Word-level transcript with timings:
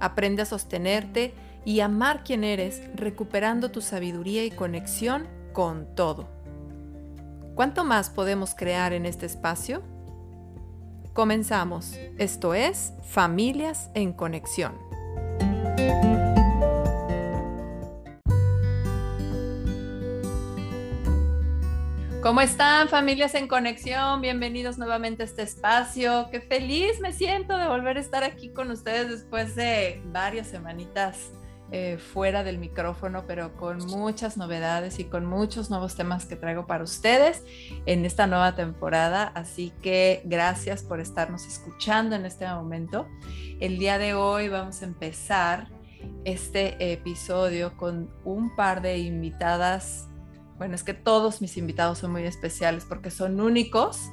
Aprende 0.00 0.42
a 0.42 0.46
sostenerte 0.46 1.34
y 1.64 1.80
amar 1.80 2.24
quien 2.24 2.42
eres, 2.42 2.82
recuperando 2.94 3.70
tu 3.70 3.80
sabiduría 3.80 4.44
y 4.44 4.50
conexión 4.50 5.28
con 5.52 5.94
todo. 5.94 6.28
¿Cuánto 7.54 7.84
más 7.84 8.10
podemos 8.10 8.54
crear 8.54 8.92
en 8.92 9.04
este 9.06 9.26
espacio? 9.26 9.82
Comenzamos. 11.12 11.94
Esto 12.16 12.54
es 12.54 12.94
Familias 13.04 13.90
en 13.94 14.12
Conexión. 14.12 14.72
¿Cómo 22.22 22.42
están 22.42 22.88
familias 22.88 23.34
en 23.34 23.48
conexión? 23.48 24.20
Bienvenidos 24.20 24.76
nuevamente 24.76 25.22
a 25.22 25.24
este 25.24 25.40
espacio. 25.40 26.28
Qué 26.30 26.42
feliz 26.42 27.00
me 27.00 27.14
siento 27.14 27.56
de 27.56 27.66
volver 27.66 27.96
a 27.96 28.00
estar 28.00 28.24
aquí 28.24 28.50
con 28.50 28.70
ustedes 28.70 29.08
después 29.08 29.56
de 29.56 30.02
varias 30.12 30.48
semanitas 30.48 31.30
eh, 31.72 31.96
fuera 31.96 32.44
del 32.44 32.58
micrófono, 32.58 33.24
pero 33.26 33.56
con 33.56 33.78
muchas 33.86 34.36
novedades 34.36 34.98
y 34.98 35.04
con 35.04 35.24
muchos 35.24 35.70
nuevos 35.70 35.96
temas 35.96 36.26
que 36.26 36.36
traigo 36.36 36.66
para 36.66 36.84
ustedes 36.84 37.42
en 37.86 38.04
esta 38.04 38.26
nueva 38.26 38.54
temporada. 38.54 39.32
Así 39.34 39.72
que 39.80 40.20
gracias 40.26 40.82
por 40.82 41.00
estarnos 41.00 41.46
escuchando 41.46 42.16
en 42.16 42.26
este 42.26 42.46
momento. 42.46 43.08
El 43.60 43.78
día 43.78 43.96
de 43.96 44.12
hoy 44.12 44.50
vamos 44.50 44.82
a 44.82 44.84
empezar 44.84 45.68
este 46.26 46.92
episodio 46.92 47.78
con 47.78 48.10
un 48.24 48.54
par 48.54 48.82
de 48.82 48.98
invitadas 48.98 50.09
bueno, 50.60 50.74
es 50.74 50.84
que 50.84 50.92
todos 50.92 51.40
mis 51.40 51.56
invitados 51.56 52.00
son 52.00 52.12
muy 52.12 52.24
especiales 52.24 52.84
porque 52.86 53.10
son 53.10 53.40
únicos, 53.40 54.10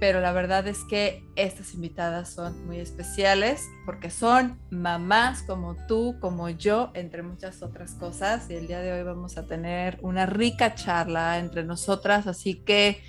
pero 0.00 0.20
la 0.20 0.32
verdad 0.32 0.66
es 0.66 0.82
que 0.82 1.22
estas 1.36 1.72
invitadas 1.72 2.30
son 2.30 2.66
muy 2.66 2.80
especiales 2.80 3.68
porque 3.86 4.10
son 4.10 4.58
mamás 4.70 5.44
como 5.44 5.76
tú, 5.86 6.16
como 6.20 6.48
yo, 6.48 6.90
entre 6.94 7.22
muchas 7.22 7.62
otras 7.62 7.92
cosas. 7.92 8.50
Y 8.50 8.54
el 8.54 8.66
día 8.66 8.80
de 8.80 8.92
hoy 8.92 9.04
vamos 9.04 9.38
a 9.38 9.46
tener 9.46 10.00
una 10.02 10.26
rica 10.26 10.74
charla 10.74 11.38
entre 11.38 11.62
nosotras, 11.62 12.26
así 12.26 12.56
que 12.56 13.00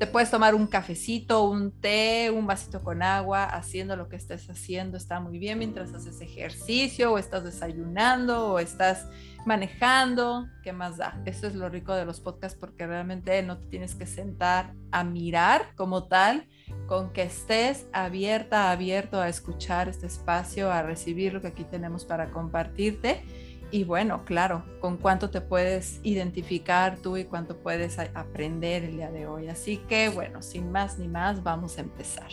te 0.00 0.08
puedes 0.08 0.32
tomar 0.32 0.56
un 0.56 0.66
cafecito, 0.66 1.44
un 1.44 1.70
té, 1.70 2.28
un 2.34 2.44
vasito 2.44 2.82
con 2.82 3.04
agua, 3.04 3.44
haciendo 3.44 3.94
lo 3.94 4.08
que 4.08 4.16
estés 4.16 4.50
haciendo, 4.50 4.96
está 4.96 5.20
muy 5.20 5.38
bien 5.38 5.60
mientras 5.60 5.94
haces 5.94 6.20
ejercicio 6.20 7.12
o 7.12 7.18
estás 7.18 7.44
desayunando 7.44 8.48
o 8.48 8.58
estás 8.58 9.06
manejando, 9.46 10.48
¿qué 10.62 10.72
más 10.72 10.96
da? 10.96 11.20
Eso 11.24 11.46
es 11.46 11.54
lo 11.54 11.68
rico 11.68 11.94
de 11.94 12.04
los 12.04 12.20
podcasts 12.20 12.58
porque 12.58 12.86
realmente 12.86 13.42
no 13.42 13.58
te 13.58 13.66
tienes 13.66 13.94
que 13.94 14.06
sentar 14.06 14.74
a 14.90 15.04
mirar 15.04 15.74
como 15.76 16.04
tal, 16.04 16.46
con 16.86 17.12
que 17.12 17.22
estés 17.22 17.86
abierta, 17.92 18.70
abierto 18.70 19.20
a 19.20 19.28
escuchar 19.28 19.88
este 19.88 20.06
espacio, 20.06 20.70
a 20.70 20.82
recibir 20.82 21.32
lo 21.32 21.40
que 21.40 21.48
aquí 21.48 21.64
tenemos 21.64 22.04
para 22.04 22.30
compartirte. 22.30 23.24
Y 23.70 23.84
bueno, 23.84 24.24
claro, 24.26 24.64
con 24.80 24.98
cuánto 24.98 25.30
te 25.30 25.40
puedes 25.40 25.98
identificar 26.02 26.98
tú 26.98 27.16
y 27.16 27.24
cuánto 27.24 27.56
puedes 27.56 27.98
aprender 27.98 28.84
el 28.84 28.96
día 28.96 29.10
de 29.10 29.26
hoy. 29.26 29.48
Así 29.48 29.78
que 29.78 30.10
bueno, 30.10 30.42
sin 30.42 30.70
más 30.70 30.98
ni 30.98 31.08
más, 31.08 31.42
vamos 31.42 31.78
a 31.78 31.80
empezar. 31.80 32.30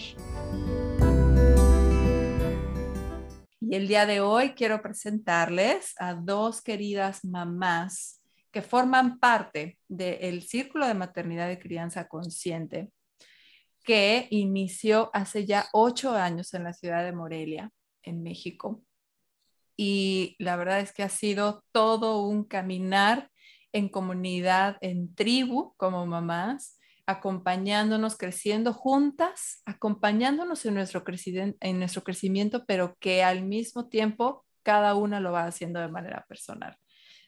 Y 3.62 3.76
el 3.76 3.90
día 3.90 4.06
de 4.06 4.22
hoy 4.22 4.52
quiero 4.52 4.82
presentarles 4.82 5.94
a 6.00 6.14
dos 6.14 6.62
queridas 6.62 7.26
mamás 7.26 8.22
que 8.52 8.62
forman 8.62 9.20
parte 9.20 9.78
del 9.90 10.44
Círculo 10.44 10.88
de 10.88 10.94
Maternidad 10.94 11.52
y 11.52 11.58
Crianza 11.58 12.08
Consciente, 12.08 12.90
que 13.84 14.28
inició 14.32 15.10
hace 15.14 15.46
ya 15.46 15.68
ocho 15.74 16.16
años 16.16 16.54
en 16.54 16.64
la 16.64 16.74
ciudad 16.74 17.04
de 17.04 17.12
Morelia, 17.12 17.70
en 18.04 18.24
México. 18.24 18.82
Y 19.76 20.38
la 20.40 20.56
verdad 20.56 20.80
es 20.80 20.94
que 20.94 21.04
ha 21.04 21.10
sido 21.10 21.64
todo 21.74 22.22
un 22.24 22.46
caminar 22.46 23.30
en 23.74 23.90
comunidad, 23.90 24.78
en 24.80 25.14
tribu 25.16 25.74
como 25.76 26.06
mamás, 26.06 26.79
acompañándonos, 27.10 28.18
creciendo 28.18 28.72
juntas, 28.72 29.64
acompañándonos 29.66 30.64
en 30.68 30.76
nuestro, 30.76 31.04
en 31.60 31.80
nuestro 31.80 32.04
crecimiento, 32.04 32.66
pero 32.68 32.98
que 33.00 33.24
al 33.24 33.44
mismo 33.44 33.90
tiempo 33.90 34.46
cada 34.62 34.94
una 34.94 35.20
lo 35.20 35.32
va 35.32 35.46
haciendo 35.46 35.80
de 35.80 35.88
manera 35.88 36.24
personal. 36.30 36.78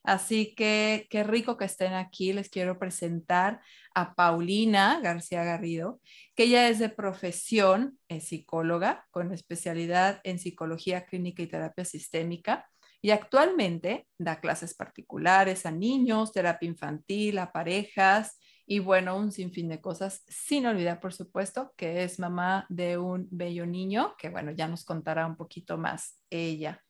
Así 0.04 0.54
que 0.54 1.08
qué 1.10 1.24
rico 1.24 1.58
que 1.58 1.66
estén 1.66 1.94
aquí. 1.94 2.32
Les 2.32 2.50
quiero 2.50 2.78
presentar 2.78 3.62
a 3.96 4.14
Paulina 4.14 5.00
García 5.02 5.44
Garrido, 5.44 6.00
que 6.36 6.44
ella 6.44 6.70
es 6.70 6.78
de 6.78 6.90
profesión, 6.90 7.98
es 8.08 8.28
psicóloga 8.28 9.08
con 9.10 9.34
especialidad 9.34 10.22
en 10.24 10.38
psicología 10.38 11.08
clínica 11.08 11.42
y 11.42 11.48
terapia 11.48 11.86
sistémica. 11.86 12.70
Y 13.02 13.10
actualmente 13.10 14.06
da 14.20 14.40
clases 14.40 14.76
particulares 14.76 15.66
a 15.66 15.72
niños, 15.72 16.32
terapia 16.32 16.70
infantil, 16.70 17.40
a 17.40 17.52
parejas, 17.52 18.38
y 18.72 18.80
bueno, 18.80 19.18
un 19.18 19.34
sinfín 19.34 19.68
de 19.68 19.82
cosas, 19.82 20.24
sin 20.30 20.66
olvidar, 20.66 21.02
por 21.02 21.12
supuesto, 21.12 21.74
que 21.76 22.06
es 22.06 22.20
mamá 22.20 22.66
de 22.70 22.98
un 22.98 23.28
bello 23.30 23.66
niño, 23.66 24.16
que 24.18 24.30
bueno, 24.30 24.52
ya 24.52 24.70
nos 24.70 24.86
contará 24.86 25.28
un 25.28 25.36
poquito 25.36 25.78
más 25.78 26.24
ella. 26.30 26.82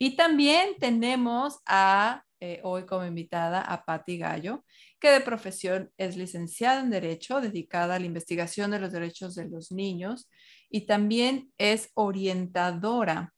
Y 0.00 0.16
también 0.16 0.70
tenemos 0.80 1.60
a, 1.64 2.24
eh, 2.40 2.58
hoy 2.64 2.86
como 2.86 3.04
invitada, 3.04 3.60
a 3.60 3.84
Patti 3.84 4.18
Gallo, 4.18 4.64
que 4.98 5.12
de 5.12 5.20
profesión 5.20 5.92
es 5.96 6.16
licenciada 6.16 6.80
en 6.80 6.90
Derecho, 6.90 7.40
dedicada 7.40 7.94
a 7.94 7.98
la 8.00 8.06
investigación 8.06 8.72
de 8.72 8.80
los 8.80 8.90
derechos 8.90 9.36
de 9.36 9.48
los 9.48 9.70
niños, 9.70 10.28
y 10.68 10.86
también 10.86 11.52
es 11.56 11.92
orientadora 11.94 13.32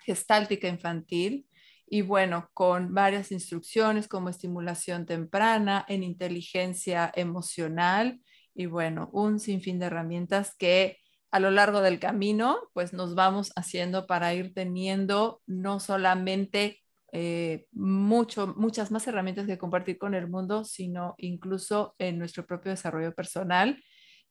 gestáltica 0.00 0.66
infantil 0.66 1.46
y 1.90 2.02
bueno, 2.02 2.48
con 2.54 2.94
varias 2.94 3.32
instrucciones 3.32 4.08
como 4.08 4.28
estimulación 4.28 5.06
temprana, 5.06 5.84
en 5.88 6.02
inteligencia 6.02 7.10
emocional 7.14 8.20
y 8.54 8.66
bueno, 8.66 9.08
un 9.12 9.40
sinfín 9.40 9.78
de 9.78 9.86
herramientas 9.86 10.54
que 10.56 10.98
a 11.30 11.40
lo 11.40 11.50
largo 11.50 11.80
del 11.80 11.98
camino 11.98 12.58
pues 12.72 12.92
nos 12.92 13.14
vamos 13.14 13.52
haciendo 13.56 14.06
para 14.06 14.34
ir 14.34 14.54
teniendo 14.54 15.42
no 15.46 15.80
solamente 15.80 16.80
eh, 17.12 17.66
mucho, 17.72 18.54
muchas 18.56 18.90
más 18.90 19.06
herramientas 19.06 19.46
que 19.46 19.58
compartir 19.58 19.98
con 19.98 20.14
el 20.14 20.28
mundo, 20.28 20.64
sino 20.64 21.14
incluso 21.18 21.94
en 21.98 22.18
nuestro 22.18 22.46
propio 22.46 22.70
desarrollo 22.70 23.14
personal 23.14 23.82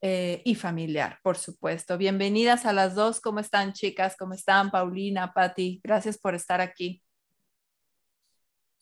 eh, 0.02 0.42
y 0.46 0.54
familiar, 0.56 1.18
por 1.24 1.38
supuesto. 1.38 1.98
Bienvenidas 1.98 2.66
a 2.66 2.74
las 2.74 2.94
dos. 2.94 3.20
¿Cómo 3.20 3.40
están, 3.40 3.74
chicas? 3.74 4.16
¿Cómo 4.18 4.34
están, 4.34 4.70
Paulina, 4.70 5.34
Patti? 5.34 5.82
Gracias 5.84 6.20
por 6.20 6.36
estar 6.36 6.62
aquí. 6.62 7.02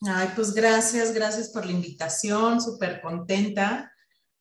Ay, 0.01 0.29
pues 0.35 0.53
gracias, 0.53 1.13
gracias 1.13 1.49
por 1.49 1.65
la 1.65 1.71
invitación, 1.71 2.61
súper 2.61 3.01
contenta. 3.01 3.91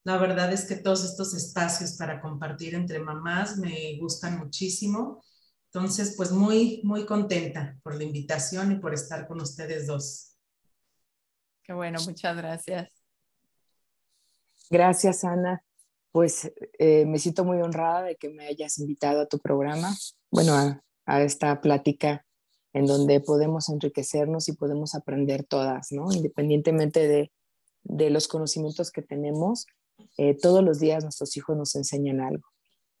La 0.03 0.17
verdad 0.17 0.53
es 0.53 0.65
que 0.65 0.75
todos 0.75 1.03
estos 1.03 1.33
espacios 1.33 1.93
para 1.93 2.21
compartir 2.21 2.75
entre 2.75 2.99
mamás 2.99 3.57
me 3.57 3.97
gustan 3.99 4.37
muchísimo. 4.37 5.23
Entonces, 5.71 6.13
pues 6.15 6.31
muy, 6.31 6.81
muy 6.83 7.05
contenta 7.05 7.77
por 7.83 7.95
la 7.95 8.03
invitación 8.03 8.71
y 8.71 8.75
por 8.75 8.93
estar 8.93 9.27
con 9.27 9.41
ustedes 9.41 9.87
dos. 9.87 10.37
Qué 11.63 11.73
bueno, 11.73 11.99
muchas 12.05 12.37
gracias. 12.37 12.89
Gracias, 14.69 15.23
Ana. 15.23 15.63
Pues 16.11 16.51
eh, 16.77 17.05
me 17.05 17.17
siento 17.17 17.43
muy 17.43 17.59
honrada 17.61 18.03
de 18.03 18.15
que 18.15 18.29
me 18.29 18.47
hayas 18.47 18.77
invitado 18.77 19.21
a 19.21 19.27
tu 19.27 19.39
programa, 19.39 19.93
bueno, 20.31 20.53
a, 20.53 20.81
a 21.05 21.21
esta 21.23 21.59
plática 21.59 22.25
en 22.75 22.87
donde 22.87 23.21
podemos 23.21 23.69
enriquecernos 23.69 24.49
y 24.49 24.53
podemos 24.53 24.95
aprender 24.95 25.45
todas, 25.45 25.93
¿no? 25.93 26.11
Independientemente 26.11 27.07
de, 27.07 27.31
de 27.83 28.09
los 28.09 28.27
conocimientos 28.27 28.91
que 28.91 29.01
tenemos, 29.01 29.65
eh, 30.17 30.35
todos 30.35 30.61
los 30.61 30.81
días 30.81 31.01
nuestros 31.01 31.37
hijos 31.37 31.55
nos 31.55 31.73
enseñan 31.77 32.19
algo. 32.19 32.45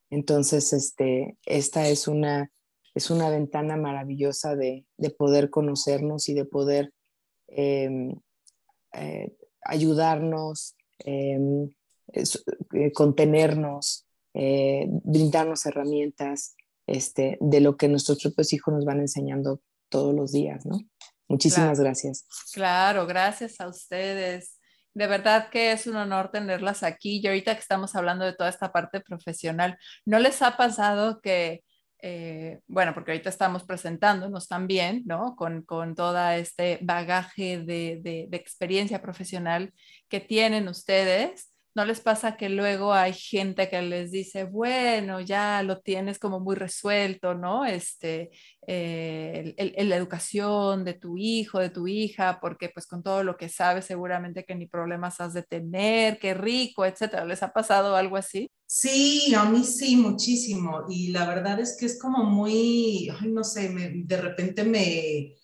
Entonces, 0.09 0.71
este, 0.71 1.37
esta 1.45 1.89
es 1.89 2.07
una, 2.07 2.53
es 2.93 3.09
una 3.09 3.29
ventana 3.29 3.75
maravillosa 3.75 4.55
de, 4.55 4.85
de 4.95 5.09
poder 5.09 5.49
conocernos 5.49 6.29
y 6.29 6.35
de 6.35 6.45
poder 6.45 6.93
em, 7.47 8.15
eh, 8.93 9.35
ayudarnos, 9.61 10.77
em, 10.99 11.69
eh, 12.13 12.93
contenernos, 12.93 14.05
brindarnos 15.03 15.65
herramientas 15.65 16.55
este, 16.87 17.37
de 17.41 17.61
lo 17.61 17.77
que 17.77 17.87
nuestros 17.87 18.21
propios 18.21 18.53
hijos 18.53 18.73
nos 18.73 18.85
van 18.85 18.99
enseñando 18.99 19.61
todos 19.89 20.13
los 20.13 20.31
días, 20.31 20.65
¿no? 20.65 20.79
Muchísimas 21.27 21.79
gracias. 21.79 22.27
Claro, 22.53 23.07
gracias 23.07 23.59
a 23.59 23.67
ustedes. 23.67 24.59
De 24.93 25.07
verdad 25.07 25.49
que 25.49 25.71
es 25.71 25.87
un 25.87 25.95
honor 25.95 26.31
tenerlas 26.31 26.83
aquí. 26.83 27.19
Y 27.21 27.27
ahorita 27.27 27.55
que 27.55 27.61
estamos 27.61 27.95
hablando 27.95 28.25
de 28.25 28.33
toda 28.33 28.49
esta 28.49 28.71
parte 28.71 29.01
profesional, 29.01 29.77
¿no 30.05 30.19
les 30.19 30.41
ha 30.41 30.55
pasado 30.55 31.19
que, 31.21 31.63
eh, 32.01 32.59
bueno, 32.67 32.93
porque 32.93 33.11
ahorita 33.11 33.29
estamos 33.29 33.63
presentándonos 33.63 34.47
también, 34.47 35.01
¿no? 35.05 35.35
Con, 35.35 35.63
con 35.63 35.95
todo 35.95 36.29
este 36.29 36.79
bagaje 36.81 37.57
de, 37.57 37.99
de, 38.01 38.27
de 38.29 38.37
experiencia 38.37 39.01
profesional 39.01 39.73
que 40.07 40.19
tienen 40.19 40.67
ustedes 40.67 41.54
¿No 41.75 41.83
les 41.83 41.99
pasa 41.99 42.37
que 42.37 42.47
luego 42.47 42.93
hay 42.93 43.11
gente 43.11 43.67
que 43.69 43.81
les 43.81 44.09
dice, 44.09 44.45
bueno, 44.45 45.19
ya 45.19 45.61
lo 45.61 45.81
tienes 45.81 46.19
como 46.19 46.39
muy 46.39 46.55
resuelto, 46.55 47.35
¿no? 47.35 47.65
Este, 47.65 48.31
eh, 48.65 49.53
la 49.57 49.97
educación 49.97 50.85
de 50.85 50.93
tu 50.93 51.17
hijo, 51.17 51.59
de 51.59 51.69
tu 51.69 51.85
hija, 51.85 52.39
porque 52.39 52.69
pues 52.69 52.87
con 52.87 53.03
todo 53.03 53.25
lo 53.25 53.35
que 53.35 53.49
sabes 53.49 53.83
seguramente 53.83 54.45
que 54.45 54.55
ni 54.55 54.67
problemas 54.67 55.19
has 55.19 55.33
de 55.33 55.43
tener, 55.43 56.17
qué 56.17 56.33
rico, 56.33 56.85
etcétera. 56.85 57.25
¿Les 57.25 57.43
ha 57.43 57.51
pasado 57.51 57.97
algo 57.97 58.15
así? 58.15 58.49
Sí, 58.65 59.33
a 59.35 59.43
mí 59.43 59.61
sí, 59.65 59.97
muchísimo. 59.97 60.85
Y 60.87 61.09
la 61.09 61.27
verdad 61.27 61.59
es 61.59 61.75
que 61.77 61.87
es 61.87 61.99
como 61.99 62.23
muy, 62.23 63.09
ay, 63.19 63.27
no 63.33 63.43
sé, 63.43 63.69
de 63.69 64.17
repente 64.17 64.63
me 64.63 65.35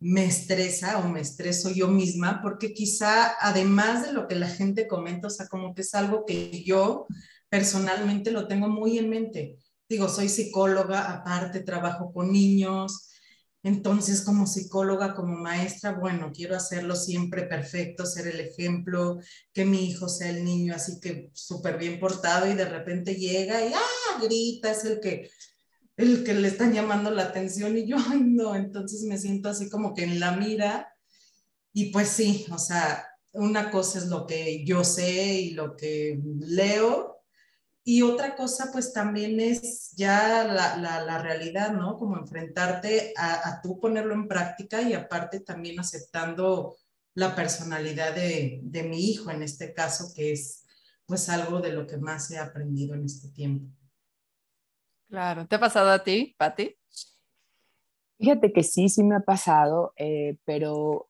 me 0.00 0.24
estresa 0.26 0.98
o 0.98 1.08
me 1.08 1.20
estreso 1.20 1.70
yo 1.70 1.88
misma, 1.88 2.40
porque 2.42 2.72
quizá 2.72 3.34
además 3.40 4.06
de 4.06 4.12
lo 4.12 4.28
que 4.28 4.36
la 4.36 4.48
gente 4.48 4.86
comenta, 4.86 5.26
o 5.28 5.30
sea, 5.30 5.48
como 5.48 5.74
que 5.74 5.82
es 5.82 5.94
algo 5.94 6.24
que 6.24 6.62
yo 6.64 7.06
personalmente 7.48 8.30
lo 8.30 8.46
tengo 8.46 8.68
muy 8.68 8.98
en 8.98 9.10
mente. 9.10 9.56
Digo, 9.88 10.08
soy 10.08 10.28
psicóloga, 10.28 11.10
aparte 11.10 11.60
trabajo 11.60 12.12
con 12.12 12.30
niños, 12.30 13.08
entonces 13.62 14.22
como 14.22 14.46
psicóloga, 14.46 15.14
como 15.14 15.34
maestra, 15.36 15.92
bueno, 15.92 16.30
quiero 16.32 16.56
hacerlo 16.56 16.94
siempre 16.94 17.42
perfecto, 17.44 18.06
ser 18.06 18.28
el 18.28 18.40
ejemplo, 18.40 19.18
que 19.52 19.64
mi 19.64 19.88
hijo 19.90 20.08
sea 20.08 20.30
el 20.30 20.44
niño 20.44 20.74
así 20.74 21.00
que 21.00 21.30
súper 21.32 21.76
bien 21.76 21.98
portado 21.98 22.48
y 22.50 22.54
de 22.54 22.66
repente 22.66 23.16
llega 23.16 23.66
y 23.66 23.72
¡ah! 23.72 24.20
grita, 24.22 24.70
es 24.70 24.84
el 24.84 25.00
que 25.00 25.28
el 25.98 26.24
que 26.24 26.32
le 26.32 26.48
están 26.48 26.72
llamando 26.72 27.10
la 27.10 27.24
atención 27.24 27.76
y 27.76 27.86
yo, 27.86 27.96
ay 28.08 28.22
no, 28.24 28.54
entonces 28.54 29.02
me 29.02 29.18
siento 29.18 29.50
así 29.50 29.68
como 29.68 29.94
que 29.94 30.04
en 30.04 30.18
la 30.18 30.32
mira 30.32 30.94
y 31.74 31.90
pues 31.90 32.08
sí, 32.08 32.46
o 32.50 32.58
sea, 32.58 33.04
una 33.32 33.70
cosa 33.70 33.98
es 33.98 34.06
lo 34.06 34.26
que 34.26 34.64
yo 34.64 34.84
sé 34.84 35.34
y 35.34 35.50
lo 35.50 35.76
que 35.76 36.18
leo 36.40 37.18
y 37.84 38.02
otra 38.02 38.36
cosa 38.36 38.70
pues 38.72 38.92
también 38.92 39.40
es 39.40 39.92
ya 39.96 40.44
la, 40.44 40.76
la, 40.76 41.22
realidad, 41.22 41.72
¿no? 41.72 41.96
Como 41.96 42.18
enfrentarte 42.18 43.14
a, 43.16 43.48
a, 43.48 43.62
tú 43.62 43.80
ponerlo 43.80 44.14
en 44.14 44.28
práctica 44.28 44.82
y 44.82 44.92
aparte 44.92 45.40
también 45.40 45.80
aceptando 45.80 46.76
la 47.14 47.34
personalidad 47.34 48.14
de, 48.14 48.60
de 48.62 48.82
mi 48.82 49.10
hijo 49.10 49.30
en 49.30 49.42
este 49.42 49.72
caso, 49.72 50.12
que 50.14 50.32
es 50.32 50.64
pues 51.06 51.30
algo 51.30 51.60
de 51.60 51.72
lo 51.72 51.86
que 51.86 51.96
más 51.96 52.30
he 52.30 52.38
aprendido 52.38 52.94
en 52.94 53.04
este 53.04 53.30
tiempo. 53.30 53.77
Claro, 55.08 55.46
¿te 55.46 55.56
ha 55.56 55.60
pasado 55.60 55.90
a 55.90 56.04
ti, 56.04 56.34
Patti? 56.36 56.76
Fíjate 58.18 58.52
que 58.52 58.62
sí, 58.62 58.88
sí 58.88 59.02
me 59.02 59.16
ha 59.16 59.20
pasado, 59.20 59.92
eh, 59.96 60.36
pero 60.44 61.08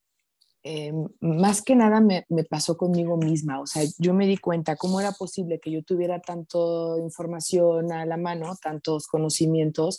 eh, 0.62 0.93
más 1.21 1.62
que 1.62 1.75
nada 1.75 2.00
me, 2.00 2.25
pasó 2.49 2.77
conmigo 2.77 3.17
misma. 3.17 3.61
O 3.61 3.67
sea, 3.67 3.83
yo 3.99 4.15
me 4.15 4.27
di 4.27 4.37
cuenta 4.37 4.77
cómo 4.77 5.00
era 5.00 5.12
posible 5.12 5.59
que 5.59 5.71
yo 5.71 5.83
tuviera 5.83 6.21
tanta 6.21 6.59
información 7.03 7.91
a 7.93 8.06
la 8.06 8.17
mano, 8.17 8.55
tantos 8.62 9.09
conocimientos, 9.09 9.99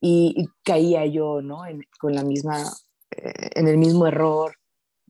y, 0.00 0.48
caía 0.62 1.06
yo, 1.06 1.40
¿no? 1.40 1.62
con 2.00 2.14
la 2.14 2.24
misma, 2.24 2.64
eh, 3.10 3.50
en 3.54 3.68
el 3.68 3.78
mismo 3.78 4.06
error. 4.06 4.56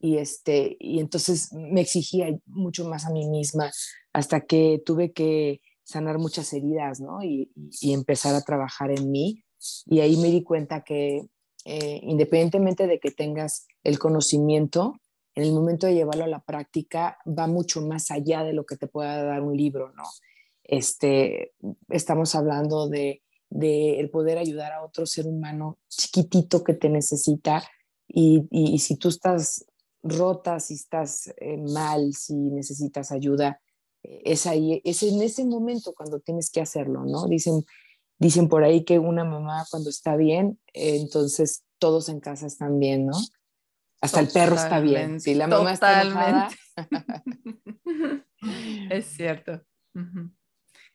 Y, 0.01 0.19
este, 0.19 0.77
y 0.79 1.01
entonces 1.01 1.53
me 1.53 1.81
exigía 1.81 2.29
mucho 2.47 2.89
más 2.89 3.05
a 3.05 3.11
mí 3.11 3.27
misma 3.29 3.71
hasta 4.13 4.43
que 4.43 4.81
tuve 4.85 5.13
que 5.13 5.61
sanar 5.89 6.19
muchas 6.19 6.53
heridas, 6.53 7.01
¿no? 7.01 7.23
Y, 7.23 7.51
empezar 7.81 8.35
a 8.35 8.43
trabajar 8.43 8.91
en 8.91 9.11
mí. 9.11 9.43
Y 9.87 10.01
ahí 10.01 10.19
me 10.19 10.29
di 10.29 10.43
cuenta 10.43 10.85
que 10.85 11.27
eh, 11.65 12.01
independientemente 12.03 12.87
de 12.87 13.01
que 13.01 13.11
tengas 13.11 13.67
el 13.83 13.99
conocimiento, 13.99 15.01
en 15.35 15.45
el 15.45 15.53
momento 15.53 15.87
de 15.87 15.95
llevarlo 15.95 16.25
a 16.25 16.29
la 16.29 16.45
práctica 16.45 17.19
va 17.27 17.47
mucho 17.47 17.81
más 17.81 18.11
allá 18.11 18.45
de 18.45 18.53
lo 18.53 18.67
que 18.67 18.77
te 18.77 18.87
pueda 18.87 19.23
dar 19.23 19.43
un 19.43 19.57
libro, 19.57 19.93
¿no? 19.93 20.05
Este, 20.63 21.55
estamos 21.89 22.35
hablando 22.35 22.89
de, 22.89 23.23
el 23.51 24.11
poder 24.11 24.37
ayudar 24.37 24.73
a 24.73 24.85
otro 24.85 25.07
ser 25.07 25.27
humano 25.27 25.79
chiquitito 25.89 26.63
que 26.63 26.75
te 26.75 26.91
necesita 26.91 27.63
y, 28.07 28.79
si 28.79 28.97
tú 28.97 29.09
estás 29.09 29.65
rota, 30.03 30.61
si 30.61 30.75
estás 30.75 31.33
eh, 31.39 31.57
mal, 31.57 32.13
si 32.13 32.35
necesitas 32.35 33.11
ayuda, 33.11 33.61
es 34.25 34.47
ahí, 34.47 34.81
es 34.85 35.03
en 35.03 35.21
ese 35.23 35.45
momento 35.45 35.95
cuando 35.95 36.21
tienes 36.21 36.51
que 36.51 36.61
hacerlo, 36.61 37.05
¿no? 37.05 37.27
Dicen, 37.27 37.65
dicen 38.19 38.49
por 38.49 38.65
ahí 38.65 38.85
que 38.85 38.99
una 38.99 39.25
mamá 39.25 39.67
cuando 39.71 39.91
está 39.91 40.17
bien, 40.17 40.59
entonces 40.73 41.65
todos 41.79 42.09
en 42.09 42.21
casa 42.21 42.47
están 42.47 42.79
bien, 42.79 43.07
¿no? 43.07 43.17
Hasta 44.01 44.21
el 44.21 44.29
perro 44.29 44.55
está 44.55 44.81
bien. 44.81 45.21
Si 45.21 45.35
la 45.35 45.47
mamá 45.47 45.73
está 45.73 46.03
enojada. 46.03 46.49
es 48.91 49.07
cierto. 49.07 49.63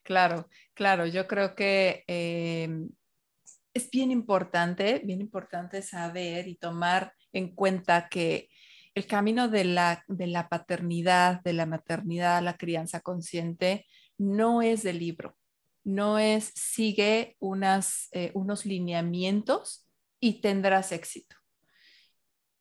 Claro, 0.02 0.48
claro, 0.72 1.06
yo 1.06 1.26
creo 1.26 1.54
que 1.54 2.04
em, 2.06 2.88
es 3.74 3.90
bien 3.90 4.10
importante, 4.10 5.02
bien 5.04 5.20
importante 5.20 5.82
saber 5.82 6.48
y 6.48 6.56
tomar 6.56 7.12
en 7.32 7.54
cuenta 7.54 8.08
que 8.08 8.48
el 8.94 9.06
camino 9.06 9.48
de 9.48 9.64
la, 9.64 10.04
de 10.08 10.26
la 10.26 10.48
paternidad, 10.48 11.42
de 11.42 11.52
la 11.52 11.66
maternidad, 11.66 12.42
la 12.42 12.56
crianza 12.56 13.00
consciente, 13.00 13.86
no 14.18 14.62
es 14.62 14.82
de 14.82 14.92
libro, 14.92 15.36
no 15.82 16.18
es 16.18 16.52
sigue 16.54 17.36
unas, 17.40 18.08
eh, 18.12 18.30
unos 18.34 18.64
lineamientos 18.64 19.88
y 20.20 20.40
tendrás 20.40 20.92
éxito. 20.92 21.36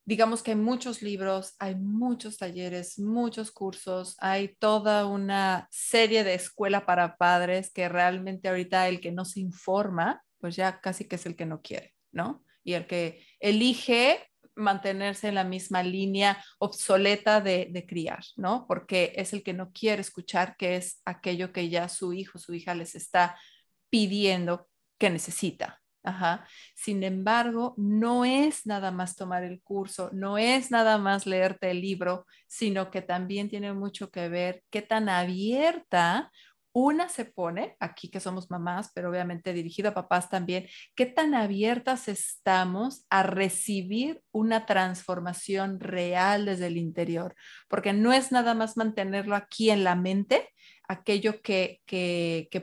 Digamos 0.06 0.44
que 0.44 0.52
hay 0.52 0.58
muchos 0.58 1.02
libros, 1.02 1.56
hay 1.60 1.76
muchos 1.76 2.38
talleres, 2.38 3.00
muchos 3.00 3.52
cursos, 3.52 4.18
hay 4.20 4.54
toda 4.56 5.06
una 5.06 5.70
serie 5.72 6.26
de 6.26 6.34
escuela 6.34 6.86
para 6.86 7.16
padres 7.16 7.72
que 7.72 7.88
realmente 7.88 8.50
ahorita 8.50 8.90
el 8.90 9.00
que 9.00 9.14
no 9.14 9.24
se 9.24 9.40
informa, 9.40 10.22
pues 10.40 10.58
ya 10.58 10.82
casi 10.82 11.08
que 11.08 11.16
es 11.16 11.26
el 11.26 11.38
que 11.38 11.46
no 11.46 11.62
quiere, 11.62 11.94
¿no? 12.12 12.44
Y 12.66 12.74
el 12.74 12.86
que 12.86 13.25
elige 13.40 14.20
mantenerse 14.55 15.27
en 15.27 15.36
la 15.36 15.43
misma 15.43 15.83
línea 15.83 16.43
obsoleta 16.60 17.41
de, 17.41 17.86
criar, 17.88 18.24
¿no? 18.36 18.65
Porque 18.67 19.13
es 19.15 19.33
el 19.33 19.43
que 19.43 19.53
no 19.53 19.72
quiere 19.72 20.01
escuchar 20.01 20.55
que 20.57 20.75
es 20.75 21.01
aquello 21.05 21.51
que 21.51 21.69
ya 21.69 21.89
su 21.89 22.13
hijo, 22.13 22.39
su 22.39 22.53
hija 22.53 22.75
les 22.75 22.95
está 22.95 23.38
pidiendo 23.89 24.67
que 24.98 25.10
necesita. 25.10 25.79
Ajá. 26.05 26.45
Sin 26.75 27.01
embargo, 27.03 27.75
no 27.77 28.25
es 28.25 28.65
nada 28.65 28.91
más 28.91 29.15
tomar 29.15 29.43
el 29.43 29.62
curso, 29.62 30.10
no 30.12 30.38
es 30.38 30.69
nada 30.69 30.98
más 30.98 31.25
leerte 31.25 31.72
el 31.72 31.79
libro, 31.79 32.25
sino 32.48 32.91
que 32.91 33.01
también 33.01 33.50
tiene 33.50 33.72
mucho 33.74 34.12
que 34.12 34.27
ver 34.27 34.63
qué 34.69 34.81
tan 34.81 35.07
abierta 35.07 36.29
una 36.74 37.08
se 37.08 37.25
pone, 37.25 37.77
aquí 37.80 38.10
que 38.10 38.20
somos 38.20 38.50
mamás, 38.50 38.92
pero 38.94 39.10
obviamente 39.10 39.53
dirigido 39.53 39.89
a 39.89 39.94
papás 39.94 40.30
también, 40.30 40.68
qué 40.96 41.06
tan 41.06 41.36
abiertas 41.36 42.08
estamos 42.08 43.06
a 43.10 43.24
recibir 43.24 44.22
una 44.32 44.65
transformación 44.65 45.80
real 45.80 46.46
desde 46.46 46.68
el 46.68 46.77
interior, 46.77 47.36
porque 47.68 47.94
no 47.94 48.12
es 48.12 48.32
nada 48.32 48.56
más 48.56 48.75
mantenerlo 48.75 49.36
aquí 49.36 49.70
en 49.70 49.84
la 49.84 49.96
mente, 49.96 50.50
aquello 50.88 51.42
que, 51.42 51.82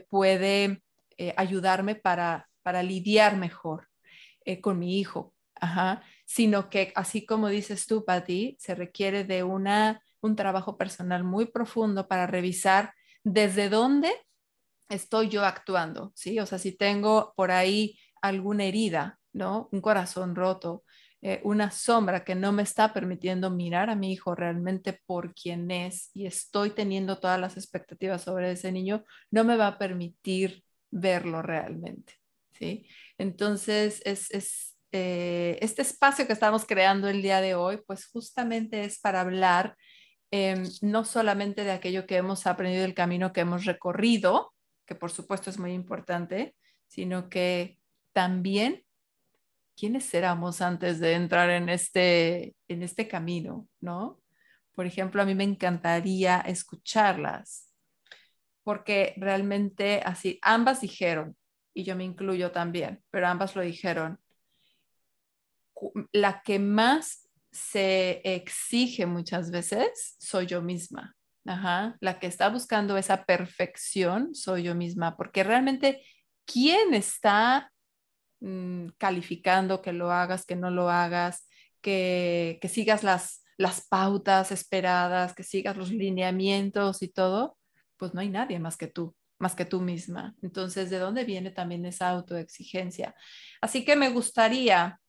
puede 0.09 0.83
eh, 1.17 1.33
ayudarme 1.37 1.95
para, 1.95 2.49
para 2.63 2.83
lidiar 2.83 3.37
mejor 3.37 3.87
eh, 4.43 4.59
con 4.59 4.77
mi 4.77 4.99
hijo, 4.99 5.33
sino 6.25 6.69
que 6.69 6.91
así 6.95 7.25
como 7.25 7.47
dices 7.47 7.85
tú, 7.85 8.03
Patti, 8.03 8.57
se 8.59 8.75
requiere 8.75 9.23
de 9.23 9.43
una, 9.43 10.01
un 10.19 10.35
trabajo 10.35 10.77
personal 10.77 11.23
muy 11.23 11.45
profundo 11.45 12.07
para 12.07 12.27
revisar 12.27 12.93
desde 13.23 13.69
dónde 13.69 14.11
estoy 14.89 15.29
yo 15.29 15.45
actuando, 15.45 16.11
¿sí? 16.15 16.39
O 16.39 16.45
sea, 16.45 16.59
si 16.59 16.71
tengo 16.73 17.33
por 17.35 17.51
ahí 17.51 17.97
alguna 18.21 18.65
herida, 18.65 19.19
¿no? 19.33 19.69
Un 19.71 19.81
corazón 19.81 20.35
roto, 20.35 20.83
eh, 21.21 21.39
una 21.43 21.69
sombra 21.71 22.23
que 22.23 22.35
no 22.35 22.51
me 22.51 22.63
está 22.63 22.93
permitiendo 22.93 23.51
mirar 23.51 23.89
a 23.89 23.95
mi 23.95 24.11
hijo 24.11 24.33
realmente 24.33 24.99
por 25.05 25.35
quien 25.35 25.69
es 25.69 26.09
y 26.13 26.25
estoy 26.25 26.71
teniendo 26.71 27.19
todas 27.19 27.39
las 27.39 27.57
expectativas 27.57 28.23
sobre 28.23 28.51
ese 28.51 28.71
niño, 28.71 29.05
no 29.29 29.43
me 29.43 29.55
va 29.55 29.67
a 29.67 29.77
permitir 29.77 30.63
verlo 30.89 31.41
realmente, 31.41 32.13
¿sí? 32.53 32.87
Entonces, 33.17 34.01
es, 34.03 34.75
eh, 34.91 35.57
este 35.61 35.83
espacio 35.83 36.27
que 36.27 36.33
estamos 36.33 36.65
creando 36.65 37.07
el 37.07 37.21
día 37.21 37.39
de 37.39 37.55
hoy, 37.55 37.79
pues 37.85 38.07
justamente 38.07 38.83
es 38.83 38.99
para 38.99 39.21
hablar 39.21 39.77
Em, 40.33 40.63
no 40.81 41.03
solamente 41.03 41.65
de 41.65 41.71
aquello 41.71 42.07
que 42.07 42.15
hemos 42.15 42.47
aprendido 42.47 42.83
del 42.83 42.93
camino 42.93 43.33
que 43.33 43.41
hemos 43.41 43.65
recorrido, 43.65 44.53
que 44.85 44.95
por 44.95 45.11
supuesto 45.11 45.49
es 45.49 45.59
muy 45.59 45.73
importante, 45.73 46.55
sino 46.87 47.29
que 47.29 47.79
también 48.13 48.85
quiénes 49.77 50.13
éramos 50.13 50.61
antes 50.61 50.99
de 50.99 51.13
entrar 51.13 51.49
en 51.49 51.67
este, 51.67 52.55
en 52.69 52.81
este 52.81 53.09
camino, 53.09 53.67
¿no? 53.81 54.21
Por 54.73 54.85
ejemplo, 54.85 55.21
a 55.21 55.25
mí 55.25 55.35
me 55.35 55.43
encantaría 55.43 56.39
escucharlas, 56.39 57.73
porque 58.63 59.13
realmente 59.17 60.01
así, 60.05 60.39
ambas 60.41 60.79
dijeron, 60.79 61.35
y 61.73 61.83
yo 61.83 61.95
me 61.97 62.05
incluyo 62.05 62.51
también, 62.51 63.03
pero 63.09 63.27
ambas 63.27 63.55
lo 63.55 63.61
dijeron, 63.63 64.19
la 66.13 66.41
que 66.41 66.59
más 66.59 67.20
se 67.51 68.21
exige 68.23 69.05
muchas 69.05 69.51
veces 69.51 70.15
soy 70.19 70.45
yo 70.45 70.61
misma. 70.61 71.15
Ajá. 71.45 71.97
La 71.99 72.19
que 72.19 72.27
está 72.27 72.49
buscando 72.49 72.97
esa 72.97 73.25
perfección 73.25 74.33
soy 74.35 74.63
yo 74.63 74.75
misma, 74.75 75.17
porque 75.17 75.43
realmente, 75.43 76.03
¿quién 76.45 76.93
está 76.93 77.71
mm, 78.39 78.89
calificando 78.97 79.81
que 79.81 79.93
lo 79.93 80.11
hagas, 80.11 80.45
que 80.45 80.55
no 80.55 80.69
lo 80.69 80.89
hagas, 80.89 81.47
que, 81.81 82.59
que 82.61 82.69
sigas 82.69 83.03
las, 83.03 83.43
las 83.57 83.87
pautas 83.87 84.51
esperadas, 84.51 85.33
que 85.33 85.43
sigas 85.43 85.77
los 85.77 85.91
lineamientos 85.91 87.01
y 87.01 87.09
todo? 87.09 87.57
Pues 87.97 88.13
no 88.13 88.21
hay 88.21 88.29
nadie 88.29 88.59
más 88.59 88.77
que 88.77 88.87
tú 88.87 89.15
más 89.41 89.55
que 89.55 89.65
tú 89.65 89.81
misma. 89.81 90.35
Entonces, 90.43 90.91
¿de 90.91 90.99
dónde 90.99 91.25
viene 91.25 91.49
también 91.49 91.83
esa 91.85 92.09
autoexigencia? 92.09 93.15
Así 93.59 93.83
que 93.83 93.95
me 93.95 94.09
gustaría 94.09 95.01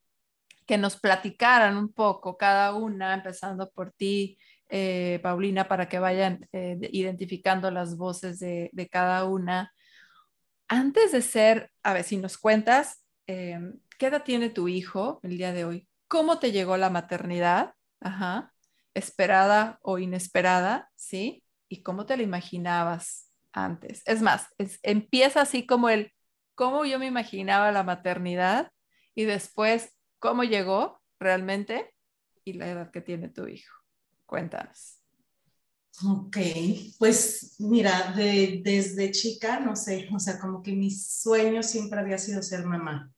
que 0.66 0.78
nos 0.78 0.99
platicaran 0.99 1.76
un 1.76 1.92
poco 1.92 2.37
cada 2.37 2.75
una, 2.75 3.14
empezando 3.14 3.71
por 3.71 3.92
ti, 3.92 4.38
eh, 4.69 5.21
Paulina, 5.23 5.69
para 5.69 5.88
que 5.88 5.99
vayan 5.99 6.49
eh, 6.52 6.78
identificando 6.92 7.71
las 7.71 7.97
voces 7.97 8.38
de, 8.38 8.88
cada 8.90 9.25
una. 9.26 9.73
Antes 10.69 11.12
de 11.12 11.21
ser, 11.23 11.71
a 11.83 11.92
ver 11.92 12.04
si 12.04 12.16
nos 12.16 12.38
cuentas, 12.38 13.04
eh, 13.26 13.61
¿qué 13.99 14.07
edad 14.07 14.23
tiene 14.25 14.49
tu 14.49 14.69
hijo 14.69 15.21
el 15.23 15.37
día 15.37 15.52
de 15.52 15.64
hoy? 15.66 15.88
¿Cómo 16.09 16.38
te 16.38 16.52
llegó 16.52 16.76
la 16.76 16.90
maternidad? 16.90 17.75
Ajá. 18.00 18.54
¿Esperada 18.95 19.78
o 19.83 19.99
inesperada? 19.99 20.90
¿Sí? 20.97 21.45
¿Y 21.69 21.83
cómo 21.83 22.07
te 22.07 22.16
la 22.16 22.23
imaginabas 22.23 23.31
antes? 23.52 24.02
Es 24.07 24.23
más, 24.23 24.47
empieza 24.83 25.42
así 25.42 25.66
como 25.66 25.88
el, 25.88 26.12
cómo 26.54 26.85
yo 26.85 26.99
me 26.99 27.07
imaginaba 27.07 27.73
la 27.73 27.83
maternidad 27.83 28.71
y 29.14 29.25
después 29.25 29.95
cómo 30.23 30.45
llegó 30.45 31.02
realmente 31.19 31.93
y 32.45 32.55
la 32.55 32.71
edad 32.71 32.91
que 32.93 33.00
tiene 33.00 33.29
tu 33.29 33.49
hijo. 33.49 33.75
Cuéntanos. 34.25 35.00
Ok, 36.07 36.38
pues 36.99 37.57
mira, 37.59 38.14
desde 38.17 39.11
chica, 39.11 39.61
no 39.61 39.76
sé, 39.76 40.09
o 40.14 40.19
sea, 40.19 40.38
como 40.38 40.62
que 40.62 40.73
mi 40.73 40.91
sueño 40.91 41.62
siempre 41.62 42.00
había 42.00 42.17
sido 42.17 42.41
ser 42.43 42.64
mamá. 42.64 43.12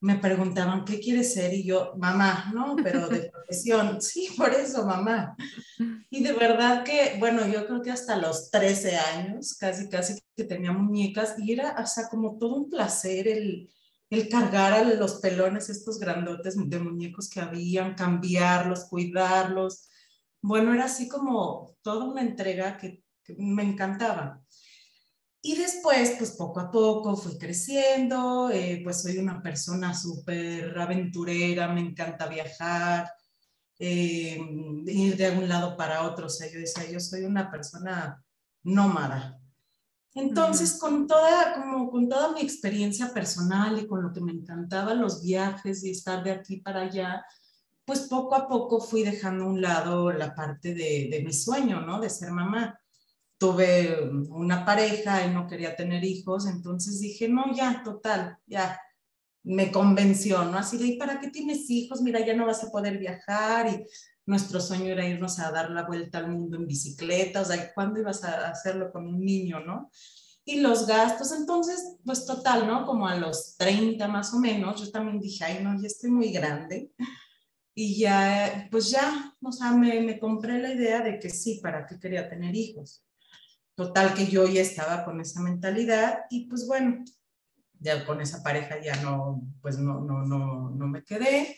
Me 0.00 0.16
preguntaban, 0.16 0.84
¿qué 0.84 1.00
quieres 1.00 1.32
ser? 1.32 1.54
Y 1.54 1.64
yo, 1.64 1.94
mamá, 1.96 2.52
¿no? 2.52 2.76
Pero 2.82 3.08
de 3.08 3.30
profesión, 3.32 4.02
sí, 4.02 4.28
por 4.36 4.52
eso, 4.52 4.84
mamá. 4.86 5.34
Y 6.10 6.22
de 6.22 6.32
verdad 6.34 6.84
que, 6.84 7.16
bueno, 7.18 7.46
yo 7.46 7.66
creo 7.66 7.80
que 7.80 7.90
hasta 7.90 8.16
los 8.16 8.50
13 8.50 8.96
años, 8.96 9.56
casi, 9.58 9.88
casi 9.88 10.20
que 10.36 10.44
tenía 10.44 10.72
muñecas, 10.72 11.36
y 11.38 11.52
era, 11.52 11.74
o 11.82 11.86
sea, 11.86 12.08
como 12.08 12.38
todo 12.38 12.56
un 12.56 12.70
placer 12.70 13.26
el, 13.28 13.70
el 14.10 14.28
cargar 14.28 14.72
a 14.72 14.84
los 14.84 15.16
pelones, 15.16 15.68
estos 15.68 15.98
grandotes 15.98 16.56
de 16.56 16.78
muñecos 16.78 17.28
que 17.28 17.40
habían, 17.40 17.94
cambiarlos, 17.94 18.86
cuidarlos. 18.86 19.88
Bueno, 20.40 20.72
era 20.72 20.86
así 20.86 21.08
como 21.08 21.76
toda 21.82 22.04
una 22.04 22.22
entrega 22.22 22.76
que, 22.78 23.02
me 23.36 23.62
encantaba. 23.62 24.42
Y 25.42 25.56
después, 25.56 26.14
pues 26.18 26.30
poco 26.32 26.60
a 26.60 26.70
poco 26.70 27.14
fui 27.16 27.38
creciendo, 27.38 28.50
eh, 28.50 28.80
pues 28.82 29.02
soy 29.02 29.18
una 29.18 29.42
persona 29.42 29.94
súper 29.94 30.78
aventurera, 30.78 31.68
me 31.68 31.80
encanta 31.80 32.26
viajar, 32.26 33.10
eh, 33.78 34.40
ir 34.86 35.16
de 35.16 35.30
un 35.30 35.48
lado 35.48 35.76
para 35.76 36.02
otro, 36.02 36.26
o 36.26 36.30
sea, 36.30 36.50
yo 36.50 36.58
decía, 36.58 36.90
yo 36.90 36.98
soy 37.00 37.24
una 37.24 37.50
persona 37.50 38.24
nómada, 38.64 39.37
entonces, 40.14 40.78
con 40.78 41.06
toda, 41.06 41.54
como 41.54 41.90
con 41.90 42.08
toda 42.08 42.32
mi 42.32 42.40
experiencia 42.40 43.12
personal 43.12 43.78
y 43.78 43.86
con 43.86 44.02
lo 44.02 44.12
que 44.12 44.20
me 44.20 44.32
encantaban 44.32 45.00
los 45.00 45.22
viajes 45.22 45.84
y 45.84 45.90
estar 45.90 46.24
de 46.24 46.32
aquí 46.32 46.56
para 46.56 46.82
allá, 46.82 47.24
pues 47.84 48.00
poco 48.00 48.34
a 48.34 48.48
poco 48.48 48.80
fui 48.80 49.02
dejando 49.02 49.44
a 49.44 49.48
un 49.48 49.62
lado 49.62 50.12
la 50.12 50.34
parte 50.34 50.74
de, 50.74 51.08
de 51.10 51.22
mi 51.24 51.32
sueño, 51.32 51.80
¿no? 51.80 52.00
De 52.00 52.10
ser 52.10 52.32
mamá. 52.32 52.78
Tuve 53.38 54.10
una 54.30 54.64
pareja 54.64 55.24
y 55.24 55.30
no 55.30 55.46
quería 55.46 55.76
tener 55.76 56.04
hijos, 56.04 56.46
entonces 56.46 57.00
dije, 57.00 57.28
no, 57.28 57.54
ya, 57.54 57.82
total, 57.84 58.36
ya, 58.46 58.80
me 59.44 59.72
convenció, 59.72 60.44
¿no? 60.44 60.58
Así 60.58 60.76
de, 60.76 60.86
¿y 60.86 60.98
para 60.98 61.20
qué 61.20 61.30
tienes 61.30 61.70
hijos? 61.70 62.02
Mira, 62.02 62.24
ya 62.24 62.34
no 62.34 62.46
vas 62.46 62.62
a 62.64 62.70
poder 62.70 62.98
viajar 62.98 63.68
y 63.68 63.86
nuestro 64.28 64.60
sueño 64.60 64.92
era 64.92 65.08
irnos 65.08 65.38
a 65.38 65.50
dar 65.50 65.70
la 65.70 65.84
vuelta 65.84 66.18
al 66.18 66.30
mundo 66.30 66.58
en 66.58 66.66
bicicleta, 66.66 67.40
o 67.40 67.44
sea, 67.46 67.72
¿cuándo 67.72 67.98
ibas 67.98 68.22
a 68.24 68.50
hacerlo 68.50 68.92
con 68.92 69.06
un 69.06 69.24
niño, 69.24 69.60
no? 69.60 69.90
Y 70.44 70.60
los 70.60 70.86
gastos, 70.86 71.32
entonces, 71.32 71.96
pues 72.04 72.26
total, 72.26 72.66
¿no? 72.66 72.84
Como 72.84 73.08
a 73.08 73.16
los 73.16 73.56
30 73.56 74.06
más 74.06 74.34
o 74.34 74.38
menos, 74.38 74.82
yo 74.82 74.90
también 74.90 75.18
dije, 75.18 75.44
ay, 75.44 75.64
no, 75.64 75.80
ya 75.80 75.86
estoy 75.86 76.10
muy 76.10 76.30
grande. 76.30 76.90
Y 77.74 77.98
ya, 77.98 78.68
pues 78.70 78.90
ya, 78.90 79.34
o 79.42 79.50
sea, 79.50 79.72
me, 79.72 79.98
me 80.02 80.18
compré 80.18 80.58
la 80.58 80.74
idea 80.74 81.00
de 81.00 81.18
que 81.18 81.30
sí, 81.30 81.60
¿para 81.62 81.86
qué 81.86 81.98
quería 81.98 82.28
tener 82.28 82.54
hijos? 82.54 83.02
Total 83.74 84.12
que 84.12 84.26
yo 84.26 84.46
ya 84.46 84.60
estaba 84.60 85.06
con 85.06 85.22
esa 85.22 85.40
mentalidad 85.40 86.26
y 86.28 86.48
pues 86.48 86.66
bueno, 86.66 87.02
ya 87.80 88.04
con 88.04 88.20
esa 88.20 88.42
pareja 88.42 88.78
ya 88.82 88.96
no, 89.02 89.40
pues 89.62 89.78
no, 89.78 90.00
no, 90.00 90.22
no, 90.26 90.70
no 90.70 90.86
me 90.86 91.02
quedé 91.02 91.56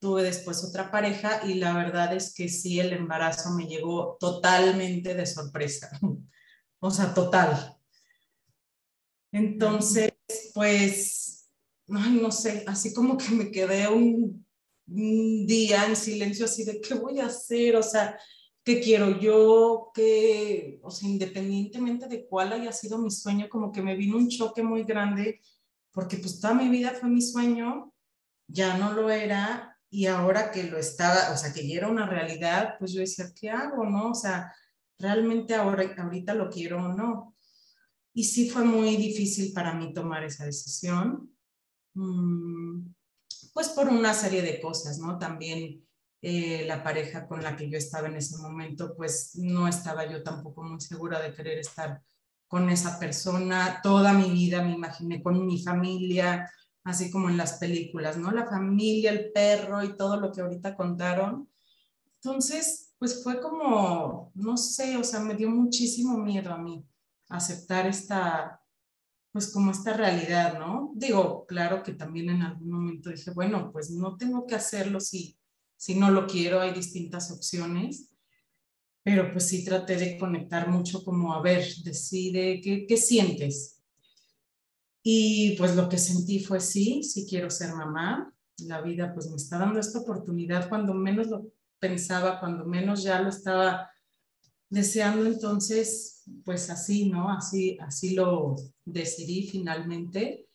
tuve 0.00 0.22
después 0.22 0.64
otra 0.64 0.90
pareja 0.90 1.46
y 1.46 1.54
la 1.54 1.74
verdad 1.74 2.14
es 2.16 2.34
que 2.34 2.48
sí, 2.48 2.80
el 2.80 2.92
embarazo 2.92 3.50
me 3.50 3.66
llegó 3.66 4.16
totalmente 4.18 5.14
de 5.14 5.26
sorpresa, 5.26 5.90
o 6.80 6.90
sea, 6.90 7.12
total. 7.14 7.76
Entonces, 9.30 10.12
pues, 10.54 11.50
ay, 11.88 12.18
no 12.20 12.32
sé, 12.32 12.64
así 12.66 12.94
como 12.94 13.16
que 13.16 13.30
me 13.30 13.50
quedé 13.50 13.88
un, 13.88 14.44
día 14.92 15.86
en 15.86 15.94
silencio 15.94 16.46
así 16.46 16.64
de 16.64 16.80
qué 16.80 16.94
voy 16.94 17.20
a 17.20 17.26
hacer, 17.26 17.76
o 17.76 17.82
sea, 17.82 18.18
qué 18.64 18.80
quiero 18.80 19.20
yo, 19.20 19.92
qué, 19.94 20.80
o 20.82 20.90
sea, 20.90 21.08
independientemente 21.08 22.08
de 22.08 22.26
cuál 22.26 22.52
haya 22.52 22.72
sido 22.72 22.98
mi 22.98 23.10
sueño, 23.12 23.48
como 23.48 23.70
que 23.70 23.82
me 23.82 23.94
vino 23.94 24.16
un 24.16 24.28
choque 24.28 24.64
muy 24.64 24.82
grande, 24.82 25.40
porque 25.92 26.16
pues 26.16 26.40
toda 26.40 26.54
mi 26.54 26.68
vida 26.68 26.90
fue 26.90 27.08
mi 27.08 27.22
sueño, 27.22 27.92
ya 28.48 28.78
no 28.78 28.92
lo 28.92 29.10
era 29.10 29.69
y 29.90 30.06
ahora 30.06 30.52
que 30.52 30.64
lo 30.64 30.78
estaba, 30.78 31.32
o 31.32 31.36
sea, 31.36 31.52
que 31.52 31.66
ya 31.66 31.78
era 31.78 31.88
una 31.88 32.06
realidad, 32.06 32.76
pues 32.78 32.92
yo 32.92 33.00
decía, 33.00 33.26
¿qué 33.38 33.50
hago, 33.50 33.84
no? 33.84 34.10
O 34.10 34.14
sea, 34.14 34.54
realmente 34.98 35.54
ahora, 35.54 35.84
ahorita 35.98 36.32
lo 36.34 36.48
quiero 36.48 36.84
o 36.84 36.88
no. 36.88 37.36
Y 38.14 38.24
sí 38.24 38.48
fue 38.48 38.64
muy 38.64 38.96
difícil 38.96 39.52
para 39.52 39.74
mí 39.74 39.92
tomar 39.92 40.22
esa 40.22 40.44
decisión, 40.44 41.34
mm, 41.94 42.86
pues 43.52 43.70
por 43.70 43.88
una 43.88 44.14
serie 44.14 44.42
de 44.42 44.60
cosas, 44.60 44.98
¿no? 44.98 45.18
También 45.18 45.84
eh, 46.22 46.64
la 46.66 46.84
pareja 46.84 47.26
con 47.26 47.42
la 47.42 47.56
que 47.56 47.68
yo 47.68 47.76
estaba 47.76 48.06
en 48.06 48.16
ese 48.16 48.38
momento, 48.38 48.94
pues 48.96 49.32
no 49.36 49.66
estaba 49.66 50.06
yo 50.06 50.22
tampoco 50.22 50.62
muy 50.62 50.80
segura 50.80 51.20
de 51.20 51.34
querer 51.34 51.58
estar 51.58 52.02
con 52.46 52.68
esa 52.70 52.98
persona. 52.98 53.80
Toda 53.82 54.12
mi 54.12 54.30
vida 54.30 54.62
me 54.62 54.72
imaginé 54.72 55.22
con 55.22 55.46
mi 55.46 55.62
familia, 55.62 56.48
así 56.84 57.10
como 57.10 57.28
en 57.28 57.36
las 57.36 57.54
películas, 57.54 58.16
¿no? 58.16 58.30
La 58.30 58.46
familia, 58.46 59.10
el 59.10 59.32
perro 59.32 59.82
y 59.84 59.96
todo 59.96 60.16
lo 60.18 60.32
que 60.32 60.40
ahorita 60.40 60.76
contaron. 60.76 61.48
Entonces, 62.16 62.94
pues 62.98 63.22
fue 63.22 63.40
como, 63.40 64.30
no 64.34 64.56
sé, 64.56 64.96
o 64.96 65.04
sea, 65.04 65.20
me 65.20 65.34
dio 65.34 65.50
muchísimo 65.50 66.18
miedo 66.18 66.52
a 66.52 66.58
mí 66.58 66.84
aceptar 67.28 67.86
esta, 67.86 68.60
pues 69.32 69.52
como 69.52 69.70
esta 69.70 69.92
realidad, 69.94 70.58
¿no? 70.58 70.92
Digo, 70.94 71.46
claro 71.46 71.82
que 71.82 71.92
también 71.92 72.30
en 72.30 72.42
algún 72.42 72.70
momento 72.70 73.10
dije, 73.10 73.30
bueno, 73.30 73.70
pues 73.72 73.90
no 73.90 74.16
tengo 74.16 74.46
que 74.46 74.56
hacerlo 74.56 75.00
si, 75.00 75.38
si 75.76 75.94
no 75.94 76.10
lo 76.10 76.26
quiero, 76.26 76.60
hay 76.60 76.74
distintas 76.74 77.30
opciones, 77.30 78.10
pero 79.02 79.32
pues 79.32 79.48
sí 79.48 79.64
traté 79.64 79.96
de 79.96 80.18
conectar 80.18 80.68
mucho 80.68 81.04
como, 81.04 81.32
a 81.32 81.40
ver, 81.40 81.64
decide, 81.84 82.60
¿qué, 82.60 82.86
qué 82.86 82.96
sientes? 82.96 83.79
Y 85.02 85.56
pues 85.56 85.74
lo 85.76 85.88
que 85.88 85.98
sentí 85.98 86.40
fue 86.40 86.60
sí, 86.60 87.02
sí 87.02 87.26
quiero 87.28 87.50
ser 87.50 87.74
mamá. 87.74 88.34
La 88.66 88.80
vida 88.82 89.12
pues 89.14 89.30
me 89.30 89.36
está 89.36 89.58
dando 89.58 89.80
esta 89.80 90.00
oportunidad 90.00 90.68
cuando 90.68 90.92
menos 90.92 91.28
lo 91.28 91.50
pensaba, 91.78 92.38
cuando 92.38 92.66
menos 92.66 93.02
ya 93.02 93.20
lo 93.20 93.30
estaba 93.30 93.90
deseando. 94.68 95.26
Entonces, 95.26 96.24
pues 96.44 96.68
así, 96.70 97.08
¿no? 97.08 97.30
Así, 97.30 97.78
así 97.80 98.14
lo 98.14 98.56
decidí 98.84 99.48
finalmente. 99.48 100.48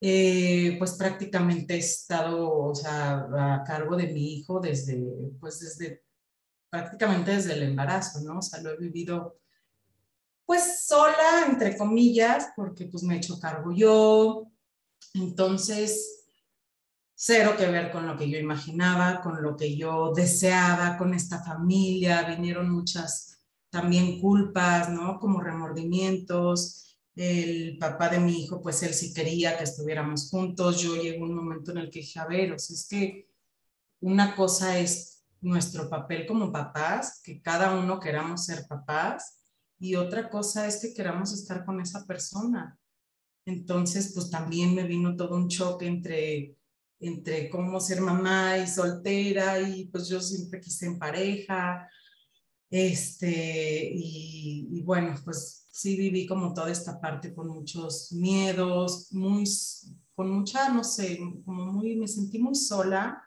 Eh, 0.00 0.76
pues 0.78 0.92
prácticamente 0.92 1.74
he 1.74 1.78
estado, 1.78 2.50
o 2.50 2.74
sea, 2.74 3.26
a 3.54 3.64
cargo 3.64 3.96
de 3.96 4.08
mi 4.08 4.34
hijo 4.34 4.60
desde, 4.60 4.96
pues 5.40 5.58
desde, 5.58 6.04
prácticamente 6.70 7.32
desde 7.32 7.54
el 7.54 7.62
embarazo, 7.64 8.20
¿no? 8.22 8.38
O 8.38 8.42
sea, 8.42 8.60
lo 8.60 8.70
he 8.70 8.76
vivido 8.76 9.40
pues 10.48 10.86
sola, 10.86 11.44
entre 11.46 11.76
comillas, 11.76 12.52
porque 12.56 12.86
pues 12.86 13.02
me 13.02 13.14
he 13.14 13.16
hecho 13.18 13.38
cargo 13.38 13.70
yo. 13.70 14.50
Entonces, 15.12 16.24
cero 17.14 17.52
que 17.58 17.66
ver 17.66 17.92
con 17.92 18.06
lo 18.06 18.16
que 18.16 18.30
yo 18.30 18.38
imaginaba, 18.38 19.20
con 19.20 19.42
lo 19.42 19.58
que 19.58 19.76
yo 19.76 20.14
deseaba, 20.14 20.96
con 20.96 21.12
esta 21.12 21.44
familia, 21.44 22.22
vinieron 22.22 22.70
muchas 22.70 23.44
también 23.68 24.22
culpas, 24.22 24.88
¿no? 24.88 25.20
Como 25.20 25.42
remordimientos. 25.42 26.96
El 27.14 27.76
papá 27.76 28.08
de 28.08 28.18
mi 28.18 28.44
hijo, 28.44 28.62
pues 28.62 28.82
él 28.82 28.94
sí 28.94 29.12
quería 29.12 29.58
que 29.58 29.64
estuviéramos 29.64 30.30
juntos. 30.30 30.80
Yo 30.80 30.96
llegó 30.96 31.26
un 31.26 31.34
momento 31.34 31.72
en 31.72 31.78
el 31.78 31.90
que 31.90 32.00
dije, 32.00 32.20
a 32.20 32.26
ver, 32.26 32.52
o 32.54 32.58
sea, 32.58 32.74
es 32.74 32.88
que 32.88 33.28
una 34.00 34.34
cosa 34.34 34.78
es 34.78 35.26
nuestro 35.42 35.90
papel 35.90 36.26
como 36.26 36.50
papás, 36.50 37.20
que 37.22 37.42
cada 37.42 37.78
uno 37.78 38.00
queramos 38.00 38.46
ser 38.46 38.66
papás, 38.66 39.37
y 39.78 39.94
otra 39.94 40.28
cosa 40.28 40.66
es 40.66 40.80
que 40.80 40.94
queramos 40.94 41.32
estar 41.32 41.64
con 41.64 41.80
esa 41.80 42.04
persona. 42.06 42.78
Entonces, 43.44 44.12
pues 44.14 44.30
también 44.30 44.74
me 44.74 44.84
vino 44.84 45.16
todo 45.16 45.36
un 45.36 45.48
choque 45.48 45.86
entre 45.86 46.58
entre 47.00 47.48
cómo 47.48 47.80
ser 47.80 48.00
mamá 48.00 48.58
y 48.58 48.66
soltera 48.66 49.60
y 49.60 49.86
pues 49.86 50.08
yo 50.08 50.20
siempre 50.20 50.60
quise 50.60 50.86
en 50.86 50.98
pareja. 50.98 51.88
Este, 52.70 53.90
y, 53.94 54.82
bueno, 54.82 55.14
pues 55.24 55.66
sí 55.70 55.96
viví 55.96 56.26
como 56.26 56.52
toda 56.52 56.70
esta 56.70 57.00
parte 57.00 57.34
con 57.34 57.48
muchos 57.48 58.12
miedos, 58.12 59.12
muy, 59.12 59.44
con 60.14 60.30
mucha, 60.30 60.68
no 60.70 60.84
sé, 60.84 61.18
como 61.44 61.66
muy, 61.72 61.96
me 61.96 62.08
sentí 62.08 62.38
muy 62.38 62.54
sola, 62.54 63.22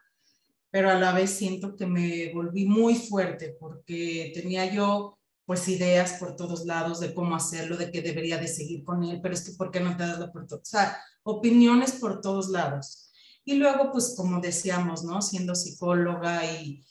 pero 0.70 0.92
a 0.92 1.00
la 1.00 1.14
vez 1.14 1.32
siento 1.32 1.76
que 1.76 1.88
me 1.88 2.32
volví 2.34 2.66
muy 2.66 2.96
fuerte 2.96 3.56
porque 3.60 4.32
tenía 4.34 4.72
yo 4.72 5.18
pues 5.52 5.68
ideas 5.68 6.14
por 6.14 6.38
todos 6.38 6.66
lados 6.66 7.02
de 7.02 7.14
cómo 7.14 7.36
hacerlo, 7.36 7.76
de 7.76 7.92
que 7.92 8.02
debería 8.02 8.38
de 8.38 8.48
seguir 8.48 8.86
con 8.86 9.04
él, 9.04 9.20
pero 9.22 9.34
es 9.34 9.44
que 9.44 9.52
¿por 9.58 9.70
qué 9.70 9.82
no 9.82 9.98
te 9.98 10.04
das 10.04 10.18
la 10.18 10.28
oportunidad? 10.28 10.62
O 10.62 10.66
sea, 10.66 10.98
opiniones 11.24 11.92
por 11.92 12.22
todos 12.22 12.48
lados. 12.48 13.12
Y 13.44 13.56
luego, 13.56 13.92
pues 13.92 14.14
como 14.16 14.40
decíamos, 14.40 15.04
¿no? 15.04 15.22
Siendo 15.22 15.54
psicóloga 15.54 16.50
y 16.50 16.86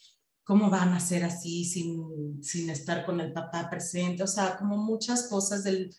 cómo 0.45 0.69
van 0.69 0.93
a 0.93 1.01
ser 1.01 1.25
así 1.25 1.65
sin, 1.65 2.45
sin 2.45 2.69
estar 2.69 3.07
con 3.07 3.19
el 3.23 3.33
papá 3.33 3.71
presente, 3.71 4.25
o 4.25 4.27
sea, 4.27 4.59
como 4.59 4.77
muchas 4.77 5.29
cosas 5.29 5.65
del 5.65 5.97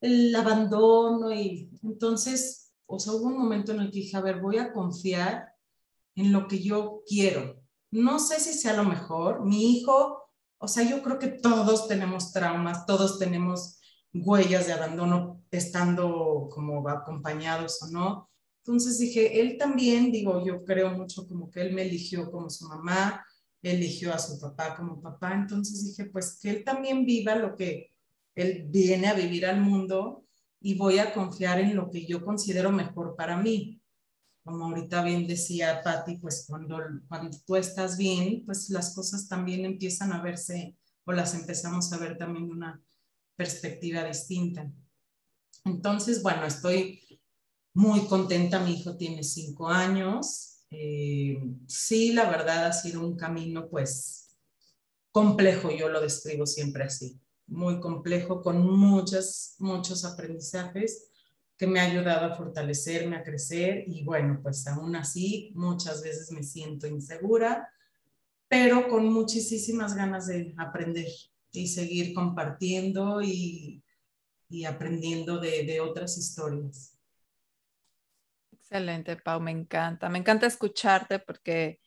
el 0.00 0.34
abandono 0.34 1.32
y 1.32 1.70
entonces, 1.84 2.72
o 2.86 2.98
sea, 2.98 3.12
hubo 3.12 3.26
un 3.26 3.38
momento 3.38 3.70
en 3.70 3.78
el 3.78 3.92
que 3.92 4.00
dije, 4.00 4.16
a 4.16 4.22
ver, 4.22 4.40
voy 4.40 4.58
a 4.58 4.72
confiar 4.72 5.52
en 6.16 6.32
lo 6.32 6.48
que 6.48 6.60
yo 6.60 7.04
quiero. 7.06 7.62
No 7.92 8.18
sé 8.18 8.40
si 8.40 8.54
sea 8.54 8.74
lo 8.74 8.82
mejor. 8.82 9.46
Mi 9.46 9.76
hijo, 9.76 10.21
o 10.62 10.68
sea, 10.68 10.88
yo 10.88 11.02
creo 11.02 11.18
que 11.18 11.26
todos 11.26 11.88
tenemos 11.88 12.32
traumas, 12.32 12.86
todos 12.86 13.18
tenemos 13.18 13.80
huellas 14.14 14.68
de 14.68 14.72
abandono 14.72 15.42
estando 15.50 16.48
como 16.52 16.88
acompañados 16.88 17.82
o 17.82 17.88
no. 17.88 18.30
Entonces 18.58 19.00
dije, 19.00 19.40
él 19.40 19.58
también, 19.58 20.12
digo, 20.12 20.46
yo 20.46 20.64
creo 20.64 20.92
mucho 20.92 21.26
como 21.26 21.50
que 21.50 21.62
él 21.62 21.72
me 21.72 21.82
eligió 21.82 22.30
como 22.30 22.48
su 22.48 22.68
mamá, 22.68 23.26
eligió 23.60 24.14
a 24.14 24.20
su 24.20 24.38
papá 24.38 24.76
como 24.76 25.02
papá, 25.02 25.34
entonces 25.34 25.84
dije, 25.84 26.08
pues 26.10 26.38
que 26.40 26.50
él 26.50 26.62
también 26.62 27.04
viva 27.04 27.34
lo 27.34 27.56
que 27.56 27.90
él 28.36 28.66
viene 28.68 29.08
a 29.08 29.14
vivir 29.14 29.46
al 29.46 29.60
mundo 29.60 30.24
y 30.60 30.76
voy 30.76 31.00
a 31.00 31.12
confiar 31.12 31.58
en 31.58 31.74
lo 31.74 31.90
que 31.90 32.06
yo 32.06 32.24
considero 32.24 32.70
mejor 32.70 33.16
para 33.16 33.36
mí. 33.36 33.81
Como 34.44 34.66
ahorita 34.66 35.04
bien 35.04 35.26
decía 35.26 35.82
Patti, 35.82 36.16
pues 36.16 36.46
cuando, 36.48 36.78
cuando 37.08 37.36
tú 37.46 37.56
estás 37.56 37.96
bien, 37.96 38.44
pues 38.44 38.70
las 38.70 38.94
cosas 38.94 39.28
también 39.28 39.64
empiezan 39.64 40.12
a 40.12 40.20
verse 40.20 40.76
o 41.04 41.12
las 41.12 41.34
empezamos 41.34 41.92
a 41.92 41.98
ver 41.98 42.18
también 42.18 42.48
de 42.48 42.52
una 42.52 42.82
perspectiva 43.36 44.04
distinta. 44.04 44.70
Entonces, 45.64 46.22
bueno, 46.22 46.44
estoy 46.44 47.20
muy 47.74 48.06
contenta, 48.06 48.58
mi 48.58 48.74
hijo 48.74 48.96
tiene 48.96 49.22
cinco 49.22 49.68
años. 49.68 50.64
Eh, 50.70 51.40
sí, 51.68 52.12
la 52.12 52.28
verdad 52.28 52.66
ha 52.66 52.72
sido 52.72 53.06
un 53.06 53.16
camino 53.16 53.68
pues 53.68 54.36
complejo, 55.12 55.70
yo 55.70 55.88
lo 55.88 56.00
describo 56.00 56.46
siempre 56.46 56.84
así, 56.84 57.20
muy 57.46 57.78
complejo, 57.78 58.42
con 58.42 58.66
muchos, 58.66 59.56
muchos 59.58 60.04
aprendizajes 60.06 61.11
que 61.56 61.66
me 61.66 61.80
ha 61.80 61.84
ayudado 61.84 62.26
a 62.26 62.34
fortalecerme, 62.34 63.16
a 63.16 63.22
crecer 63.22 63.84
y 63.86 64.04
bueno, 64.04 64.40
pues 64.42 64.66
aún 64.66 64.96
así 64.96 65.52
muchas 65.54 66.02
veces 66.02 66.30
me 66.32 66.42
siento 66.42 66.86
insegura, 66.86 67.68
pero 68.48 68.88
con 68.88 69.12
muchísimas 69.12 69.94
ganas 69.94 70.26
de 70.26 70.54
aprender 70.58 71.08
y 71.52 71.68
seguir 71.68 72.14
compartiendo 72.14 73.22
y, 73.22 73.84
y 74.48 74.64
aprendiendo 74.64 75.38
de, 75.38 75.64
de 75.64 75.80
otras 75.80 76.18
historias. 76.18 76.98
Excelente, 78.50 79.16
Pau, 79.16 79.40
me 79.40 79.50
encanta. 79.50 80.08
Me 80.08 80.18
encanta 80.18 80.46
escucharte 80.46 81.18
porque 81.18 81.78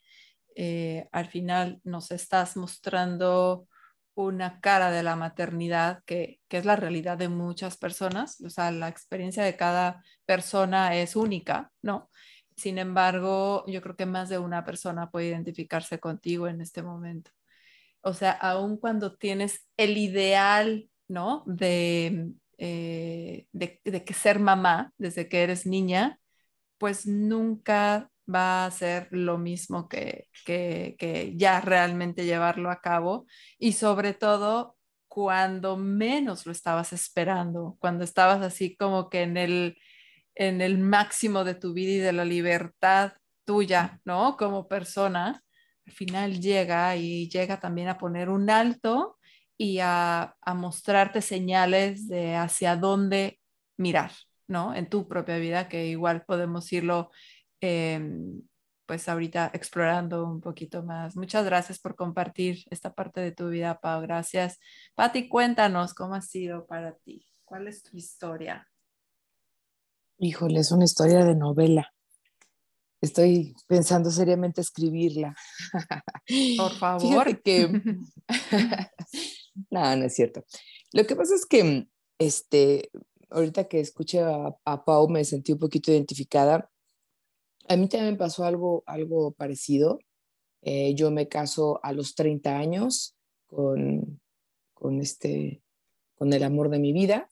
eh, 0.56 1.08
al 1.12 1.28
final 1.28 1.82
nos 1.84 2.12
estás 2.12 2.56
mostrando 2.56 3.67
una 4.15 4.60
cara 4.62 4.91
de 4.91 5.04
la 5.04 5.15
maternidad 5.15 6.04
que, 6.06 6.39
que, 6.47 6.58
es 6.58 6.65
la 6.65 6.75
realidad 6.75 7.17
de 7.17 7.30
muchas 7.30 7.78
personas. 7.78 8.41
O 8.41 8.49
sea, 8.49 8.71
la 8.71 8.88
experiencia 8.89 9.43
de 9.43 9.58
cada 9.58 10.04
persona 10.25 10.95
es 10.95 11.15
única, 11.15 11.71
¿no? 11.82 12.10
Sin 12.56 12.78
embargo, 12.78 13.65
yo 13.67 13.82
creo 13.82 13.95
que 13.95 14.06
más 14.06 14.30
de 14.30 14.39
una 14.39 14.63
persona 14.65 15.12
puede 15.12 15.28
identificarse 15.28 15.99
contigo 15.99 16.47
en 16.47 16.62
este 16.62 16.82
momento. 16.84 17.32
O 18.01 18.13
sea, 18.13 18.32
aun 18.32 18.78
cuando 18.78 19.17
tienes 19.17 19.67
el 19.78 19.97
ideal, 19.97 20.89
¿no? 21.08 21.43
De, 21.47 22.32
eh, 22.58 23.47
de, 23.51 23.82
de 23.84 24.04
que 24.06 24.13
ser 24.13 24.39
mamá 24.39 24.93
desde 24.97 25.28
que 25.30 25.43
eres 25.43 25.65
niña, 25.65 26.19
pues 26.78 27.08
nunca 27.08 28.12
va 28.34 28.66
a 28.66 28.72
ser 28.72 29.08
lo 29.12 29.38
mismo 29.38 29.88
que, 29.88 30.28
que, 30.46 31.34
ya 31.36 31.62
realmente 31.62 32.26
llevarlo 32.26 32.72
a 32.72 32.82
cabo 32.82 33.26
y 33.58 33.74
sobre 33.74 34.14
todo 34.14 34.76
cuando 35.08 35.78
menos 35.78 36.46
lo 36.46 36.52
estabas 36.52 36.92
esperando, 36.94 37.78
cuando 37.80 38.04
estabas 38.04 38.42
así 38.42 38.76
como 38.76 39.10
que 39.10 39.22
en 39.22 39.38
el, 39.38 39.78
en 40.36 40.62
el 40.62 40.78
máximo 40.78 41.44
de 41.44 41.56
tu 41.56 41.74
vida 41.74 41.92
y 41.92 41.98
de 42.00 42.14
la 42.14 42.26
libertad 42.26 43.14
tuya, 43.46 44.02
¿no? 44.06 44.36
Como 44.38 44.68
persona, 44.68 45.42
al 45.86 45.94
final 45.94 46.42
llega 46.42 46.96
y 46.98 47.30
llega 47.30 47.60
también 47.60 47.88
a 47.90 47.98
poner 47.98 48.30
un 48.30 48.50
alto 48.50 49.18
y 49.58 49.80
a, 49.80 50.36
a 50.42 50.54
mostrarte 50.54 51.22
señales 51.22 52.08
de 52.08 52.36
hacia 52.36 52.76
dónde 52.76 53.40
mirar, 53.78 54.12
¿no? 54.48 54.76
En 54.76 54.90
tu 54.90 55.08
propia 55.08 55.38
vida, 55.38 55.70
que 55.70 55.88
igual 55.88 56.26
podemos 56.26 56.72
irlo, 56.74 57.12
em, 57.62 58.41
pues 58.86 59.10
ahorita 59.10 59.52
explorando 59.54 60.26
un 60.26 60.41
poquito 60.41 60.84
más. 60.84 61.15
Muchas 61.15 61.46
gracias 61.46 61.80
por 61.80 61.96
compartir 61.96 62.63
esta 62.70 62.94
parte 62.94 63.22
de 63.22 63.32
tu 63.32 63.50
vida, 63.50 63.80
Pau. 63.80 64.02
Gracias. 64.02 64.60
Patti, 64.96 65.28
cuéntanos 65.28 65.94
cómo 65.94 66.15
ha 66.15 66.22
sido 66.22 66.65
para 66.65 66.94
ti. 66.96 67.28
¿Cuál 67.44 67.68
es 67.68 67.84
tu 67.84 67.98
historia? 67.98 68.68
Híjole, 70.18 70.60
es 70.60 70.72
una 70.72 70.86
historia 70.86 71.26
de 71.26 71.36
novela. 71.36 71.91
Estoy 73.02 73.54
pensando 73.68 74.10
seriamente 74.10 74.62
escribirla. 74.62 75.36
Por 76.58 76.72
favor. 76.80 77.41
que... 77.41 77.68
no, 79.70 79.96
no 79.96 80.06
es 80.06 80.15
cierto. 80.15 80.44
Lo 80.91 81.06
que 81.06 81.15
pasa 81.15 81.36
es 81.36 81.46
que 81.46 81.88
este, 82.18 82.89
ahorita 83.30 83.65
que 83.65 83.80
escuché 83.80 84.22
a, 84.22 84.86
Pau 84.86 85.10
me 85.10 85.26
sentí 85.26 85.52
un 85.52 85.60
poquito 85.60 85.91
identificada. 85.91 86.72
A 87.67 87.75
mí 87.75 87.88
también 87.88 88.17
pasó 88.17 88.43
algo, 88.43 88.84
algo 88.86 89.32
parecido. 89.32 89.99
Eh, 90.62 90.95
yo 90.95 91.12
me 91.12 91.28
caso 91.28 91.80
a 91.84 91.93
los 91.93 92.15
30 92.15 92.58
años 92.58 93.15
con, 93.47 94.19
con, 94.73 94.99
este, 94.99 95.62
con 96.15 96.34
el 96.34 96.43
amor 96.43 96.69
de 96.69 96.80
mi 96.80 96.91
vida 96.93 97.30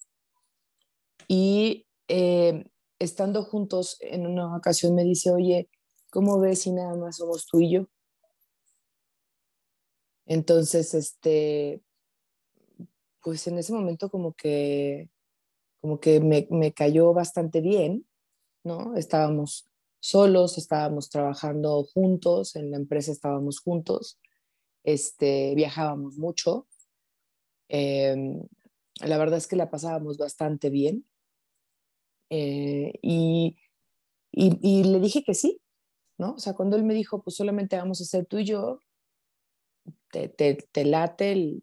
y 1.28 1.88
eh, 2.08 2.66
estando 3.00 3.44
juntos 3.44 3.98
en 4.02 4.28
una 4.28 4.56
ocasión 4.56 4.94
me 4.96 5.04
dice, 5.04 5.32
oye, 5.32 5.70
¿cómo 6.12 6.40
ves 6.40 6.62
si 6.62 6.72
nada 6.72 6.96
más 6.96 7.18
somos 7.18 7.48
tú 7.48 7.60
y 7.60 7.72
yo? 7.72 7.88
Entonces, 10.26 10.94
este, 10.94 11.82
pues 13.22 13.48
en 13.48 13.58
ese 13.58 13.74
momento 13.74 14.10
como 14.10 14.34
que 14.34 15.10
como 15.82 16.00
que 16.00 16.22
me, 16.22 16.48
me 16.50 16.72
cayó 16.72 17.14
bastante 17.14 17.60
bien, 17.60 18.08
¿no? 18.64 18.96
Estábamos 18.96 19.70
solos, 20.04 20.58
estábamos 20.58 21.10
trabajando 21.10 21.86
juntos, 21.86 22.58
en 22.58 22.72
la 22.72 22.78
empresa 22.78 23.14
estábamos 23.14 23.62
juntos, 23.62 24.20
este, 24.84 25.56
viajábamos 25.56 26.18
mucho. 26.18 26.68
Em, 27.70 28.46
la 29.00 29.18
verdad 29.18 29.38
es 29.38 29.48
que 29.48 29.56
la 29.56 29.72
pasábamos 29.72 30.18
bastante 30.18 30.70
bien. 30.70 31.06
Eh, 32.30 33.00
y, 33.02 33.56
y, 34.32 34.84
le 34.84 35.00
dije 35.00 35.24
que 35.24 35.34
sí, 35.36 35.62
¿no? 36.18 36.34
O 36.34 36.40
sea, 36.40 36.54
cuando 36.54 36.76
él 36.76 36.84
me 36.84 36.94
dijo, 36.94 37.24
pues 37.24 37.38
solamente 37.38 37.78
vamos 37.78 38.02
a 38.02 38.06
ser 38.06 38.26
tú 38.26 38.40
y 38.40 38.46
yo, 38.46 38.82
te, 40.12 40.28
te, 40.28 40.56
te 40.56 40.84
late, 40.84 41.62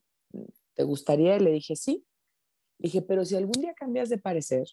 te 0.74 0.82
gustaría, 0.84 1.36
y 1.36 1.40
le 1.40 1.52
dije 1.52 1.76
sí. 1.76 2.06
Dije, 2.78 3.02
pero 3.02 3.26
si 3.26 3.36
algún 3.36 3.60
día 3.60 3.74
cambias 3.74 4.08
de 4.08 4.16
parecer, 4.16 4.66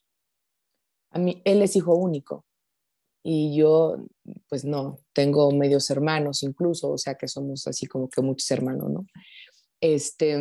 a 1.10 1.20
mí, 1.20 1.42
él 1.44 1.62
es 1.62 1.76
hijo 1.76 1.96
único. 1.96 2.47
Y 3.24 3.56
yo, 3.58 3.98
pues 4.48 4.64
no, 4.64 5.00
tengo 5.14 5.52
medios 5.52 5.90
hermanos 5.90 6.44
incluso, 6.44 6.92
o 6.92 6.98
sea 6.98 7.16
que 7.16 7.28
somos 7.28 7.68
así 7.68 7.86
como 7.86 8.10
que 8.10 8.22
muchos 8.22 8.50
hermanos, 8.52 8.90
¿no? 8.90 9.06
Este, 9.82 10.34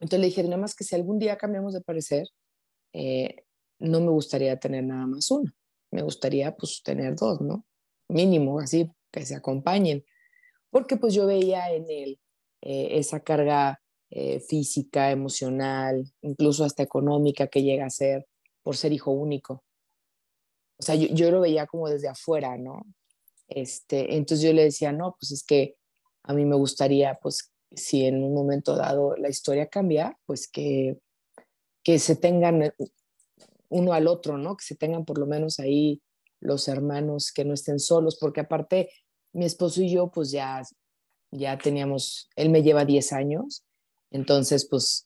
entonces 0.00 0.20
le 0.20 0.26
dije, 0.26 0.42
nada 0.44 0.56
más 0.56 0.74
que 0.74 0.84
si 0.84 0.94
algún 0.94 1.18
día 1.18 1.36
cambiamos 1.36 1.74
de 1.74 1.80
parecer, 1.80 2.28
eh, 2.92 3.44
no 3.78 4.00
me 4.00 4.10
gustaría 4.10 4.58
tener 4.58 4.84
nada 4.84 5.06
más 5.06 5.30
uno, 5.30 5.52
me 5.90 6.02
gustaría 6.02 6.56
pues 6.56 6.82
tener 6.82 7.14
dos, 7.14 7.40
¿no? 7.40 7.66
Mínimo, 8.08 8.58
así, 8.60 8.90
que 9.10 9.26
se 9.26 9.34
acompañen, 9.34 10.04
porque 10.70 10.96
pues 10.96 11.14
yo 11.14 11.26
veía 11.26 11.70
en 11.72 11.90
él 11.90 12.20
eh, 12.62 12.98
esa 12.98 13.20
carga 13.20 13.82
eh, 14.10 14.40
física, 14.40 15.10
emocional, 15.10 16.10
incluso 16.22 16.64
hasta 16.64 16.82
económica 16.82 17.48
que 17.48 17.62
llega 17.62 17.86
a 17.86 17.90
ser 17.90 18.26
por 18.62 18.76
ser 18.76 18.92
hijo 18.92 19.10
único 19.10 19.65
o 20.78 20.82
sea, 20.82 20.94
yo, 20.94 21.30
lo 21.30 21.40
veía 21.40 21.66
como 21.66 21.88
desde 21.88 22.08
afuera, 22.08 22.56
¿no? 22.58 22.82
Este, 23.48 24.16
entonces 24.16 24.46
yo 24.46 24.52
le 24.52 24.64
decía, 24.64 24.92
no, 24.92 25.16
pues 25.18 25.32
es 25.32 25.44
que 25.44 25.76
a 26.24 26.34
mí 26.34 26.44
me 26.44 26.56
gustaría, 26.56 27.18
pues, 27.22 27.52
si 27.70 28.04
en 28.04 28.22
un 28.22 28.34
momento 28.34 28.76
dado 28.76 29.16
la 29.16 29.28
historia 29.28 29.68
cambia, 29.68 30.18
pues 30.26 30.48
que, 30.48 30.98
que 31.82 31.98
se 31.98 32.16
tengan 32.16 32.62
eh, 32.62 32.72
uno 33.68 33.92
al 33.92 34.06
otro, 34.06 34.38
¿no? 34.38 34.56
Que 34.56 34.64
se 34.64 34.76
tengan 34.76 35.04
por 35.04 35.18
lo 35.18 35.26
menos 35.26 35.58
ahí 35.60 36.02
los 36.40 36.68
hermanos, 36.68 37.32
que 37.32 37.44
no 37.44 37.54
estén 37.54 37.80
solos, 37.80 38.18
porque 38.20 38.40
aparte 38.40 38.90
mi 39.32 39.44
esposo 39.44 39.82
y 39.82 39.90
yo, 39.90 40.10
pues 40.10 40.30
ya, 40.30 40.62
ya 41.30 41.58
teníamos, 41.58 42.28
él 42.36 42.50
me 42.50 42.62
lleva 42.62 42.84
10 42.84 43.12
años, 43.12 43.64
entonces, 44.10 44.66
pues 44.68 45.04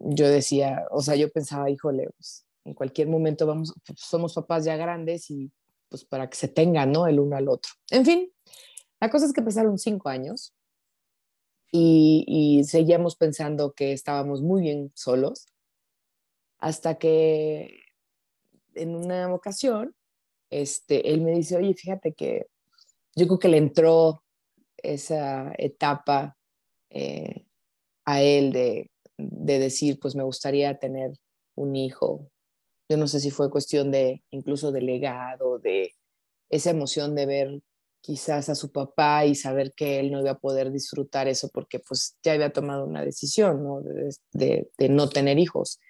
yo 0.00 0.28
decía, 0.28 0.86
o 0.90 1.00
sea, 1.00 1.16
yo 1.16 1.30
pensaba, 1.30 1.70
híjole, 1.70 2.08
pues, 2.16 2.44
en 2.64 2.74
cualquier 2.74 3.08
momento 3.08 3.46
vamos, 3.46 3.72
pues, 3.86 4.00
somos 4.00 4.34
papás 4.34 4.64
ya 4.64 4.76
grandes 4.76 5.30
y 5.30 5.52
pues 5.88 6.04
para 6.04 6.28
que 6.28 6.36
se 6.36 6.48
tengan, 6.48 6.90
¿no? 6.92 7.06
El 7.06 7.20
uno 7.20 7.36
al 7.36 7.48
otro. 7.48 7.72
En 7.90 8.04
fin, 8.04 8.32
la 9.00 9.10
cosa 9.10 9.26
es 9.26 9.32
que 9.32 9.42
pasaron 9.42 9.78
cinco 9.78 10.08
años 10.08 10.54
y, 11.70 12.24
y 12.26 12.64
seguíamos 12.64 13.16
pensando 13.16 13.72
que 13.72 13.92
estábamos 13.92 14.42
muy 14.42 14.62
bien 14.62 14.92
solos 14.94 15.46
hasta 16.58 16.96
que 16.96 17.80
en 18.74 18.96
una 18.96 19.32
ocasión, 19.32 19.94
este, 20.50 21.12
él 21.12 21.20
me 21.20 21.32
dice, 21.32 21.56
oye, 21.56 21.74
fíjate 21.74 22.14
que 22.14 22.46
yo 23.14 23.26
creo 23.26 23.38
que 23.38 23.48
le 23.48 23.58
entró 23.58 24.24
esa 24.78 25.52
etapa 25.58 26.36
eh, 26.90 27.46
a 28.04 28.22
él 28.22 28.52
de, 28.52 28.90
de 29.18 29.58
decir, 29.58 29.98
pues 30.00 30.14
me 30.14 30.22
gustaría 30.22 30.78
tener 30.78 31.12
un 31.54 31.76
hijo 31.76 32.30
yo 32.94 33.00
no 33.00 33.08
sé 33.08 33.18
si 33.18 33.32
fue 33.32 33.50
cuestión 33.50 33.90
de 33.90 34.22
incluso 34.30 34.70
de 34.70 34.80
legado, 34.80 35.58
de 35.58 35.96
esa 36.48 36.70
emoción 36.70 37.16
de 37.16 37.26
ver 37.26 37.60
quizás 38.00 38.48
a 38.48 38.54
su 38.54 38.70
papá 38.70 39.26
y 39.26 39.34
saber 39.34 39.72
que 39.74 39.98
él 39.98 40.12
no 40.12 40.20
iba 40.20 40.30
a 40.30 40.38
poder 40.38 40.70
disfrutar 40.70 41.26
eso 41.26 41.48
porque 41.52 41.80
pues 41.80 42.16
ya 42.22 42.34
había 42.34 42.52
tomado 42.52 42.84
una 42.86 43.04
decisión, 43.04 43.64
¿no? 43.64 43.80
De, 44.30 44.70
de, 44.78 44.88
no 44.88 45.08
tener 45.08 45.40
hijos. 45.40 45.80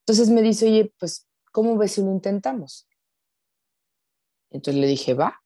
Entonces 0.00 0.28
me 0.28 0.42
dice, 0.42 0.66
oye, 0.66 0.92
pues, 0.98 1.26
¿cómo 1.52 1.78
ves 1.78 1.92
si 1.92 2.02
lo 2.02 2.10
intentamos? 2.10 2.86
Entonces 4.50 4.78
le 4.78 4.86
dije, 4.86 5.14
va. 5.14 5.40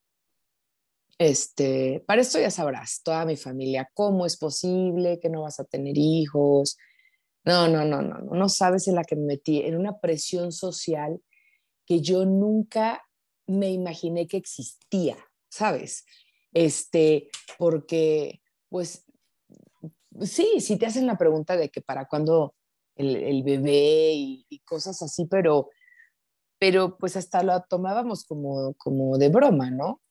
Este, 1.18 2.02
para 2.04 2.22
esto 2.22 2.40
ya 2.40 2.50
sabrás, 2.50 3.00
toda 3.04 3.24
mi 3.24 3.36
familia, 3.36 3.88
¿cómo 3.94 4.26
es 4.26 4.36
posible 4.36 5.20
que 5.20 5.28
no 5.28 5.42
vas 5.42 5.60
a 5.60 5.64
tener 5.64 5.96
hijos? 5.96 6.76
No, 7.48 7.66
no, 7.66 7.82
no, 7.82 8.02
no, 8.02 8.18
no, 8.18 8.48
sabes 8.50 8.88
en 8.88 8.94
la 8.94 9.04
que 9.04 9.16
me 9.16 9.24
metí, 9.24 9.62
en 9.62 9.74
una 9.74 10.00
presión 10.00 10.52
social 10.52 11.18
que 11.86 12.02
yo 12.02 12.26
nunca 12.26 13.02
me 13.46 13.70
imaginé 13.70 14.28
que 14.28 14.36
existía, 14.36 15.16
¿sabes? 15.48 16.04
Este, 16.52 17.30
porque, 17.56 18.42
pues, 18.68 19.06
sí, 20.20 20.60
sí 20.60 20.76
te 20.76 20.84
hacen 20.84 21.06
la 21.06 21.16
pregunta 21.16 21.56
de 21.56 21.70
que 21.70 21.80
para 21.80 22.06
cuándo 22.06 22.54
el, 22.96 23.42
bebé 23.42 24.12
y, 24.14 24.62
cosas 24.66 25.00
así, 25.00 25.24
pero, 25.24 25.70
pero 26.58 26.98
pues 26.98 27.16
hasta 27.16 27.42
lo 27.42 27.58
tomábamos 27.62 28.26
como, 28.26 28.74
como 28.74 29.16
de 29.16 29.30
broma, 29.30 29.70
¿no? 29.70 30.02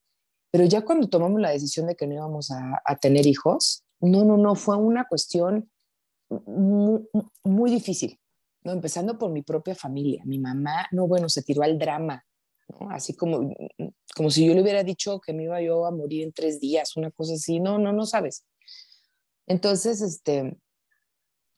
Pero 0.50 0.66
ya 0.66 0.84
cuando 0.84 1.08
tomamos 1.08 1.40
la 1.40 1.52
decisión 1.52 1.86
de 1.86 1.96
que 1.96 2.08
no 2.08 2.16
íbamos 2.16 2.50
a, 2.50 2.82
a 2.84 2.96
tener 2.96 3.28
hijos, 3.28 3.84
no, 4.00 4.26
no, 4.26 4.38
no, 4.38 4.56
fue 4.56 4.76
una 4.78 5.08
cuestión 5.08 5.70
muy, 6.30 7.72
difícil, 7.72 8.20
¿no? 8.64 8.74
Empezando 8.74 9.18
por 9.18 9.32
mi 9.32 9.42
propia 9.42 9.76
familia. 9.76 10.24
Mi 10.26 10.40
mamá, 10.40 10.88
no, 10.92 11.08
bueno, 11.08 11.30
se 11.30 11.44
tiró 11.44 11.64
al 11.64 11.78
drama, 11.78 12.26
¿no? 12.68 12.90
Así 12.92 13.16
como, 13.16 13.54
como 14.16 14.32
si 14.32 14.46
yo 14.46 14.54
le 14.54 14.62
hubiera 14.62 14.84
dicho 14.84 15.20
que 15.20 15.34
me 15.34 15.44
iba 15.44 15.62
yo 15.62 15.86
a 15.86 15.92
morir 15.92 16.24
en 16.24 16.34
tres 16.34 16.60
días, 16.60 16.98
una 16.98 17.12
cosa 17.12 17.34
así. 17.34 17.60
No, 17.60 17.80
no, 17.80 17.94
no 17.94 18.06
sabes. 18.06 18.46
Entonces, 19.48 20.02
este, 20.02 20.58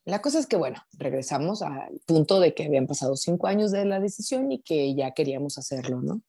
la 0.05 0.21
cosa 0.21 0.39
es 0.39 0.47
que, 0.47 0.57
bueno, 0.57 0.81
regresamos 0.93 1.61
al 1.61 1.99
punto 2.05 2.39
de 2.39 2.53
que 2.53 2.65
habían 2.65 2.87
pasado 2.87 3.15
cinco 3.15 3.47
años 3.47 3.71
de 3.71 3.85
la 3.85 3.99
decisión 3.99 4.51
y 4.51 4.61
que 4.61 4.95
ya 4.95 5.11
queríamos 5.11 5.57
hacerlo, 5.57 6.01
¿no? 6.01 6.21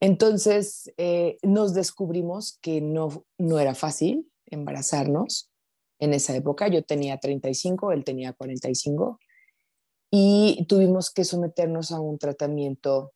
Entonces, 0.00 0.92
eh, 0.96 1.38
nos 1.42 1.74
descubrimos 1.74 2.58
que 2.60 2.80
no, 2.80 3.24
no 3.36 3.58
era 3.58 3.74
fácil 3.74 4.30
embarazarnos, 4.46 5.50
en 5.98 6.14
esa 6.14 6.34
época. 6.34 6.68
Yo 6.68 6.84
tenía 6.84 7.18
35, 7.18 7.92
él 7.92 8.04
tenía 8.04 8.32
45 8.32 9.18
y 10.10 10.64
tuvimos 10.68 11.10
que 11.10 11.24
someternos 11.24 11.92
a 11.92 12.00
un 12.00 12.18
tratamiento 12.18 13.12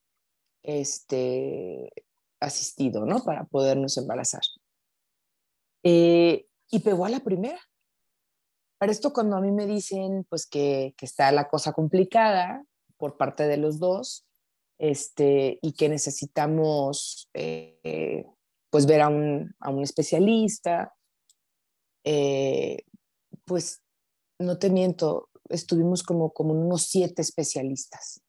este, 0.62 1.90
asistido, 2.40 3.06
¿no? 3.06 3.24
Para 3.24 3.44
podernos 3.44 3.96
embarazar. 3.96 4.42
Eh, 5.82 6.46
y 6.70 6.80
pegó 6.80 7.06
a 7.06 7.10
la 7.10 7.20
primera. 7.20 7.60
Para 8.78 8.92
esto, 8.92 9.12
cuando 9.12 9.36
a 9.36 9.40
mí 9.40 9.52
me 9.52 9.66
dicen, 9.66 10.26
pues, 10.28 10.46
que, 10.46 10.94
que 10.96 11.06
está 11.06 11.30
la 11.32 11.48
cosa 11.48 11.72
complicada 11.72 12.64
por 12.96 13.16
parte 13.16 13.46
de 13.46 13.56
los 13.56 13.78
dos, 13.78 14.26
este, 14.78 15.58
y 15.62 15.72
que 15.72 15.88
necesitamos, 15.88 17.28
eh, 17.34 18.26
pues, 18.70 18.86
ver 18.86 19.02
a 19.02 19.08
un, 19.08 19.54
a 19.60 19.70
un 19.70 19.82
especialista, 19.82 20.94
eh, 22.04 22.84
pues 23.44 23.82
no 24.38 24.58
te 24.58 24.70
miento, 24.70 25.28
estuvimos 25.48 26.02
como, 26.02 26.32
como 26.32 26.52
unos 26.52 26.82
siete 26.82 27.22
especialistas 27.22 28.22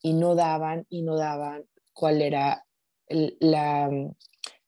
y 0.00 0.12
no 0.12 0.34
daban 0.34 0.86
y 0.88 1.02
no 1.02 1.16
daban 1.16 1.64
cuál 1.92 2.22
era 2.22 2.64
la, 3.08 3.90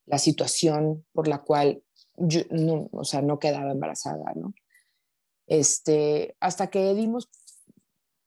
la, 0.07 0.19
situación 0.19 1.07
por 1.13 1.29
la 1.29 1.43
cual 1.43 1.83
yo 2.17 2.41
no, 2.51 2.89
o 2.93 3.05
sea, 3.05 3.23
no 3.23 3.39
quedaba 3.39 3.71
embarazada, 3.71 4.33
¿no? 4.35 4.55
Este, 5.47 6.37
hasta 6.41 6.69
que 6.71 6.95
dimos 6.95 7.29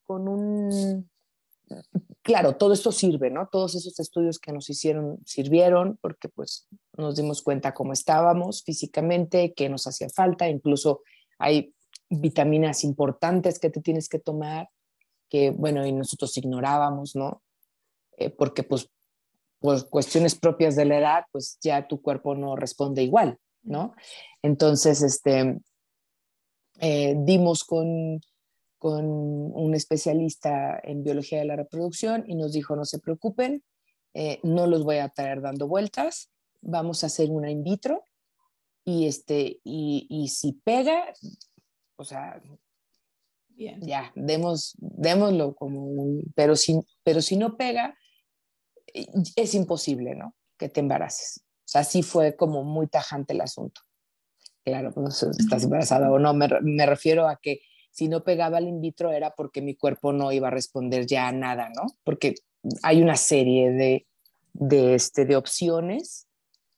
con 0.06 0.28
un 0.28 1.10
claro, 2.24 2.56
todo 2.56 2.72
esto 2.72 2.90
sirve, 2.90 3.30
¿no? 3.30 3.48
Todos 3.52 3.74
esos 3.74 4.00
estudios 4.00 4.38
que 4.38 4.50
nos 4.50 4.68
hicieron 4.70 5.18
sirvieron 5.26 5.98
porque 6.00 6.28
pues 6.28 6.66
nos 6.96 7.16
dimos 7.16 7.42
cuenta 7.42 7.74
cómo 7.74 7.92
estábamos 7.92 8.64
físicamente, 8.64 9.52
qué 9.54 9.68
nos 9.68 9.86
hacía 9.86 10.08
falta, 10.08 10.48
incluso 10.48 11.02
hay 11.38 11.74
vitaminas 12.08 12.82
importantes 12.82 13.58
que 13.58 13.68
te 13.70 13.82
tienes 13.82 14.08
que 14.08 14.18
tomar, 14.18 14.70
que 15.28 15.50
bueno, 15.50 15.86
y 15.86 15.92
nosotros 15.92 16.36
ignorábamos, 16.38 17.14
¿no? 17.14 17.42
Eh, 18.16 18.30
porque 18.30 18.62
pues 18.62 18.88
por 19.60 19.88
cuestiones 19.90 20.34
propias 20.34 20.76
de 20.76 20.86
la 20.86 20.98
edad, 20.98 21.24
pues 21.30 21.58
ya 21.60 21.86
tu 21.86 22.00
cuerpo 22.00 22.34
no 22.34 22.56
responde 22.56 23.02
igual, 23.02 23.38
¿no? 23.62 23.94
Entonces, 24.42 25.02
este, 25.02 25.58
eh, 26.80 27.14
dimos 27.18 27.64
con 27.64 28.20
con 28.84 29.06
un 29.06 29.74
especialista 29.74 30.78
en 30.84 31.02
biología 31.02 31.38
de 31.38 31.46
la 31.46 31.56
reproducción 31.56 32.22
y 32.26 32.34
nos 32.34 32.52
dijo, 32.52 32.76
no 32.76 32.84
se 32.84 32.98
preocupen, 32.98 33.64
eh, 34.12 34.40
no 34.42 34.66
los 34.66 34.84
voy 34.84 34.98
a 34.98 35.08
traer 35.08 35.40
dando 35.40 35.66
vueltas, 35.66 36.30
vamos 36.60 37.02
a 37.02 37.06
hacer 37.06 37.30
una 37.30 37.50
in 37.50 37.64
vitro 37.64 38.04
y, 38.84 39.06
este, 39.06 39.58
y, 39.64 40.06
y 40.10 40.28
si 40.28 40.52
pega, 40.52 41.02
o 41.96 42.04
sea, 42.04 42.42
Bien. 43.48 43.80
ya, 43.80 44.12
demos, 44.16 44.74
démoslo 44.76 45.54
como 45.54 45.86
un, 45.86 46.30
pero 46.34 46.54
si, 46.54 46.78
pero 47.02 47.22
si 47.22 47.38
no 47.38 47.56
pega, 47.56 47.96
es 48.92 49.54
imposible, 49.54 50.14
¿no? 50.14 50.36
Que 50.58 50.68
te 50.68 50.80
embaraces. 50.80 51.42
O 51.60 51.68
sea, 51.68 51.84
sí 51.84 52.02
fue 52.02 52.36
como 52.36 52.64
muy 52.64 52.86
tajante 52.86 53.32
el 53.32 53.40
asunto. 53.40 53.80
Claro, 54.62 54.92
si 55.10 55.24
estás 55.38 55.64
embarazada 55.64 56.12
o 56.12 56.18
no, 56.18 56.34
me, 56.34 56.48
me 56.60 56.84
refiero 56.84 57.26
a 57.26 57.38
que 57.40 57.62
si 57.94 58.08
no 58.08 58.24
pegaba 58.24 58.58
el 58.58 58.66
in 58.66 58.80
vitro 58.80 59.12
era 59.12 59.30
porque 59.36 59.62
mi 59.62 59.76
cuerpo 59.76 60.12
no 60.12 60.32
iba 60.32 60.48
a 60.48 60.50
responder 60.50 61.06
ya 61.06 61.28
a 61.28 61.32
nada, 61.32 61.70
¿no? 61.76 61.86
Porque 62.02 62.34
hay 62.82 63.00
una 63.00 63.14
serie 63.14 63.70
de, 63.70 64.06
de, 64.52 64.96
este, 64.96 65.24
de 65.24 65.36
opciones 65.36 66.26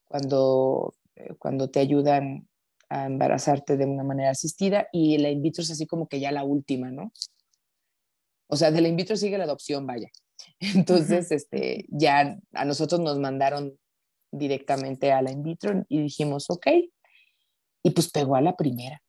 cuando, 0.04 0.94
eh, 1.14 1.30
cuando 1.38 1.70
te 1.70 1.80
ayudan 1.80 2.46
a 2.90 3.06
embarazarte 3.06 3.78
de 3.78 3.86
una 3.86 4.04
manera 4.04 4.28
asistida 4.28 4.88
y 4.92 5.16
la 5.16 5.30
in 5.30 5.40
vitro 5.40 5.62
es 5.62 5.70
así 5.70 5.86
como 5.86 6.06
que 6.06 6.20
ya 6.20 6.30
la 6.32 6.44
última, 6.44 6.90
¿no? 6.90 7.12
O 8.48 8.56
sea, 8.56 8.70
de 8.70 8.82
la 8.82 8.88
in 8.88 8.96
vitro 8.96 9.16
sigue 9.16 9.38
la 9.38 9.44
adopción, 9.44 9.86
vaya. 9.86 10.10
Entonces, 10.60 11.32
este, 11.32 11.86
ya 11.88 12.38
a 12.52 12.64
nosotros 12.66 13.00
nos 13.00 13.18
mandaron 13.18 13.78
directamente 14.30 15.12
a 15.12 15.22
la 15.22 15.32
in 15.32 15.42
vitro 15.42 15.82
y 15.88 16.02
dijimos, 16.02 16.50
ok, 16.50 16.66
y 17.82 17.90
pues 17.90 18.10
pegó 18.10 18.36
a 18.36 18.42
la 18.42 18.54
primera. 18.54 19.00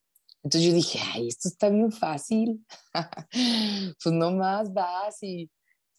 Entonces 0.47 0.69
yo 0.69 0.75
dije, 0.75 0.99
ay, 1.13 1.27
esto 1.27 1.49
está 1.49 1.67
bien 1.67 1.91
fácil. 1.91 2.65
pues 4.01 4.15
nomás 4.15 4.73
vas 4.73 5.21
y, 5.21 5.51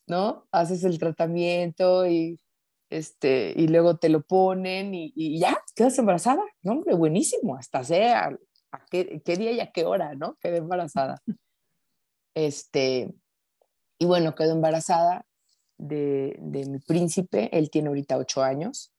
¿no? 0.06 0.48
Haces 0.50 0.84
el 0.84 0.98
tratamiento 0.98 2.06
y, 2.06 2.40
este, 2.88 3.52
y 3.54 3.68
luego 3.68 3.98
te 3.98 4.08
lo 4.08 4.22
ponen 4.22 4.94
y, 4.94 5.38
ya, 5.38 5.62
quedas 5.76 5.98
embarazada. 5.98 6.42
No, 6.62 6.72
hombre, 6.72 6.94
buenísimo, 6.94 7.56
hasta 7.56 7.84
sea 7.84 8.38
a 8.72 8.86
qué, 8.86 9.20
qué, 9.22 9.36
día 9.36 9.52
y 9.52 9.60
a 9.60 9.70
qué 9.70 9.84
hora, 9.84 10.14
¿no? 10.14 10.38
Quedé 10.40 10.56
embarazada. 10.56 11.20
Este, 12.32 13.14
y 13.98 14.06
bueno, 14.06 14.34
quedó 14.34 14.52
embarazada 14.52 15.26
de, 15.76 16.38
de, 16.40 16.64
mi 16.64 16.78
príncipe, 16.78 17.50
él 17.52 17.68
tiene 17.68 17.88
ahorita 17.88 18.16
ocho 18.16 18.42
años. 18.42 18.94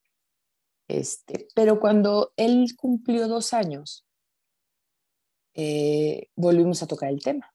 Este, 0.88 1.48
pero 1.56 1.80
cuando 1.80 2.34
él 2.38 2.68
cumplió 2.78 3.28
dos 3.28 3.56
años, 3.56 4.06
eh, 5.54 6.28
volvimos 6.36 6.84
a 6.84 6.88
tocar 6.88 7.10
el 7.10 7.22
tema, 7.22 7.54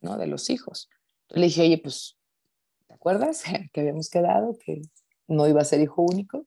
¿no? 0.00 0.16
De 0.18 0.26
los 0.26 0.50
hijos. 0.50 0.88
le 1.28 1.46
dije, 1.46 1.62
oye, 1.62 1.78
pues, 1.78 2.16
¿te 2.86 2.94
acuerdas 2.94 3.42
que 3.72 3.80
habíamos 3.80 4.08
quedado 4.08 4.56
que 4.58 4.82
no 5.26 5.46
iba 5.46 5.60
a 5.60 5.64
ser 5.64 5.80
hijo 5.80 6.02
único? 6.02 6.46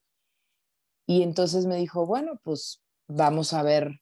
Y 1.06 1.24
entonces 1.24 1.66
me 1.66 1.78
dijo, 1.78 2.06
bueno, 2.06 2.40
pues 2.44 2.82
vamos 3.08 3.54
a 3.54 3.64
ver 3.64 4.00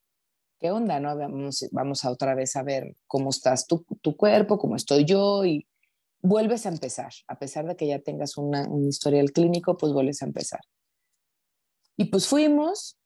qué 0.58 0.70
onda, 0.70 1.00
¿no? 1.00 1.16
Vamos, 1.16 1.66
vamos 1.72 2.04
a 2.04 2.10
otra 2.10 2.34
vez 2.34 2.54
a 2.56 2.62
ver 2.62 2.94
cómo 3.06 3.30
estás 3.30 3.66
tu, 3.66 3.84
cuerpo, 4.16 4.58
cómo 4.58 4.76
estoy 4.76 5.04
yo 5.04 5.44
y 5.44 5.66
vuelves 6.20 6.66
a 6.66 6.68
empezar. 6.68 7.12
A 7.26 7.38
pesar 7.38 7.66
de 7.66 7.76
que 7.76 7.86
ya 7.86 7.98
tengas 7.98 8.36
un 8.36 8.86
historial 8.86 9.32
clínico, 9.32 9.76
pues 9.76 9.92
vuelves 9.92 10.22
a 10.22 10.26
empezar. 10.26 10.60
Y 11.96 12.06
pues 12.06 12.28
fuimos, 12.28 12.99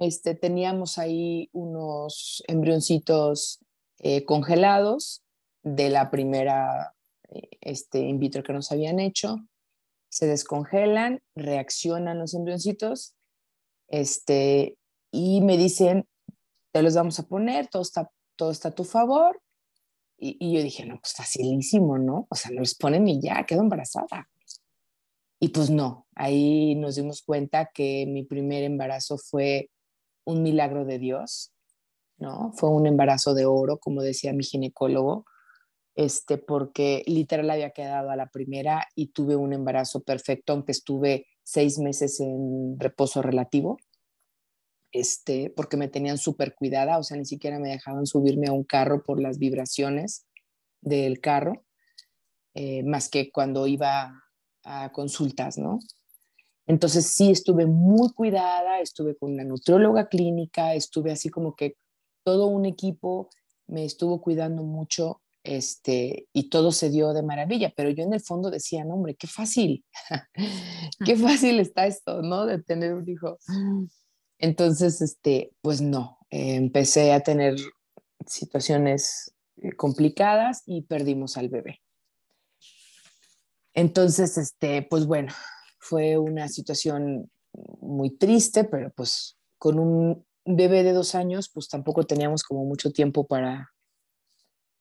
este, 0.00 0.34
teníamos 0.34 0.96
ahí 0.96 1.50
unos 1.52 2.42
embrioncitos 2.48 3.60
eh, 3.98 4.24
congelados 4.24 5.22
de 5.62 5.90
la 5.90 6.10
primera 6.10 6.94
eh, 7.28 7.50
este, 7.60 8.00
in 8.00 8.18
vitro 8.18 8.42
que 8.42 8.54
nos 8.54 8.72
habían 8.72 8.98
hecho. 8.98 9.36
Se 10.08 10.26
descongelan, 10.26 11.22
reaccionan 11.36 12.18
los 12.18 12.32
embrioncitos 12.32 13.14
este, 13.88 14.78
y 15.12 15.42
me 15.42 15.58
dicen, 15.58 16.08
te 16.72 16.82
los 16.82 16.94
vamos 16.94 17.18
a 17.18 17.28
poner, 17.28 17.68
todo 17.68 17.82
está, 17.82 18.10
todo 18.36 18.52
está 18.52 18.68
a 18.68 18.74
tu 18.74 18.84
favor. 18.84 19.40
Y, 20.16 20.38
y 20.40 20.54
yo 20.54 20.62
dije, 20.62 20.86
no, 20.86 20.98
pues 20.98 21.12
facilísimo, 21.12 21.98
¿no? 21.98 22.26
O 22.30 22.34
sea, 22.34 22.50
me 22.52 22.60
los 22.60 22.74
ponen 22.74 23.06
y 23.06 23.20
ya, 23.20 23.44
quedo 23.44 23.60
embarazada. 23.60 24.30
Y 25.38 25.48
pues 25.48 25.68
no, 25.68 26.06
ahí 26.14 26.74
nos 26.74 26.96
dimos 26.96 27.22
cuenta 27.22 27.70
que 27.72 28.06
mi 28.06 28.24
primer 28.24 28.62
embarazo 28.62 29.18
fue 29.18 29.70
un 30.30 30.42
milagro 30.42 30.84
de 30.84 30.98
Dios, 30.98 31.52
¿no? 32.18 32.52
Fue 32.54 32.70
un 32.70 32.86
embarazo 32.86 33.34
de 33.34 33.46
oro, 33.46 33.78
como 33.78 34.02
decía 34.02 34.32
mi 34.32 34.44
ginecólogo, 34.44 35.24
este, 35.94 36.38
porque 36.38 37.02
literal 37.06 37.50
había 37.50 37.70
quedado 37.70 38.10
a 38.10 38.16
la 38.16 38.30
primera 38.30 38.86
y 38.94 39.08
tuve 39.08 39.36
un 39.36 39.52
embarazo 39.52 40.02
perfecto, 40.02 40.52
aunque 40.52 40.72
estuve 40.72 41.26
seis 41.42 41.78
meses 41.78 42.20
en 42.20 42.78
reposo 42.78 43.22
relativo, 43.22 43.78
este, 44.92 45.50
porque 45.50 45.76
me 45.76 45.88
tenían 45.88 46.18
súper 46.18 46.54
cuidada, 46.54 46.98
o 46.98 47.02
sea, 47.02 47.16
ni 47.16 47.24
siquiera 47.24 47.58
me 47.58 47.68
dejaban 47.68 48.06
subirme 48.06 48.48
a 48.48 48.52
un 48.52 48.64
carro 48.64 49.02
por 49.02 49.20
las 49.20 49.38
vibraciones 49.38 50.26
del 50.80 51.20
carro, 51.20 51.64
eh, 52.54 52.82
más 52.82 53.08
que 53.08 53.30
cuando 53.30 53.66
iba 53.66 54.24
a 54.64 54.92
consultas, 54.92 55.58
¿no? 55.58 55.78
Entonces 56.66 57.06
sí 57.06 57.30
estuve 57.30 57.66
muy 57.66 58.12
cuidada, 58.12 58.80
estuve 58.80 59.16
con 59.16 59.32
una 59.32 59.44
nutrióloga 59.44 60.08
clínica, 60.08 60.74
estuve 60.74 61.10
así 61.12 61.28
como 61.28 61.56
que 61.56 61.76
todo 62.22 62.46
un 62.46 62.64
equipo 62.64 63.28
me 63.66 63.84
estuvo 63.84 64.20
cuidando 64.20 64.62
mucho 64.62 65.20
este, 65.42 66.28
y 66.32 66.50
todo 66.50 66.70
se 66.70 66.90
dio 66.90 67.12
de 67.12 67.22
maravilla, 67.22 67.72
pero 67.74 67.90
yo 67.90 68.04
en 68.04 68.12
el 68.12 68.20
fondo 68.20 68.50
decía, 68.50 68.84
hombre, 68.84 69.14
qué 69.14 69.26
fácil, 69.26 69.84
qué 71.04 71.16
fácil 71.16 71.60
está 71.60 71.86
esto, 71.86 72.22
¿no? 72.22 72.46
De 72.46 72.62
tener 72.62 72.94
un 72.94 73.08
hijo. 73.08 73.38
Entonces, 74.38 75.00
este, 75.00 75.52
pues 75.62 75.80
no, 75.80 76.18
empecé 76.28 77.12
a 77.12 77.20
tener 77.20 77.56
situaciones 78.26 79.34
eh, 79.56 79.72
complicadas 79.72 80.62
y 80.66 80.82
perdimos 80.82 81.36
al 81.36 81.48
bebé. 81.48 81.80
Entonces, 83.72 84.36
este, 84.36 84.82
pues 84.82 85.06
bueno, 85.06 85.32
fue 85.80 86.18
una 86.18 86.48
situación 86.48 87.30
muy 87.80 88.10
triste, 88.10 88.64
pero 88.64 88.92
pues 88.92 89.36
con 89.58 89.78
un 89.78 90.24
bebé 90.44 90.82
de 90.82 90.92
dos 90.92 91.14
años, 91.14 91.50
pues 91.52 91.68
tampoco 91.68 92.04
teníamos 92.04 92.42
como 92.42 92.64
mucho 92.64 92.92
tiempo 92.92 93.26
para, 93.26 93.72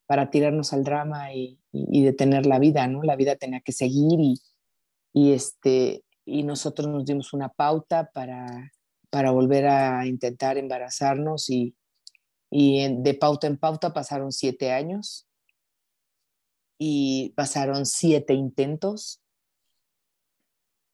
para 0.06 0.30
tirarnos 0.30 0.74
al 0.74 0.84
drama 0.84 1.34
y, 1.34 1.60
y, 1.72 2.04
detener 2.04 2.46
la 2.46 2.60
vida, 2.60 2.88
¿no? 2.88 3.02
La 3.04 3.16
vida 3.16 3.36
tenía 3.36 3.62
que 3.62 3.72
seguir 3.72 4.20
y, 4.20 4.36
y, 5.14 5.34
este, 5.34 6.04
y 6.26 6.44
nosotros 6.44 6.88
nos 6.88 7.06
dimos 7.06 7.34
una 7.34 7.50
pauta 7.50 8.10
para, 8.14 8.72
para 9.10 9.32
volver 9.32 9.68
a 9.68 10.06
intentar 10.06 10.58
embarazarnos 10.58 11.50
y, 11.50 11.76
y 12.52 13.02
de 13.02 13.14
pauta 13.14 13.48
en 13.48 13.58
pauta 13.58 13.94
pasaron 13.94 14.32
siete 14.32 14.72
años 14.72 15.28
y 16.80 17.34
pasaron 17.36 17.86
siete 17.86 18.34
intentos. 18.34 19.22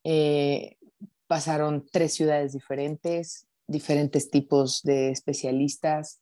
Eh, 0.07 0.77
pasaron 1.25 1.87
tres 1.91 2.13
ciudades 2.13 2.53
diferentes, 2.53 3.47
diferentes 3.67 4.29
tipos 4.29 4.83
de 4.83 5.09
especialistas. 5.09 6.21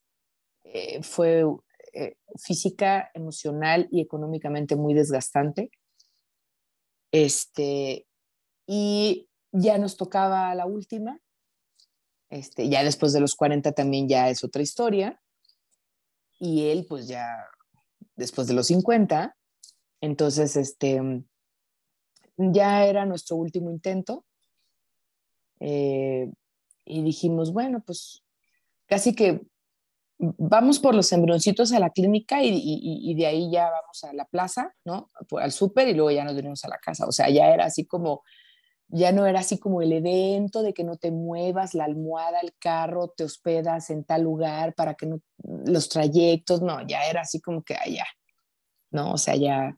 Eh, 0.64 1.02
fue 1.02 1.44
eh, 1.92 2.16
física, 2.42 3.10
emocional 3.12 3.86
y 3.90 4.00
económicamente 4.00 4.74
muy 4.74 4.94
desgastante. 4.94 5.70
Este, 7.12 8.06
y 8.66 9.28
ya 9.52 9.76
nos 9.76 9.98
tocaba 9.98 10.54
la 10.54 10.64
última. 10.64 11.20
Este, 12.30 12.70
ya 12.70 12.82
después 12.82 13.12
de 13.12 13.20
los 13.20 13.34
40 13.34 13.72
también 13.72 14.08
ya 14.08 14.30
es 14.30 14.42
otra 14.42 14.62
historia. 14.62 15.20
Y 16.40 16.68
él, 16.68 16.86
pues 16.88 17.06
ya 17.06 17.28
después 18.16 18.46
de 18.46 18.54
los 18.54 18.68
50, 18.68 19.36
entonces, 20.00 20.56
este, 20.56 21.24
ya 22.36 22.84
era 22.86 23.06
nuestro 23.06 23.36
último 23.36 23.70
intento. 23.70 24.24
Eh, 25.60 26.30
y 26.84 27.02
dijimos, 27.02 27.52
bueno, 27.52 27.82
pues 27.84 28.22
casi 28.86 29.14
que 29.14 29.40
vamos 30.18 30.78
por 30.78 30.94
los 30.94 31.10
embrioncitos 31.12 31.72
a 31.72 31.80
la 31.80 31.90
clínica 31.90 32.42
y, 32.42 33.14
de 33.14 33.26
ahí 33.26 33.50
ya 33.50 33.70
vamos 33.70 34.04
a 34.04 34.12
la 34.12 34.24
plaza, 34.26 34.74
¿no? 34.84 35.10
Al 35.38 35.52
súper 35.52 35.88
y 35.88 35.94
luego 35.94 36.10
ya 36.10 36.24
nos 36.24 36.36
venimos 36.36 36.64
a 36.64 36.68
la 36.68 36.78
casa. 36.78 37.06
O 37.06 37.12
sea, 37.12 37.28
ya 37.30 37.48
era 37.48 37.66
así 37.66 37.84
como, 37.86 38.22
ya 38.88 39.12
no 39.12 39.26
era 39.26 39.40
así 39.40 39.58
como 39.58 39.82
el 39.82 39.92
evento 39.92 40.62
de 40.62 40.72
que 40.72 40.84
no 40.84 40.96
te 40.96 41.10
muevas, 41.10 41.74
la 41.74 41.84
almohada, 41.84 42.40
el 42.40 42.54
carro, 42.58 43.08
te 43.08 43.24
hospedas 43.24 43.90
en 43.90 44.04
tal 44.04 44.22
lugar 44.22 44.74
para 44.74 44.94
que 44.94 45.06
no, 45.06 45.20
los 45.66 45.88
trayectos, 45.88 46.62
no, 46.62 46.86
ya 46.86 47.04
era 47.06 47.22
así 47.22 47.40
como 47.40 47.62
que 47.62 47.74
allá, 47.74 48.06
¿no? 48.90 49.12
O 49.12 49.18
sea, 49.18 49.36
ya 49.36 49.74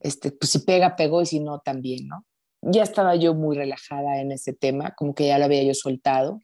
este, 0.00 0.32
pues 0.32 0.50
si 0.50 0.60
pega, 0.60 0.96
pegó 0.96 1.22
y 1.22 1.26
si 1.26 1.40
no, 1.40 1.60
también, 1.60 2.06
¿no? 2.06 2.24
Ya 2.62 2.82
estaba 2.82 3.16
yo 3.16 3.34
muy 3.34 3.56
relajada 3.56 4.20
en 4.20 4.32
ese 4.32 4.52
tema, 4.52 4.94
como 4.96 5.14
que 5.14 5.28
ya 5.28 5.38
lo 5.38 5.44
había 5.44 5.62
yo 5.62 5.74
soltado. 5.74 6.40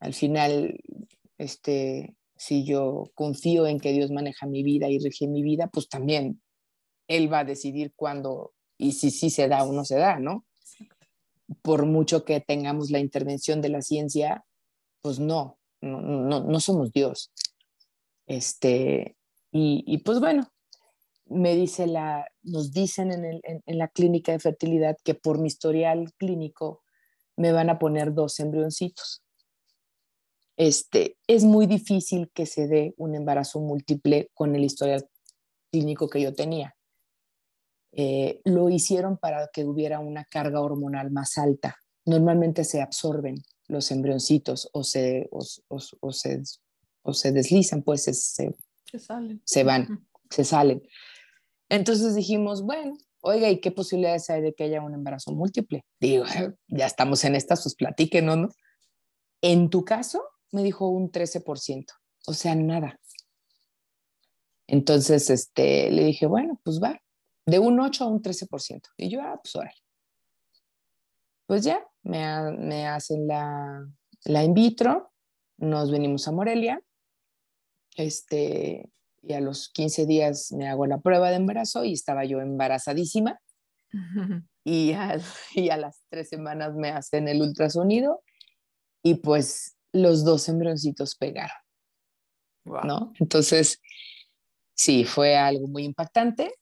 Al 0.00 0.14
final, 0.14 0.80
este, 1.36 2.16
si 2.36 2.64
yo 2.64 3.04
confío 3.14 3.66
en 3.66 3.78
que 3.78 3.92
Dios 3.92 4.10
maneja 4.10 4.46
mi 4.46 4.62
vida 4.62 4.88
y 4.88 4.98
rige 4.98 5.28
mi 5.28 5.42
vida, 5.42 5.68
pues 5.68 5.88
también 5.88 6.42
Él 7.06 7.32
va 7.32 7.40
a 7.40 7.44
decidir 7.44 7.92
cuándo 7.94 8.52
y 8.76 8.92
si 8.92 9.10
sí 9.10 9.30
se 9.30 9.48
da 9.48 9.64
o 9.64 9.72
no 9.72 9.84
se 9.84 9.96
da, 9.96 10.18
¿no? 10.18 10.44
Por 11.62 11.86
mucho 11.86 12.24
que 12.24 12.40
tengamos 12.40 12.90
la 12.90 13.00
intervención 13.00 13.60
de 13.60 13.68
la 13.68 13.82
ciencia, 13.82 14.44
pues 15.00 15.18
no, 15.18 15.58
no, 15.80 16.00
no, 16.00 16.44
no 16.44 16.60
somos 16.60 16.92
Dios. 16.92 17.32
Este, 18.26 19.16
y, 19.50 19.84
y 19.86 19.98
pues 19.98 20.20
bueno, 20.20 20.48
me 21.30 21.54
dice 21.54 21.86
la, 21.86 22.26
nos 22.42 22.72
dicen 22.72 23.10
en, 23.12 23.78
la 23.78 23.88
clínica 23.88 24.32
de 24.32 24.38
fertilidad 24.38 24.96
que 25.04 25.14
por 25.14 25.38
mi 25.38 25.48
historial 25.48 26.12
clínico 26.16 26.82
me 27.36 27.52
van 27.52 27.70
a 27.70 27.78
poner 27.78 28.14
dos 28.14 28.40
embrioncitos. 28.40 29.22
Este, 30.56 31.16
es 31.26 31.44
muy 31.44 31.66
difícil 31.66 32.30
que 32.34 32.46
se 32.46 32.66
dé 32.66 32.94
un 32.96 33.14
embarazo 33.14 33.60
múltiple 33.60 34.30
con 34.34 34.56
el 34.56 34.64
historial 34.64 35.08
clínico 35.70 36.08
que 36.08 36.20
yo 36.20 36.34
tenía. 36.34 36.74
Eh, 37.92 38.40
lo 38.44 38.68
hicieron 38.68 39.18
para 39.18 39.48
que 39.52 39.64
hubiera 39.64 40.00
una 40.00 40.24
carga 40.24 40.60
hormonal 40.60 41.10
más 41.10 41.38
alta. 41.38 41.76
Normalmente 42.04 42.64
se 42.64 42.82
absorben 42.82 43.36
los 43.68 43.90
embrioncitos 43.90 44.68
o 44.72 44.82
se, 44.82 45.28
o, 45.30 45.42
se, 46.10 46.42
o 47.02 47.14
se 47.14 47.32
deslizan, 47.32 47.82
pues 47.82 48.02
se, 48.04 48.14
se, 48.14 48.54
se 49.44 49.64
van, 49.64 50.08
se 50.30 50.44
salen. 50.44 50.82
Entonces 51.68 52.14
dijimos, 52.14 52.62
bueno, 52.62 52.96
oiga, 53.20 53.50
¿y 53.50 53.60
qué 53.60 53.70
posibilidades 53.70 54.30
hay 54.30 54.40
de 54.40 54.54
que 54.54 54.64
haya 54.64 54.82
un 54.82 54.94
embarazo 54.94 55.32
múltiple? 55.32 55.84
Digo, 56.00 56.24
ya 56.68 56.86
estamos 56.86 57.24
en 57.24 57.34
estas, 57.34 57.62
pues 57.62 57.74
platíquenos, 57.74 58.36
¿no? 58.36 58.48
En 59.42 59.70
tu 59.70 59.84
caso, 59.84 60.22
me 60.50 60.62
dijo 60.62 60.88
un 60.88 61.10
13%, 61.10 61.86
o 62.26 62.32
sea, 62.32 62.54
nada. 62.54 62.98
Entonces, 64.66 65.30
este, 65.30 65.90
le 65.90 66.04
dije, 66.04 66.26
bueno, 66.26 66.60
pues 66.64 66.80
va, 66.82 67.00
de 67.46 67.58
un 67.58 67.80
8 67.80 68.04
a 68.04 68.08
un 68.08 68.20
13%. 68.20 68.82
Y 68.96 69.08
yo, 69.08 69.22
ah, 69.22 69.40
pues 69.42 69.56
órale. 69.56 69.74
Pues 71.46 71.64
ya, 71.64 71.82
me, 72.02 72.52
me 72.52 72.86
hacen 72.86 73.26
la, 73.26 73.86
la 74.24 74.44
in 74.44 74.52
vitro, 74.52 75.12
nos 75.56 75.90
venimos 75.90 76.28
a 76.28 76.32
Morelia, 76.32 76.80
este, 77.96 78.90
y 79.22 79.34
a 79.34 79.40
los 79.40 79.68
15 79.70 80.06
días 80.06 80.52
me 80.52 80.68
hago 80.68 80.86
la 80.86 80.98
prueba 80.98 81.30
de 81.30 81.36
embarazo 81.36 81.84
y 81.84 81.92
estaba 81.92 82.24
yo 82.24 82.40
embarazadísima. 82.40 83.40
y, 84.64 84.92
a, 84.92 85.18
y 85.54 85.70
a 85.70 85.76
las 85.76 86.02
tres 86.08 86.28
semanas 86.28 86.74
me 86.74 86.90
hacen 86.90 87.28
el 87.28 87.42
ultrasonido 87.42 88.22
y 89.02 89.16
pues 89.16 89.76
los 89.92 90.24
dos 90.24 90.48
embrioncitos 90.48 91.16
pegaron. 91.16 91.56
¿no? 92.84 93.12
Entonces, 93.18 93.80
sí, 94.74 95.04
fue 95.04 95.36
algo 95.36 95.66
muy 95.68 95.84
impactante, 95.84 96.54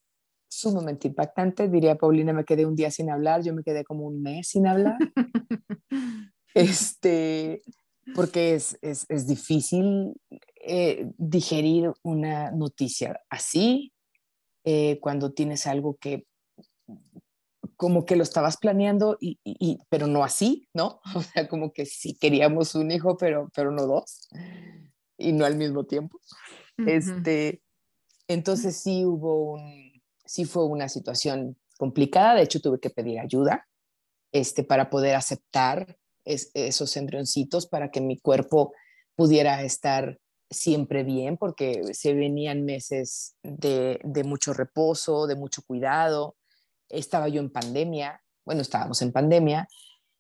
sumamente 0.49 1.09
impactante. 1.09 1.69
Diría 1.69 1.97
Paulina, 1.97 2.33
me 2.33 2.45
quedé 2.45 2.67
un 2.67 2.77
día 2.77 2.91
sin 2.91 3.11
hablar, 3.11 3.43
yo 3.43 3.55
me 3.55 3.63
quedé 3.63 3.85
como 3.85 4.07
un 4.07 4.23
mes 4.23 4.49
sin 4.49 4.67
hablar. 4.67 4.97
este, 6.55 7.63
porque 8.15 8.55
es, 8.55 8.79
es, 8.83 9.07
es 9.09 9.27
difícil 9.27 10.15
eh, 10.63 11.11
digerir 11.19 11.93
una 12.03 12.51
noticia 12.51 13.21
así 13.29 13.93
eh, 14.65 14.99
cuando 15.01 15.33
tienes 15.33 15.67
algo 15.67 15.97
que 15.97 16.27
como 17.77 18.07
que 18.07 18.17
lo 18.17 18.23
estabas 18.23 18.57
planeando, 18.57 19.19
y, 19.21 19.39
y, 19.45 19.79
pero 19.91 20.07
no 20.07 20.25
así, 20.25 20.69
¿no? 20.75 21.01
O 21.15 21.23
sea, 21.23 21.47
como 21.49 21.73
que 21.73 21.87
sí 21.87 22.17
queríamos 22.19 22.75
un 22.75 22.91
hijo, 22.91 23.17
pero, 23.17 23.51
pero 23.55 23.71
no 23.71 23.87
dos, 23.87 24.29
y 25.19 25.33
no 25.33 25.45
al 25.45 25.57
mismo 25.57 25.85
tiempo. 25.85 26.19
este, 26.87 27.63
entonces 28.29 28.77
sí 28.77 29.05
hubo 29.05 29.53
un, 29.53 30.03
sí 30.25 30.45
fue 30.45 30.65
una 30.67 30.89
situación 30.89 31.57
complicada, 31.79 32.35
de 32.35 32.43
hecho 32.43 32.61
tuve 32.61 32.81
que 32.81 32.91
pedir 32.91 33.21
ayuda 33.21 33.69
este, 34.33 34.65
para 34.65 34.91
poder 34.91 35.15
aceptar 35.15 35.97
esos 36.27 36.97
embrioncitos, 36.97 37.67
para 37.67 37.91
que 37.91 38.01
mi 38.01 38.19
cuerpo 38.19 38.75
pudiera 39.15 39.63
estar 39.63 40.19
siempre 40.51 41.03
bien, 41.03 41.37
porque 41.39 41.95
se 41.95 42.15
venían 42.15 42.65
meses 42.65 43.37
de, 43.43 44.01
de 44.05 44.25
mucho 44.25 44.53
reposo, 44.53 45.27
de 45.27 45.37
mucho 45.37 45.63
cuidado, 45.63 46.37
estaba 46.89 47.29
yo 47.29 47.41
en 47.41 47.51
pandemia, 47.51 48.23
bueno, 48.45 48.63
estábamos 48.63 49.01
en 49.03 49.13
pandemia, 49.13 49.69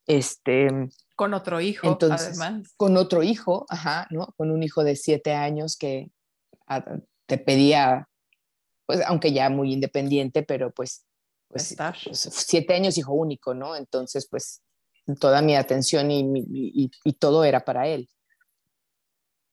este... 0.06 0.68
Con 1.16 1.34
otro 1.34 1.60
hijo, 1.60 1.86
entonces, 1.86 2.38
además. 2.40 2.74
Con 2.76 2.96
otro 2.96 3.22
hijo, 3.22 3.66
ajá, 3.68 4.06
¿no? 4.10 4.34
Con 4.36 4.50
un 4.50 4.62
hijo 4.62 4.84
de 4.84 4.96
siete 4.96 5.32
años 5.32 5.76
que 5.76 6.10
te 7.26 7.38
pedía, 7.38 8.08
pues, 8.86 9.00
aunque 9.06 9.32
ya 9.32 9.48
muy 9.48 9.72
independiente, 9.72 10.42
pero 10.42 10.72
pues, 10.72 11.06
pues, 11.48 11.76
pues, 12.04 12.28
siete 12.32 12.74
años 12.74 12.98
hijo 12.98 13.12
único, 13.14 13.54
¿no? 13.54 13.76
Entonces, 13.76 14.28
pues, 14.28 14.60
toda 15.20 15.42
mi 15.42 15.54
atención 15.54 16.10
y, 16.10 16.20
y, 16.20 16.90
y, 17.04 17.12
todo 17.14 17.44
era 17.44 17.64
para 17.64 17.86
él. 17.86 18.10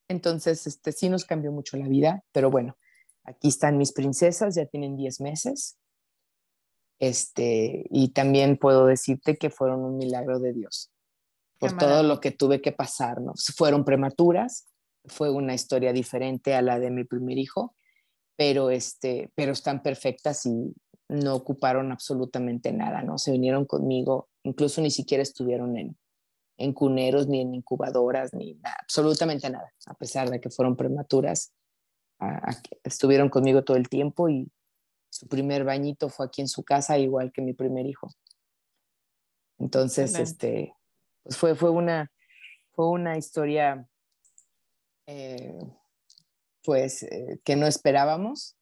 Entonces, 0.08 0.66
este, 0.68 0.92
sí 0.92 1.10
nos 1.10 1.26
cambió 1.26 1.52
mucho 1.52 1.78
la 1.78 1.88
vida, 1.88 2.24
pero 2.32 2.50
bueno, 2.50 2.78
aquí 3.24 3.50
están 3.50 3.78
mis 3.78 3.94
princesas, 3.94 4.56
ya 4.56 4.66
tienen 4.66 4.98
diez 4.98 5.22
meses, 5.22 5.78
este, 7.00 7.86
y 7.89 8.10
también 8.10 8.58
puedo 8.58 8.86
decirte 8.86 9.38
que 9.38 9.50
fueron 9.50 9.84
un 9.84 9.98
milagro 9.98 10.39
de 10.39 10.54
Dios 10.54 10.92
por 11.60 11.78
todo 11.78 12.04
lo 12.04 12.20
que 12.20 12.32
tuve 12.32 12.62
que 12.62 12.74
pasar, 12.74 13.22
¿no? 13.22 13.34
Fueron 13.56 13.86
prematuras, 13.86 14.68
fue 15.06 15.32
una 15.32 15.54
historia 15.54 15.94
diferente 15.94 16.56
a 16.56 16.62
la 16.62 16.78
de 16.78 16.92
mi 16.92 17.06
primer 17.06 17.38
hijo, 17.38 17.76
pero, 18.36 18.70
este, 18.70 19.32
pero 19.34 19.54
están 19.54 19.82
perfectas 19.82 20.46
y 20.46 20.74
no 21.08 21.36
ocuparon 21.36 21.92
absolutamente 21.92 22.74
nada, 22.74 23.02
¿no? 23.02 23.18
Se 23.18 23.32
vinieron 23.32 23.66
conmigo, 23.66 24.28
incluso 24.43 24.82
ni 24.82 24.91
siquiera 24.91 25.23
estuvieron 25.23 25.77
en, 25.77 25.97
en 26.58 26.73
cuneros, 26.73 27.27
ni 27.27 27.41
en 27.41 27.56
incubadoras, 27.56 28.34
ni 28.34 28.56
nada, 28.56 28.77
absolutamente 28.82 29.49
nada, 29.49 29.73
a 29.86 29.93
pesar 29.95 30.29
de 30.29 30.39
que 30.39 30.49
fueron 30.49 30.75
prematuras, 30.75 31.53
estuvieron 32.84 33.29
conmigo 33.29 33.63
todo 33.63 33.77
el 33.77 33.89
tiempo 33.89 34.29
y 34.29 34.49
su 35.10 35.27
primer 35.27 35.63
bañito 35.63 36.10
fue 36.10 36.25
aquí 36.25 36.41
en 36.41 36.47
su 36.47 36.63
casa, 36.63 36.97
igual 36.97 37.32
que 37.32 37.41
mi 37.41 37.53
primer 37.53 37.86
hijo. 37.86 38.10
Entonces, 39.60 40.17
este, 40.17 40.73
pues 41.23 41.38
fue, 41.38 41.56
fue, 41.56 41.69
una, 41.69 42.12
fue 42.71 42.89
una 42.89 43.17
historia, 43.17 43.88
eh, 45.06 45.60
pues, 46.63 47.03
eh, 47.03 47.39
que 47.43 47.56
no 47.56 47.67
esperábamos 47.67 48.58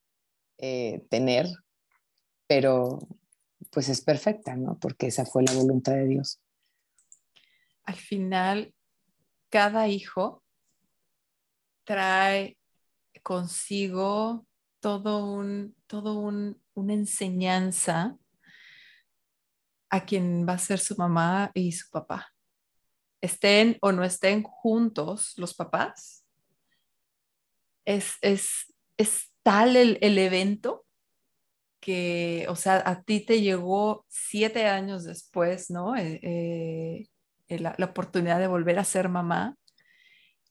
eh, 0.58 1.06
tener, 1.10 1.48
pero 2.48 3.00
pues 3.72 3.90
es 3.90 4.02
perfecta, 4.02 4.56
¿no? 4.56 4.78
Porque 4.78 5.08
esa 5.08 5.26
fue 5.26 5.44
la 5.44 5.54
voluntad 5.54 5.94
de 5.94 6.08
Dios. 6.08 6.40
Al 7.84 7.96
final, 7.96 8.74
cada 9.50 9.88
hijo 9.88 10.44
trae 11.84 12.58
consigo 13.24 14.46
todo 14.80 15.26
un, 15.26 15.76
todo 15.88 16.20
un, 16.20 16.62
una 16.74 16.94
enseñanza 16.94 18.18
a 19.90 20.06
quien 20.06 20.48
va 20.48 20.54
a 20.54 20.58
ser 20.58 20.80
su 20.80 20.96
mamá 20.96 21.52
y 21.54 21.72
su 21.72 21.90
papá. 21.90 22.34
Estén 23.22 23.78
o 23.82 23.92
no 23.92 24.04
estén 24.04 24.42
juntos 24.44 25.34
los 25.38 25.54
papás. 25.54 26.26
Es, 27.86 28.16
es, 28.22 28.74
es 28.98 29.32
tal 29.44 29.76
el, 29.76 29.98
el, 30.02 30.18
evento 30.18 30.86
que, 31.82 32.46
o 32.50 32.56
sea, 32.56 32.82
a 32.86 33.04
ti 33.04 33.26
te 33.26 33.41
llegó 33.41 34.06
siete 34.08 34.67
años 34.67 35.04
después, 35.04 35.70
¿no? 35.70 35.96
Eh, 35.98 36.20
eh, 37.50 37.60
la, 37.60 37.76
la 37.78 37.86
oportunidad 37.88 38.39
de 38.39 38.48
volver 38.48 38.80
a 38.80 38.86
ser 38.86 39.10
mamá. 39.10 39.58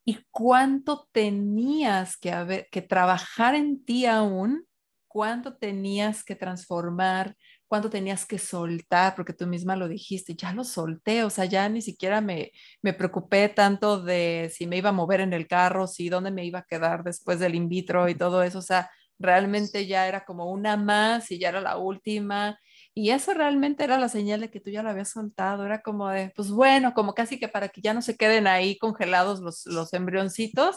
Y 0.04 0.18
cuánto 0.30 1.08
tenías 1.12 2.16
que, 2.16 2.32
haber, 2.32 2.68
que 2.70 2.82
trabajar 2.82 3.54
en 3.54 3.84
ti 3.84 4.06
aún, 4.06 4.66
cuánto 5.06 5.56
tenías 5.56 6.24
que 6.24 6.36
transformar, 6.36 7.36
cuánto 7.68 7.88
tenías 7.90 8.26
que 8.26 8.38
soltar, 8.38 9.14
porque 9.14 9.32
tú 9.32 9.46
misma 9.46 9.76
lo 9.76 9.86
dijiste, 9.88 10.34
ya 10.34 10.52
lo 10.52 10.64
solté, 10.64 11.22
o 11.22 11.30
sea, 11.30 11.44
ya 11.44 11.68
ni 11.68 11.82
siquiera 11.82 12.20
me, 12.20 12.50
me 12.82 12.92
preocupé 12.92 13.48
tanto 13.48 14.02
de 14.02 14.50
si 14.52 14.66
me 14.66 14.76
iba 14.76 14.88
a 14.88 14.92
mover 14.92 15.20
en 15.20 15.32
el 15.32 15.46
carro, 15.46 15.86
si 15.86 16.08
dónde 16.08 16.32
me 16.32 16.44
iba 16.44 16.60
a 16.60 16.64
quedar 16.64 17.04
después 17.04 17.38
del 17.38 17.54
in 17.54 17.68
vitro 17.68 18.08
y 18.08 18.16
todo 18.16 18.42
eso, 18.42 18.58
o 18.58 18.62
sea, 18.62 18.90
realmente 19.20 19.86
ya 19.86 20.08
era 20.08 20.24
como 20.24 20.50
una 20.50 20.76
más 20.76 21.30
y 21.30 21.38
ya 21.38 21.50
era 21.50 21.60
la 21.60 21.76
última 21.76 22.58
y 22.94 23.10
eso 23.10 23.34
realmente 23.34 23.84
era 23.84 23.98
la 23.98 24.08
señal 24.08 24.40
de 24.40 24.50
que 24.50 24.60
tú 24.60 24.70
ya 24.70 24.82
lo 24.82 24.90
habías 24.90 25.10
soltado, 25.10 25.64
era 25.64 25.80
como 25.82 26.08
de, 26.08 26.32
pues 26.34 26.50
bueno, 26.50 26.92
como 26.92 27.14
casi 27.14 27.38
que 27.38 27.48
para 27.48 27.68
que 27.68 27.80
ya 27.80 27.94
no 27.94 28.02
se 28.02 28.16
queden 28.16 28.46
ahí 28.46 28.78
congelados 28.78 29.40
los, 29.40 29.64
los 29.66 29.92
embrioncitos, 29.92 30.76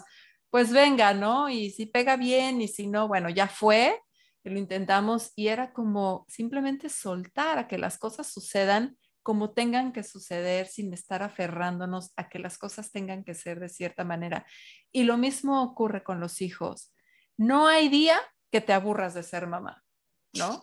pues 0.49 0.71
venga, 0.71 1.13
¿no? 1.13 1.49
Y 1.49 1.71
si 1.71 1.87
pega 1.87 2.15
bien 2.15 2.61
y 2.61 2.67
si 2.67 2.87
no, 2.87 3.07
bueno, 3.07 3.29
ya 3.29 3.47
fue, 3.47 3.99
lo 4.43 4.59
intentamos 4.59 5.31
y 5.35 5.47
era 5.47 5.73
como 5.73 6.25
simplemente 6.29 6.89
soltar 6.89 7.57
a 7.57 7.67
que 7.67 7.77
las 7.77 7.97
cosas 7.97 8.27
sucedan 8.31 8.97
como 9.23 9.53
tengan 9.53 9.93
que 9.93 10.03
suceder 10.03 10.67
sin 10.67 10.93
estar 10.93 11.23
aferrándonos 11.23 12.11
a 12.17 12.29
que 12.29 12.39
las 12.39 12.57
cosas 12.57 12.91
tengan 12.91 13.23
que 13.23 13.33
ser 13.33 13.59
de 13.59 13.69
cierta 13.69 14.03
manera. 14.03 14.45
Y 14.91 15.03
lo 15.03 15.17
mismo 15.17 15.63
ocurre 15.63 16.03
con 16.03 16.19
los 16.19 16.41
hijos. 16.41 16.93
No 17.37 17.67
hay 17.67 17.87
día 17.89 18.19
que 18.53 18.61
te 18.61 18.71
aburras 18.71 19.13
de 19.13 19.23
ser 19.23 19.47
mamá, 19.47 19.83
¿no? 20.33 20.61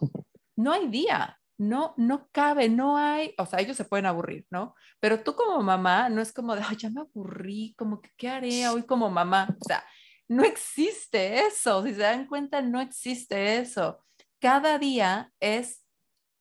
No 0.56 0.72
hay 0.72 0.88
día 0.88 1.40
no, 1.60 1.92
no 1.98 2.26
cabe, 2.32 2.70
no 2.70 2.96
hay, 2.96 3.34
o 3.36 3.44
sea, 3.44 3.60
ellos 3.60 3.76
se 3.76 3.84
pueden 3.84 4.06
aburrir, 4.06 4.46
¿no? 4.48 4.74
Pero 4.98 5.22
tú 5.22 5.34
como 5.36 5.62
mamá 5.62 6.08
no 6.08 6.22
es 6.22 6.32
como 6.32 6.56
de, 6.56 6.62
ay, 6.66 6.76
ya 6.78 6.88
me 6.88 7.02
aburrí, 7.02 7.74
como 7.76 8.00
que, 8.00 8.08
¿qué 8.16 8.30
haré 8.30 8.66
hoy 8.68 8.84
como 8.84 9.10
mamá? 9.10 9.54
O 9.60 9.64
sea, 9.66 9.84
no 10.26 10.42
existe 10.42 11.40
eso, 11.46 11.82
si 11.84 11.92
se 11.92 12.00
dan 12.00 12.26
cuenta, 12.26 12.62
no 12.62 12.80
existe 12.80 13.58
eso. 13.58 14.02
Cada 14.38 14.78
día 14.78 15.32
es 15.38 15.84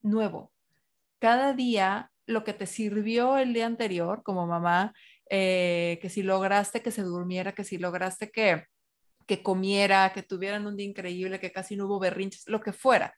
nuevo. 0.01 0.53
Cada 1.19 1.51
día 1.51 2.13
lo 2.25 2.45
que 2.45 2.53
te 2.53 2.65
sirvió 2.65 3.37
el 3.37 3.53
día 3.53 3.65
anterior 3.65 4.23
como 4.23 4.47
mamá, 4.47 4.93
eh, 5.29 5.99
que 6.01 6.09
si 6.09 6.23
lograste 6.23 6.81
que 6.81 6.91
se 6.91 7.01
durmiera, 7.01 7.53
que 7.53 7.65
si 7.65 7.77
lograste 7.77 8.31
que, 8.31 8.67
que 9.29 9.41
comiera, 9.41 10.11
que 10.11 10.23
tuvieran 10.23 10.67
un 10.67 10.75
día 10.75 10.87
increíble, 10.87 11.39
que 11.39 11.53
casi 11.53 11.77
no 11.77 11.85
hubo 11.85 11.99
berrinches, 11.99 12.43
lo 12.47 12.59
que 12.59 12.73
fuera 12.73 13.15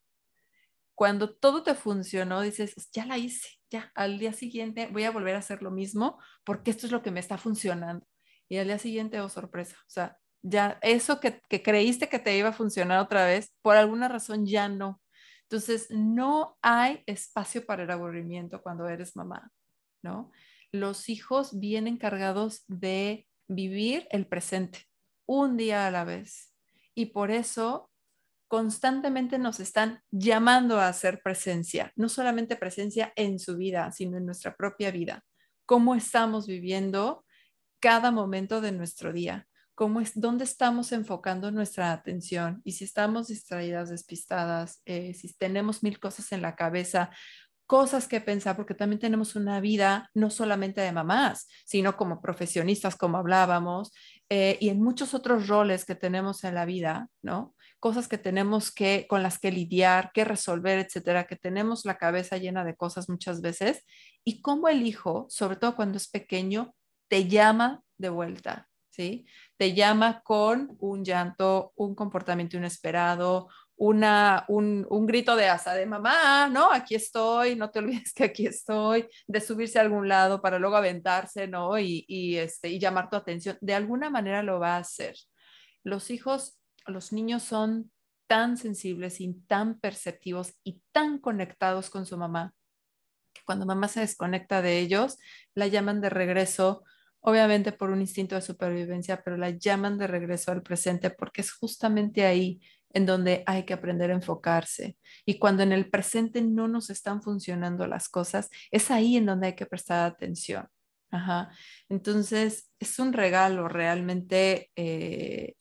cuando 1.01 1.34
todo 1.34 1.64
te 1.64 1.74
funcionó, 1.74 2.41
dices, 2.41 2.76
ya 2.93 3.07
la 3.07 3.18
hice, 3.18 3.49
ya, 3.72 3.91
al 3.95 4.20
día 4.20 4.34
siguiente 4.34 4.88
voy 4.91 5.03
a 5.03 5.09
volver 5.09 5.34
a 5.34 5.39
hacer 5.39 5.64
lo 5.64 5.72
mismo 5.72 6.20
porque 6.43 6.70
esto 6.70 6.86
es 6.86 6.91
lo 6.91 7.01
que 7.01 7.09
me 7.09 7.20
está 7.20 7.39
funcionando. 7.39 8.05
Y 8.47 8.57
al 8.57 8.68
día 8.68 8.78
siguiente, 8.78 9.20
oh, 9.20 9.28
sorpresa, 9.28 9.78
o 9.80 9.89
sea, 9.89 10.20
ya 10.43 10.78
eso 10.84 11.20
que, 11.20 11.41
que 11.49 11.64
creíste 11.64 12.07
que 12.07 12.20
te 12.20 12.38
iba 12.38 12.49
a 12.49 12.53
funcionar 12.53 12.99
otra 12.99 13.26
vez, 13.26 13.51
por 13.64 13.78
alguna 13.78 14.09
razón 14.09 14.45
ya 14.45 14.70
no. 14.70 15.01
Entonces, 15.49 15.88
no 15.89 16.59
hay 16.62 17.01
espacio 17.07 17.66
para 17.66 17.82
el 17.82 17.89
aburrimiento 17.89 18.62
cuando 18.62 18.88
eres 18.88 19.16
mamá, 19.16 19.51
¿no? 20.03 20.30
Los 20.72 21.09
hijos 21.09 21.59
vienen 21.59 21.97
cargados 21.97 22.64
de 22.68 23.28
vivir 23.47 24.07
el 24.12 24.28
presente, 24.28 24.86
un 25.26 25.57
día 25.57 25.88
a 25.88 25.91
la 25.91 26.03
vez. 26.03 26.53
Y 26.93 27.07
por 27.07 27.32
eso 27.32 27.91
constantemente 28.47 29.39
nos 29.39 29.61
están 29.61 30.01
llamando 30.11 30.80
a 30.80 30.89
hacer 30.89 31.22
presencia, 31.24 31.93
no 31.95 32.09
solamente 32.09 32.57
presencia 32.57 33.13
en 33.15 33.39
su 33.39 33.55
vida, 33.55 33.91
sino 33.93 34.17
en 34.17 34.26
nuestra 34.26 34.57
propia 34.57 34.91
vida. 34.91 35.24
¿Cómo 35.65 35.95
estamos 35.95 36.47
viviendo 36.47 37.24
cada 37.80 38.11
momento 38.11 38.59
de 38.59 38.74
nuestro 38.74 39.13
día? 39.13 39.47
¿Cómo 39.74 40.01
es, 40.01 40.11
¿Dónde 40.19 40.43
estamos 40.43 40.91
enfocando 40.91 41.49
nuestra 41.49 41.93
atención? 41.93 42.61
Y 42.65 42.74
si 42.74 42.84
estamos 42.84 43.30
distraídas, 43.30 43.89
despistadas, 43.89 44.82
eh, 44.86 45.13
si 45.13 45.34
tenemos 45.38 45.82
mil 45.82 45.97
cosas 45.97 46.34
en 46.34 46.41
la 46.41 46.57
cabeza, 46.57 47.09
cosas 47.72 48.05
que 48.09 48.19
pensar, 48.19 48.57
porque 48.57 48.74
también 48.74 48.99
tenemos 48.99 49.38
una 49.38 49.61
vida 49.61 50.09
no 50.13 50.30
solamente 50.30 50.82
de 50.82 50.91
mamás, 50.91 51.47
sino 51.63 51.95
como 51.95 52.22
profesionistas, 52.22 52.97
como 52.97 53.17
hablábamos, 53.17 53.93
eh, 54.34 54.58
y 54.62 54.70
en 54.70 54.82
muchos 54.82 55.14
otros 55.14 55.50
roles 55.50 55.84
que 55.84 55.94
tenemos 55.94 56.46
en 56.46 56.56
la 56.56 56.64
vida, 56.64 57.10
¿no? 57.22 57.54
Cosas 57.82 58.08
que 58.08 58.18
tenemos 58.18 58.72
que, 58.72 59.06
con 59.10 59.24
las 59.24 59.40
que 59.40 59.52
lidiar, 59.52 60.14
que 60.14 60.24
resolver, 60.24 60.80
etcétera, 60.80 61.28
que 61.28 61.36
tenemos 61.36 61.84
la 61.84 61.98
cabeza 61.98 62.38
llena 62.38 62.64
de 62.64 62.78
cosas 62.78 63.10
muchas 63.10 63.42
veces, 63.42 63.84
y 64.24 64.42
cómo 64.42 64.70
el 64.70 64.88
hijo, 64.88 65.26
sobre 65.30 65.58
todo 65.58 65.76
cuando 65.76 65.98
es 65.98 66.08
pequeño, 66.08 66.74
te 67.10 67.28
llama 67.28 67.82
de 67.98 68.08
vuelta, 68.08 68.70
¿sí? 68.90 69.26
Te 69.58 69.74
llama 69.74 70.22
con 70.24 70.78
un 70.80 71.04
llanto, 71.04 71.74
un 71.76 71.94
comportamiento 71.94 72.56
inesperado, 72.56 73.50
una, 73.84 74.46
un, 74.48 74.86
grito 75.08 75.36
de 75.36 75.48
asa 75.48 75.74
de 75.74 75.88
mamá, 75.88 76.48
¿no? 76.48 76.72
Aquí 76.72 76.94
estoy, 76.94 77.56
no 77.56 77.72
te 77.72 77.80
olvides 77.80 78.14
que 78.14 78.26
aquí 78.26 78.46
estoy, 78.46 79.08
de 79.26 79.42
subirse 79.42 79.80
a 79.80 79.82
algún 79.82 80.08
lado 80.08 80.40
para 80.40 80.60
luego 80.60 80.76
aventarse, 80.76 81.48
¿no? 81.48 81.80
Y, 81.80 82.06
y, 82.08 82.36
este, 82.36 82.70
y 82.70 82.78
llamar 82.78 83.10
tu 83.10 83.16
atención. 83.16 83.58
De 83.60 83.74
alguna 83.74 84.12
manera 84.12 84.44
lo 84.44 84.60
va 84.60 84.76
a 84.76 84.82
hacer. 84.82 85.16
Los 85.84 86.12
hijos, 86.12 86.60
los 86.86 87.12
niños 87.12 87.42
son 87.42 87.92
tan 88.28 88.56
sensibles 88.56 89.20
y 89.20 89.34
tan 89.48 89.80
perceptivos 89.80 90.54
y 90.64 90.84
tan 90.92 91.18
conectados 91.18 91.90
con 91.90 92.06
su 92.06 92.20
mamá 92.20 92.54
que 93.34 93.42
cuando 93.46 93.66
mamá 93.66 93.88
se 93.88 94.02
desconecta 94.02 94.62
de 94.62 94.78
ellos, 94.78 95.18
la 95.56 95.66
llaman 95.66 96.02
de 96.02 96.12
regreso, 96.12 96.84
obviamente 97.20 97.72
por 97.72 97.90
un 97.90 98.02
instinto 98.02 98.36
de 98.36 98.42
supervivencia, 98.42 99.24
pero 99.24 99.38
la 99.38 99.50
llaman 99.50 99.98
de 99.98 100.06
regreso 100.06 100.52
al 100.52 100.62
presente 100.62 101.10
porque 101.10 101.42
es 101.42 101.52
justamente 101.52 102.28
ahí 102.28 102.62
en 102.94 103.06
donde 103.06 103.44
hay 103.46 103.66
que 103.66 103.74
aprender 103.74 104.12
a 104.12 104.16
enfocarse. 104.16 104.98
Y 105.26 105.39
cuando 105.39 105.64
en 105.64 105.72
el 105.72 105.89
presente 105.89 106.42
no 106.42 106.68
nos 106.68 106.89
están 106.89 107.22
funcionando 107.22 107.88
las 107.88 108.10
cosas, 108.10 108.50
es 108.72 108.92
ahí 108.92 109.18
en 109.18 109.26
donde 109.26 109.48
hay 109.48 109.56
que 109.56 109.66
prestar 109.66 110.10
atención. 110.10 110.68
Entonces, 111.89 112.72
es 112.80 113.00
un 113.00 113.14
regalo 113.14 113.68
realmente. 113.68 114.72
Eh, 114.76 115.56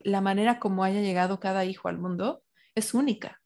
la 0.00 0.20
manera 0.20 0.58
como 0.58 0.84
haya 0.84 1.00
llegado 1.00 1.40
cada 1.40 1.64
hijo 1.64 1.88
al 1.88 1.98
mundo 1.98 2.42
es 2.74 2.94
única, 2.94 3.40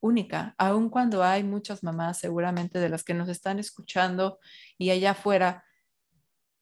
única, 0.00 0.54
aun 0.58 0.90
cuando 0.90 1.24
hay 1.24 1.42
muchas 1.42 1.82
mamás 1.82 2.18
seguramente 2.18 2.78
de 2.78 2.88
las 2.88 3.02
que 3.02 3.14
nos 3.14 3.28
están 3.28 3.58
escuchando 3.58 4.38
y 4.76 4.90
allá 4.90 5.12
afuera, 5.12 5.64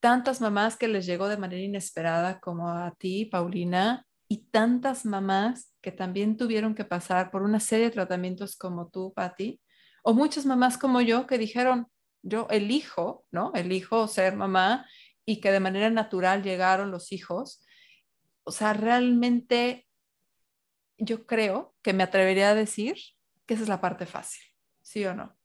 tantas 0.00 0.40
mamás 0.40 0.76
que 0.76 0.88
les 0.88 1.04
llegó 1.04 1.28
de 1.28 1.36
manera 1.36 1.62
inesperada 1.62 2.40
como 2.40 2.70
a 2.70 2.94
ti, 2.94 3.26
Paulina, 3.26 4.06
y 4.28 4.44
tantas 4.46 5.04
mamás 5.04 5.72
que 5.86 5.92
también 5.92 6.36
tuvieron 6.36 6.74
que 6.74 6.84
pasar 6.84 7.30
por 7.30 7.42
una 7.42 7.60
serie 7.60 7.84
de 7.84 7.90
tratamientos 7.92 8.56
como 8.56 8.88
tú, 8.88 9.12
Patti, 9.14 9.60
o 10.02 10.14
muchas 10.14 10.44
mamás 10.44 10.78
como 10.78 11.00
yo 11.00 11.28
que 11.28 11.38
dijeron, 11.38 11.86
yo 12.22 12.48
elijo, 12.50 13.24
¿no? 13.30 13.52
Elijo 13.54 14.08
ser 14.08 14.34
mamá 14.34 14.84
y 15.24 15.40
que 15.40 15.52
de 15.52 15.60
manera 15.60 15.88
natural 15.88 16.42
llegaron 16.42 16.90
los 16.90 17.12
hijos. 17.12 17.64
O 18.42 18.50
sea, 18.50 18.72
realmente 18.72 19.86
yo 20.98 21.24
creo 21.24 21.76
que 21.82 21.92
me 21.92 22.02
atrevería 22.02 22.50
a 22.50 22.56
decir 22.56 22.96
que 23.46 23.54
esa 23.54 23.62
es 23.62 23.68
la 23.68 23.80
parte 23.80 24.06
fácil, 24.06 24.42
¿sí 24.82 25.04
o 25.04 25.14
no? 25.14 25.38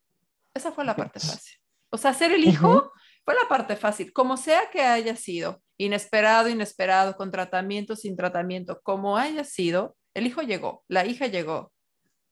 Esa 0.56 0.72
fue 0.72 0.86
la 0.86 0.96
parte 0.96 1.20
fácil. 1.20 1.60
O 1.92 2.00
sea, 2.00 2.16
ser 2.16 2.32
el 2.32 2.46
hijo 2.46 2.92
fue 3.24 3.36
la 3.36 3.48
parte 3.48 3.76
fácil, 3.76 4.12
como 4.12 4.38
sea 4.38 4.72
que 4.72 4.82
haya 4.82 5.16
sido, 5.16 5.62
inesperado, 5.78 6.50
inesperado, 6.50 7.16
con 7.16 7.30
tratamiento, 7.30 7.96
sin 7.96 8.16
tratamiento, 8.16 8.82
como 8.82 9.18
haya 9.18 9.44
sido, 9.44 9.96
el 10.14 10.28
hijo 10.28 10.42
llegó, 10.42 10.84
la 10.88 11.06
hija 11.06 11.28
llegó. 11.28 11.72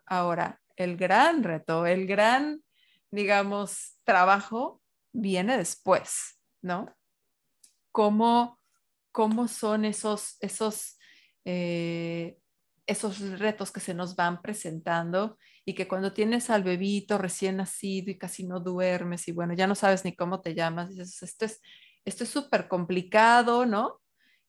Ahora, 0.05 0.61
el 0.75 0.97
gran 0.97 1.43
reto, 1.43 1.85
el 1.85 2.07
gran, 2.07 2.63
digamos, 3.11 3.97
trabajo 4.03 4.81
viene 5.11 5.57
después, 5.57 6.39
¿no? 6.61 6.95
¿Cómo, 7.91 8.59
cómo 9.11 9.47
son 9.47 9.85
esos, 9.85 10.37
esos, 10.39 10.97
eh, 11.45 12.37
esos 12.85 13.39
retos 13.39 13.71
que 13.71 13.79
se 13.79 13.93
nos 13.93 14.15
van 14.15 14.41
presentando 14.41 15.37
y 15.65 15.73
que 15.73 15.87
cuando 15.87 16.13
tienes 16.13 16.49
al 16.49 16.63
bebito 16.63 17.17
recién 17.17 17.57
nacido 17.57 18.11
y 18.11 18.17
casi 18.17 18.45
no 18.45 18.59
duermes 18.59 19.27
y 19.27 19.31
bueno, 19.31 19.53
ya 19.53 19.67
no 19.67 19.75
sabes 19.75 20.05
ni 20.05 20.15
cómo 20.15 20.41
te 20.41 20.55
llamas, 20.55 20.89
dices, 20.89 21.21
esto 21.21 21.45
es 21.45 21.61
esto 22.05 22.23
es 22.23 22.29
súper 22.29 22.67
complicado, 22.67 23.65
¿no? 23.65 24.01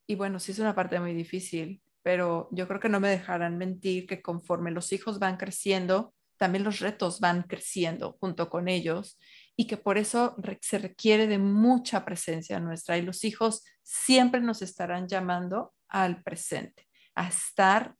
Y 0.07 0.14
bueno, 0.14 0.41
sí 0.41 0.53
es 0.53 0.59
una 0.59 0.74
parte 0.74 0.99
muy 0.99 1.14
difícil, 1.14 1.81
pero 2.03 2.48
yo 2.53 2.66
creo 2.66 2.80
que 2.80 2.88
no 2.88 3.01
me 3.01 3.09
dejarán 3.09 3.59
mentir 3.59 4.07
que 4.07 4.22
conforme 4.22 4.70
los 4.70 4.92
hijos 4.92 5.18
van 5.18 5.36
creciendo, 5.36 6.14
también 6.36 6.64
los 6.64 6.80
retos 6.80 7.20
van 7.20 7.42
creciendo 7.42 8.16
junto 8.18 8.48
con 8.48 8.68
ellos 8.68 9.18
y 9.57 9.66
que 9.66 9.76
por 9.76 9.98
eso 9.98 10.36
se 10.62 10.78
requiere 10.78 11.26
de 11.26 11.36
mucha 11.36 12.05
presencia 12.07 12.59
nuestra 12.61 12.96
y 12.96 13.03
los 13.03 13.24
hijos 13.24 13.62
siempre 13.82 14.40
nos 14.40 14.62
estarán 14.62 15.07
llamando 15.07 15.74
al 15.88 16.22
presente, 16.22 16.88
a 17.14 17.28
estar 17.28 17.94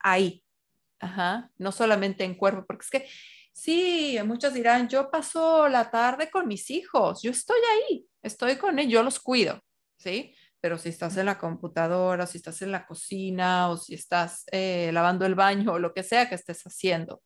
ahí, 0.00 0.42
Ajá. 0.98 1.50
no 1.58 1.70
solamente 1.70 2.24
en 2.24 2.34
cuerpo, 2.34 2.64
porque 2.66 2.82
es 2.82 2.90
que 2.90 3.08
sí, 3.52 4.18
muchos 4.24 4.54
dirán, 4.54 4.88
yo 4.88 5.08
paso 5.08 5.68
la 5.68 5.88
tarde 5.88 6.30
con 6.30 6.48
mis 6.48 6.68
hijos, 6.70 7.22
yo 7.22 7.30
estoy 7.30 7.60
ahí, 7.74 8.04
estoy 8.22 8.56
con 8.56 8.80
ellos, 8.80 8.92
yo 8.92 9.02
los 9.04 9.20
cuido, 9.20 9.62
¿sí? 9.98 10.34
Pero 10.62 10.78
si 10.78 10.90
estás 10.90 11.16
en 11.16 11.26
la 11.26 11.38
computadora, 11.38 12.26
si 12.26 12.38
estás 12.38 12.62
en 12.62 12.70
la 12.70 12.86
cocina 12.86 13.68
o 13.68 13.76
si 13.76 13.94
estás 13.94 14.44
eh, 14.52 14.90
lavando 14.92 15.26
el 15.26 15.34
baño 15.34 15.72
o 15.72 15.78
lo 15.80 15.92
que 15.92 16.04
sea 16.04 16.28
que 16.28 16.36
estés 16.36 16.62
haciendo, 16.62 17.20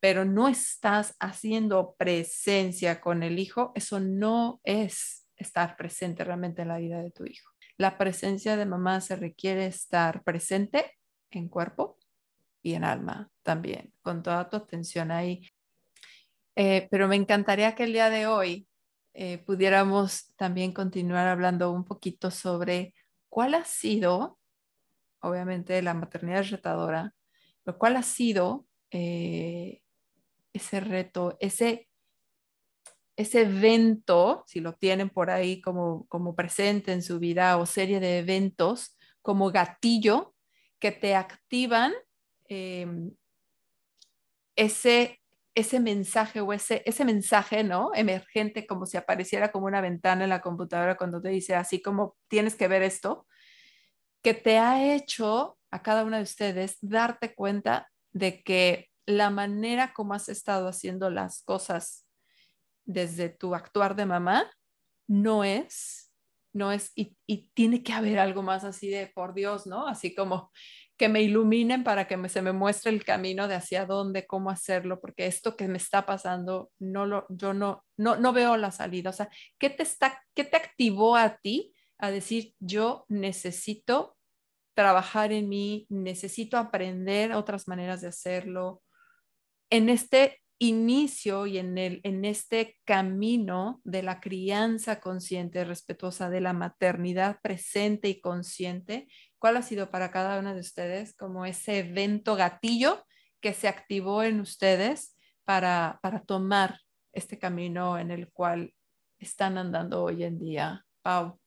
pero 0.00 0.24
no 0.24 0.48
estás 0.48 1.14
haciendo 1.20 1.94
presencia 1.96 3.00
con 3.00 3.22
el 3.22 3.38
hijo, 3.38 3.70
eso 3.76 4.00
no 4.00 4.60
es 4.64 5.28
estar 5.36 5.76
presente 5.76 6.24
realmente 6.24 6.62
en 6.62 6.68
la 6.68 6.78
vida 6.78 7.00
de 7.00 7.12
tu 7.12 7.24
hijo. 7.24 7.50
La 7.76 7.96
presencia 7.96 8.56
de 8.56 8.66
mamá 8.66 9.00
se 9.00 9.14
requiere 9.14 9.66
estar 9.66 10.24
presente 10.24 10.98
en 11.30 11.48
cuerpo 11.48 11.98
y 12.62 12.74
en 12.74 12.82
alma 12.84 13.30
también, 13.44 13.92
con 14.02 14.24
toda 14.24 14.48
tu 14.48 14.56
atención 14.56 15.12
ahí. 15.12 15.48
Eh, 16.56 16.88
pero 16.90 17.06
me 17.06 17.16
encantaría 17.16 17.76
que 17.76 17.84
el 17.84 17.92
día 17.92 18.10
de 18.10 18.26
hoy 18.26 18.66
eh, 19.14 19.38
pudiéramos 19.38 20.32
también 20.36 20.72
continuar 20.72 21.28
hablando 21.28 21.72
un 21.72 21.84
poquito 21.84 22.30
sobre 22.30 22.94
cuál 23.28 23.54
ha 23.54 23.64
sido, 23.64 24.38
obviamente 25.20 25.80
la 25.82 25.94
maternidad 25.94 26.44
retadora, 26.44 27.14
pero 27.64 27.78
cuál 27.78 27.96
ha 27.96 28.02
sido 28.02 28.66
eh, 28.90 29.82
ese 30.52 30.80
reto, 30.80 31.36
ese, 31.40 31.88
ese 33.16 33.42
evento, 33.42 34.44
si 34.46 34.60
lo 34.60 34.74
tienen 34.74 35.10
por 35.10 35.30
ahí 35.30 35.60
como, 35.60 36.06
como 36.06 36.34
presente 36.34 36.92
en 36.92 37.02
su 37.02 37.18
vida 37.18 37.56
o 37.56 37.66
serie 37.66 38.00
de 38.00 38.18
eventos, 38.18 38.96
como 39.22 39.50
gatillo 39.50 40.34
que 40.78 40.92
te 40.92 41.14
activan 41.14 41.92
em, 42.48 43.12
ese 44.56 45.19
ese 45.60 45.80
mensaje 45.80 46.40
o 46.40 46.52
ese, 46.52 46.82
ese 46.86 47.04
mensaje, 47.04 47.64
¿no? 47.64 47.90
Emergente, 47.94 48.66
como 48.66 48.86
si 48.86 48.96
apareciera 48.96 49.52
como 49.52 49.66
una 49.66 49.80
ventana 49.80 50.24
en 50.24 50.30
la 50.30 50.40
computadora 50.40 50.96
cuando 50.96 51.20
te 51.20 51.28
dice 51.28 51.54
así 51.54 51.80
como 51.80 52.16
tienes 52.28 52.54
que 52.56 52.68
ver 52.68 52.82
esto, 52.82 53.26
que 54.22 54.34
te 54.34 54.58
ha 54.58 54.94
hecho 54.94 55.58
a 55.70 55.82
cada 55.82 56.04
una 56.04 56.18
de 56.18 56.24
ustedes 56.24 56.78
darte 56.80 57.34
cuenta 57.34 57.88
de 58.12 58.42
que 58.42 58.90
la 59.06 59.30
manera 59.30 59.92
como 59.92 60.14
has 60.14 60.28
estado 60.28 60.68
haciendo 60.68 61.10
las 61.10 61.42
cosas 61.42 62.06
desde 62.84 63.28
tu 63.28 63.54
actuar 63.54 63.96
de 63.96 64.06
mamá 64.06 64.50
no 65.06 65.44
es, 65.44 66.12
no 66.52 66.72
es, 66.72 66.92
y, 66.94 67.16
y 67.26 67.50
tiene 67.54 67.82
que 67.82 67.92
haber 67.92 68.18
algo 68.18 68.42
más 68.42 68.64
así 68.64 68.88
de, 68.88 69.06
por 69.08 69.34
Dios, 69.34 69.66
¿no? 69.66 69.86
Así 69.86 70.14
como 70.14 70.50
que 71.00 71.08
me 71.08 71.22
iluminen 71.22 71.82
para 71.82 72.06
que 72.06 72.28
se 72.28 72.42
me 72.42 72.52
muestre 72.52 72.92
el 72.92 73.02
camino 73.04 73.48
de 73.48 73.56
hacia 73.56 73.86
dónde, 73.86 74.26
cómo 74.26 74.50
hacerlo, 74.50 75.00
porque 75.00 75.26
esto 75.26 75.56
que 75.56 75.66
me 75.66 75.78
está 75.78 76.06
pasando, 76.06 76.70
no 76.78 77.06
lo, 77.06 77.26
yo 77.30 77.54
no, 77.54 77.84
no, 77.96 78.16
no 78.16 78.32
veo 78.32 78.56
la 78.56 78.70
salida. 78.70 79.10
O 79.10 79.12
sea, 79.12 79.28
¿qué 79.58 79.70
te, 79.70 79.82
está, 79.82 80.22
¿qué 80.34 80.44
te 80.44 80.56
activó 80.56 81.16
a 81.16 81.38
ti 81.38 81.74
a 81.98 82.10
decir, 82.10 82.54
yo 82.60 83.06
necesito 83.08 84.16
trabajar 84.74 85.32
en 85.32 85.48
mí, 85.48 85.86
necesito 85.88 86.56
aprender 86.56 87.32
otras 87.32 87.66
maneras 87.66 88.02
de 88.02 88.08
hacerlo? 88.08 88.82
en 89.70 89.88
este 89.88 90.42
inicio 90.58 91.46
y 91.46 91.56
en, 91.56 91.78
el, 91.78 92.00
en 92.02 92.24
este 92.24 92.78
camino 92.84 93.80
de 93.84 94.02
la 94.02 94.20
crianza 94.20 95.00
consciente, 95.00 95.64
respetuosa, 95.64 96.28
de 96.28 96.42
la 96.42 96.52
maternidad 96.52 97.38
presente 97.40 98.08
y 98.08 98.20
consciente, 98.20 99.08
¿cuál 99.40 99.56
ha 99.56 99.62
sido 99.62 99.90
para 99.90 100.12
cada 100.12 100.38
uno 100.38 100.54
de 100.54 100.60
ustedes 100.60 101.16
como 101.16 101.46
ese 101.46 101.80
evento 101.80 102.36
gatillo 102.36 103.04
que 103.40 103.54
se 103.54 103.66
activó 103.66 104.22
en 104.22 104.38
ustedes 104.38 105.16
para, 105.44 105.98
para 106.02 106.22
tomar 106.22 106.78
este 107.12 107.38
camino 107.38 107.98
en 107.98 108.10
el 108.10 108.30
cual 108.30 108.72
están 109.18 109.58
andando 109.58 110.04
hoy 110.04 110.22
en 110.22 110.38
día? 110.38 110.86
Pau. 111.02 111.40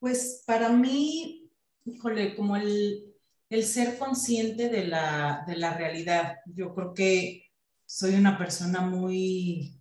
Pues 0.00 0.42
para 0.46 0.70
mí, 0.70 1.50
híjole, 1.84 2.34
como 2.34 2.56
el, 2.56 3.14
el 3.50 3.64
ser 3.64 3.98
consciente 3.98 4.70
de 4.70 4.86
la, 4.86 5.44
de 5.46 5.56
la 5.56 5.76
realidad. 5.76 6.36
Yo 6.46 6.74
creo 6.74 6.94
que 6.94 7.50
soy 7.84 8.14
una 8.14 8.38
persona 8.38 8.80
muy, 8.80 9.78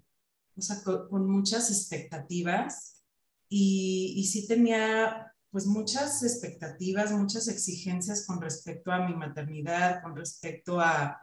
o 0.58 0.62
sea, 0.62 0.84
con, 0.84 1.30
muchas 1.30 1.70
expectativas 1.72 3.02
y, 3.48 4.16
y, 4.18 4.26
sí 4.26 4.46
tenía 4.46 5.29
pues 5.52 5.66
muchas 5.66 6.24
expectativas, 6.24 7.12
muchas 7.12 7.48
exigencias 7.48 8.26
con 8.26 8.42
respecto 8.42 8.92
a 8.92 9.08
mi 9.08 9.16
maternidad, 9.16 10.02
con 10.02 10.16
respecto 10.16 10.80
a, 10.80 11.20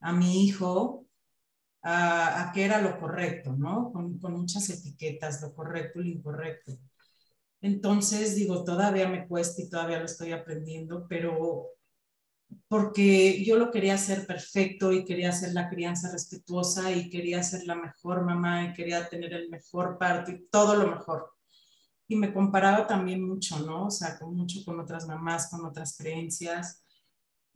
a 0.00 0.12
mi 0.12 0.44
hijo, 0.44 1.06
a, 1.82 2.50
qué 2.54 2.64
era 2.64 2.80
lo 2.80 2.98
correcto, 2.98 3.54
¿no? 3.56 3.92
Con, 3.92 4.18
con 4.18 4.32
muchas 4.32 4.68
etiquetas, 4.70 5.42
lo 5.42 5.54
correcto 5.54 6.00
y 6.00 6.04
lo 6.04 6.18
incorrecto. 6.18 6.72
Entonces, 7.60 8.36
digo, 8.36 8.64
todavía 8.64 9.08
me 9.08 9.26
cuesta 9.26 9.62
y 9.62 9.68
todavía 9.70 9.98
lo 9.98 10.04
estoy 10.06 10.32
aprendiendo, 10.32 11.06
pero 11.08 11.68
porque 12.68 13.44
yo 13.44 13.56
lo 13.58 13.70
quería 13.70 13.94
hacer 13.94 14.26
perfecto 14.26 14.92
y 14.92 15.04
quería 15.04 15.30
hacer 15.30 15.52
la 15.52 15.68
crianza 15.68 16.10
respetuosa 16.12 16.92
y 16.92 17.10
quería 17.10 17.42
ser 17.42 17.64
la 17.64 17.74
mejor 17.74 18.24
mamá 18.24 18.64
y 18.64 18.72
quería 18.74 19.08
tener 19.08 19.32
el 19.32 19.48
mejor 19.48 19.98
parto 19.98 20.30
y 20.30 20.46
todo 20.50 20.76
lo 20.76 20.88
mejor. 20.88 21.33
Y 22.06 22.16
me 22.16 22.32
comparaba 22.32 22.86
también 22.86 23.26
mucho, 23.26 23.58
¿no? 23.60 23.86
O 23.86 23.90
sea, 23.90 24.18
con 24.18 24.36
mucho 24.36 24.64
con 24.64 24.78
otras 24.80 25.06
mamás, 25.06 25.48
con 25.50 25.64
otras 25.64 25.96
creencias. 25.96 26.84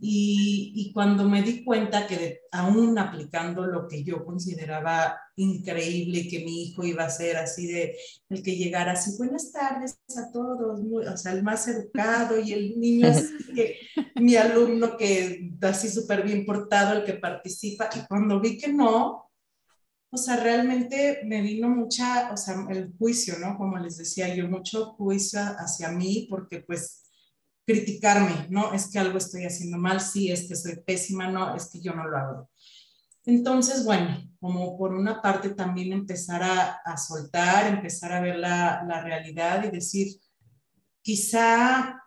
Y, 0.01 0.93
cuando 0.95 1.25
me 1.29 1.43
di 1.43 1.65
cuenta 1.65 2.07
que 2.07 2.43
aún 2.53 2.97
aplicando 2.99 3.67
lo 3.67 3.89
que 3.89 4.05
yo 4.05 4.25
consideraba 4.25 5.19
increíble 5.35 6.29
que 6.29 6.45
mi 6.45 6.63
hijo 6.63 6.85
iba 6.85 7.05
a 7.05 7.11
ser 7.11 7.37
así 7.37 7.67
de 7.67 7.97
el 8.29 8.43
que 8.43 8.57
llegara 8.57 8.93
así, 8.93 9.17
buenas 9.19 9.51
tardes 9.51 9.99
a 10.17 10.31
todos, 10.33 10.81
o 10.81 11.17
sea, 11.17 11.33
el 11.33 11.43
más 11.43 11.67
educado 11.67 12.39
y 12.39 12.53
el 12.53 12.79
niño 12.79 13.09
así 13.09 13.27
que 13.55 13.77
mi 14.17 14.37
alumno 14.37 14.97
que 14.97 15.53
así 15.63 15.89
súper 15.89 16.23
bien 16.23 16.47
portado, 16.47 16.99
el 16.99 17.05
que 17.05 17.15
participa, 17.15 17.91
y 17.97 18.07
cuando 18.07 18.41
vi 18.41 18.57
que 18.57 18.73
no, 18.73 19.28
o 20.11 20.17
sea, 20.17 20.37
realmente 20.37 21.21
me 21.25 21.43
vino 21.43 21.69
mucha, 21.69 22.33
o 22.33 22.37
sea, 22.37 22.67
el 22.71 22.95
juicio, 22.99 23.39
¿no? 23.39 23.59
Como 23.59 23.77
les 23.79 23.99
decía 23.99 24.35
yo, 24.35 24.49
mucho 24.49 24.95
juicio 24.95 25.41
hacia 25.41 25.91
mí, 25.91 26.27
porque 26.31 26.61
pues 26.61 27.03
criticarme, 27.67 28.47
no, 28.49 28.73
es 28.73 28.91
que 28.91 28.99
algo 28.99 29.19
estoy 29.19 29.45
haciendo 29.45 29.77
mal, 29.77 30.01
sí, 30.01 30.33
es 30.33 30.49
que 30.49 30.57
soy 30.57 30.77
pésima, 30.77 31.31
no, 31.31 31.55
es 31.55 31.67
que 31.67 31.81
yo 31.81 31.93
no 31.93 32.09
lo 32.09 32.17
hago. 32.17 32.51
Entonces, 33.27 33.85
bueno, 33.85 34.17
como 34.41 34.79
por 34.79 34.95
una 34.95 35.21
parte 35.21 35.51
también 35.51 35.93
empezar 35.93 36.43
a, 36.43 36.97
soltar, 36.97 37.67
empezar 37.67 38.13
a 38.13 38.21
ver 38.21 38.37
la, 38.37 38.83
la, 38.89 39.03
realidad 39.03 39.65
y 39.65 39.71
decir, 39.71 40.19
quizá, 41.03 42.03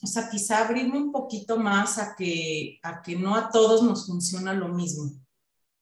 o 0.00 0.06
sea, 0.06 0.30
quizá 0.30 0.64
abrirme 0.64 0.98
un 0.98 1.10
poquito 1.10 1.58
más 1.58 1.98
a 1.98 2.14
que, 2.14 2.78
a 2.84 3.02
que 3.02 3.16
no 3.16 3.34
a 3.34 3.50
todos 3.50 3.82
nos 3.82 4.06
funciona 4.06 4.52
lo 4.52 4.68
mismo. 4.68 5.10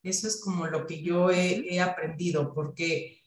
Eso 0.03 0.26
es 0.26 0.40
como 0.40 0.66
lo 0.66 0.86
que 0.86 1.03
yo 1.03 1.30
he, 1.30 1.74
he 1.74 1.80
aprendido, 1.80 2.53
porque 2.55 3.22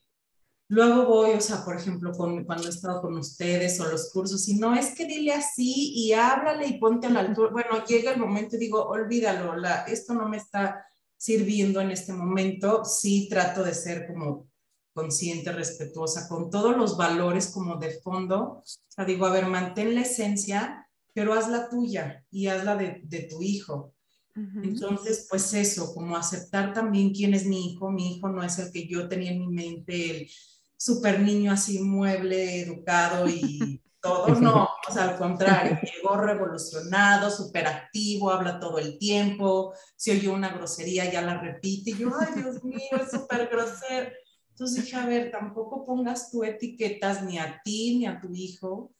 Luego 0.68 1.06
voy, 1.06 1.32
o 1.32 1.42
sea, 1.42 1.64
por 1.64 1.78
ejemplo, 1.78 2.12
cuando 2.12 2.66
he 2.66 2.70
estado 2.70 3.00
con 3.02 3.16
ustedes 3.18 3.80
o 3.80 3.86
los 3.86 4.12
cursos, 4.12 4.48
y 4.48 4.56
no 4.56 4.74
es 4.76 4.96
que 4.96 5.06
dile 5.06 5.34
así 5.34 5.94
y 5.96 6.14
háblale 6.14 6.66
y 6.66 6.80
ponte 6.80 7.06
a 7.06 7.12
la 7.12 7.20
altura. 7.20 7.52
Bueno, 7.52 7.86
llega 7.86 8.12
el 8.12 8.20
momento 8.20 8.56
y 8.56 8.60
digo, 8.60 8.84
olvídalo, 8.84 9.56
la, 9.58 9.84
esto 9.84 10.16
no 10.16 10.28
me 10.28 10.38
está 10.38 10.84
sirviendo 11.18 11.82
en 11.82 11.92
este 11.92 12.14
momento. 12.14 12.84
Sí 12.84 13.28
trato 13.30 13.64
de 13.64 13.76
ser 13.76 14.08
como 14.08 14.48
consciente, 14.92 15.52
respetuosa, 15.52 16.28
con 16.28 16.50
todos 16.50 16.76
los 16.76 16.98
valores 16.98 17.50
como 17.50 17.76
de 17.76 18.00
fondo. 18.02 18.64
O 18.64 18.64
sea, 18.66 19.06
digo, 19.06 19.28
a 19.28 19.32
ver, 19.32 19.46
mantén 19.46 19.94
la 19.94 20.02
esencia, 20.02 20.90
pero 21.14 21.34
haz 21.34 21.48
la 21.48 21.70
tuya 21.70 22.26
y 22.32 22.48
hazla 22.48 22.76
de, 22.76 23.02
de 23.04 23.28
tu 23.30 23.44
hijo. 23.44 23.94
Entonces, 24.36 25.28
pues 25.30 25.54
eso, 25.54 25.94
como 25.94 26.18
aceptar 26.18 26.74
también 26.74 27.14
quién 27.14 27.34
es 27.34 27.46
mi 27.46 27.72
hijo. 27.72 27.90
Mi 27.90 28.16
hijo 28.16 28.28
no 28.28 28.44
es 28.44 28.60
el 28.60 28.72
que 28.72 28.86
yo 28.86 29.08
tenía 29.08 29.32
en 29.32 29.40
mi 29.40 29.48
mente, 29.48 30.12
el 30.12 30.32
super 30.76 31.22
niño 31.22 31.54
así 31.54 31.80
mueble, 31.80 32.62
educado 32.62 33.30
y 33.30 33.82
todo, 34.02 34.28
no, 34.40 34.70
o 34.88 34.94
sea, 34.94 35.10
al 35.10 35.18
contrario, 35.18 35.80
llegó 35.82 36.18
revolucionado, 36.18 37.32
súper 37.32 37.66
activo, 37.66 38.30
habla 38.30 38.60
todo 38.60 38.78
el 38.78 39.00
tiempo, 39.00 39.74
si 39.96 40.12
oye 40.12 40.30
una 40.30 40.50
grosería 40.50 41.12
ya 41.12 41.24
la 41.24 41.40
repite, 41.40 41.92
y 41.92 41.98
yo, 41.98 42.12
ay 42.20 42.40
Dios 42.40 42.64
mío, 42.64 43.02
es 43.02 43.10
súper 43.10 43.50
grosero. 43.50 44.12
Entonces 44.50 44.84
dije, 44.84 44.96
a 44.96 45.06
ver, 45.06 45.32
tampoco 45.32 45.84
pongas 45.84 46.30
tu 46.30 46.44
etiquetas 46.44 47.24
ni 47.24 47.40
a 47.40 47.62
ti 47.64 47.98
ni 47.98 48.06
a 48.06 48.22
tu 48.22 48.34
hijo. 48.34 48.94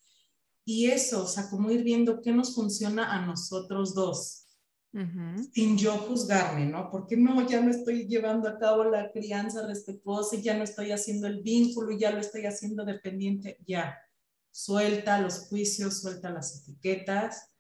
Y 0.66 0.88
eso, 0.88 1.24
o 1.24 1.28
sea, 1.28 1.50
como 1.50 1.72
ir 1.72 1.84
viendo 1.84 2.22
qué 2.22 2.32
nos 2.32 2.56
funciona 2.56 3.14
a 3.14 3.26
nosotros 3.26 3.94
dos 3.94 4.45
sin 5.52 5.78
yo 5.78 5.98
juzgarme, 5.98 6.66
¿no? 6.66 6.90
Porque 6.90 7.18
no, 7.18 7.46
ya 7.48 7.60
no 7.60 7.70
estoy 7.70 8.08
llevando 8.08 8.48
a 8.48 8.58
cabo 8.58 8.86
la 8.86 9.12
crianza 9.12 9.68
respetuosa, 9.68 10.38
ya 10.38 10.56
no 10.56 10.64
estoy 10.64 10.92
haciendo 10.92 11.28
el 11.28 11.42
vínculo, 11.42 11.98
ya 11.98 12.12
lo 12.12 12.20
estoy 12.20 12.46
haciendo 12.46 12.86
dependiente, 12.86 13.58
ya. 13.66 14.00
Suelta 14.52 15.20
los 15.20 15.48
juicios, 15.50 16.00
suelta 16.00 16.30
las 16.30 16.62
etiquetas 16.62 17.52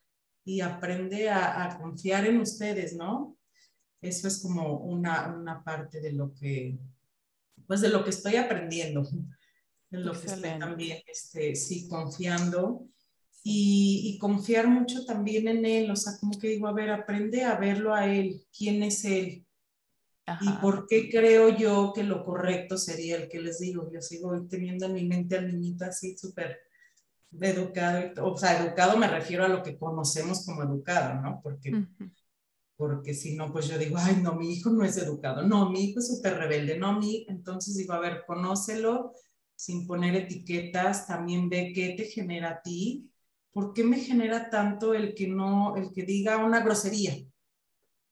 y 0.46 0.62
aprende 0.62 1.30
a, 1.30 1.78
confiar 1.82 2.26
en 2.26 2.40
ustedes, 2.40 2.96
¿no? 2.96 3.38
Eso 4.02 4.30
es 4.30 4.42
como 4.42 4.78
una, 4.80 5.36
una, 5.36 5.62
parte 5.62 6.00
de 6.00 6.14
lo 6.14 6.34
que, 6.34 6.78
pues 7.68 7.82
de 7.82 7.90
lo 7.90 8.04
que 8.04 8.12
estoy 8.12 8.38
aprendiendo, 8.38 9.04
de 9.90 9.98
lo 9.98 10.14
que 10.14 10.28
estoy 10.28 10.58
también, 10.58 11.00
este, 11.08 11.56
sí, 11.56 11.90
confiando 11.90 12.88
y, 13.48 14.18
confiar 14.20 14.68
mucho 14.68 15.06
también 15.06 15.48
en 15.48 15.66
él, 15.66 15.92
o 15.92 15.96
sea, 15.96 16.14
como 16.20 16.32
que 16.40 16.48
digo, 16.48 16.68
a 16.68 16.74
ver, 16.74 16.90
aprende 16.90 17.44
a 17.44 17.56
verlo 17.56 17.94
a 17.94 18.08
él, 18.08 18.44
quién 18.52 18.82
es 18.82 19.06
él. 19.06 19.46
Y 20.42 20.50
por 20.60 20.88
qué 20.88 21.12
creo 21.12 21.50
yo 21.50 21.94
que 21.94 22.02
lo 22.02 22.26
correcto 22.26 22.76
sería 22.76 23.18
el 23.18 23.30
que 23.30 23.40
les 23.40 23.60
digo, 23.60 23.88
yo 23.94 24.02
sigo 24.02 24.34
teniendo 24.48 24.88
en 24.88 24.94
mi 24.94 25.06
mente 25.06 25.38
al 25.38 25.48
niñito 25.48 25.86
así 25.86 26.18
súper 26.18 26.58
educado, 27.40 28.26
o 28.26 28.36
sea, 28.36 28.60
educado 28.64 28.98
me 28.98 29.08
refiero 29.08 29.46
a 29.46 29.50
lo 29.50 29.62
que 29.62 29.78
conocemos 29.78 30.44
como 30.44 30.64
educado, 30.64 31.22
¿no? 31.22 31.40
Porque, 31.44 31.86
porque 32.76 33.14
si 33.14 33.36
no, 33.36 33.54
pues 33.54 33.68
yo 33.68 33.78
digo, 33.78 33.98
ay, 34.00 34.22
no, 34.24 34.34
mi 34.34 34.54
hijo 34.54 34.72
no 34.72 34.84
es 34.84 34.98
educado, 34.98 35.44
no, 35.44 35.70
mi 35.70 35.84
hijo 35.84 36.00
es 36.00 36.08
súper 36.08 36.38
rebelde, 36.38 36.80
no, 36.80 36.98
mi, 36.98 37.28
entonces 37.30 37.78
digo, 37.78 37.94
a 37.94 38.00
ver, 38.00 38.24
conócelo 38.26 39.14
sin 39.56 39.86
poner 39.86 40.16
etiquetas, 40.16 41.06
también 41.06 41.48
ve 41.48 41.74
qué 41.76 41.94
te 41.96 42.06
genera 42.06 42.50
a 42.50 42.62
ti 42.64 43.12
¿por 43.56 43.72
qué 43.72 43.86
me 43.86 44.02
genera 44.02 44.50
tanto 44.50 44.94
el 44.94 45.16
que 45.16 45.30
no, 45.30 45.78
el 45.78 45.94
que 45.94 46.04
diga 46.04 46.44
una 46.44 46.60
grosería? 46.60 47.16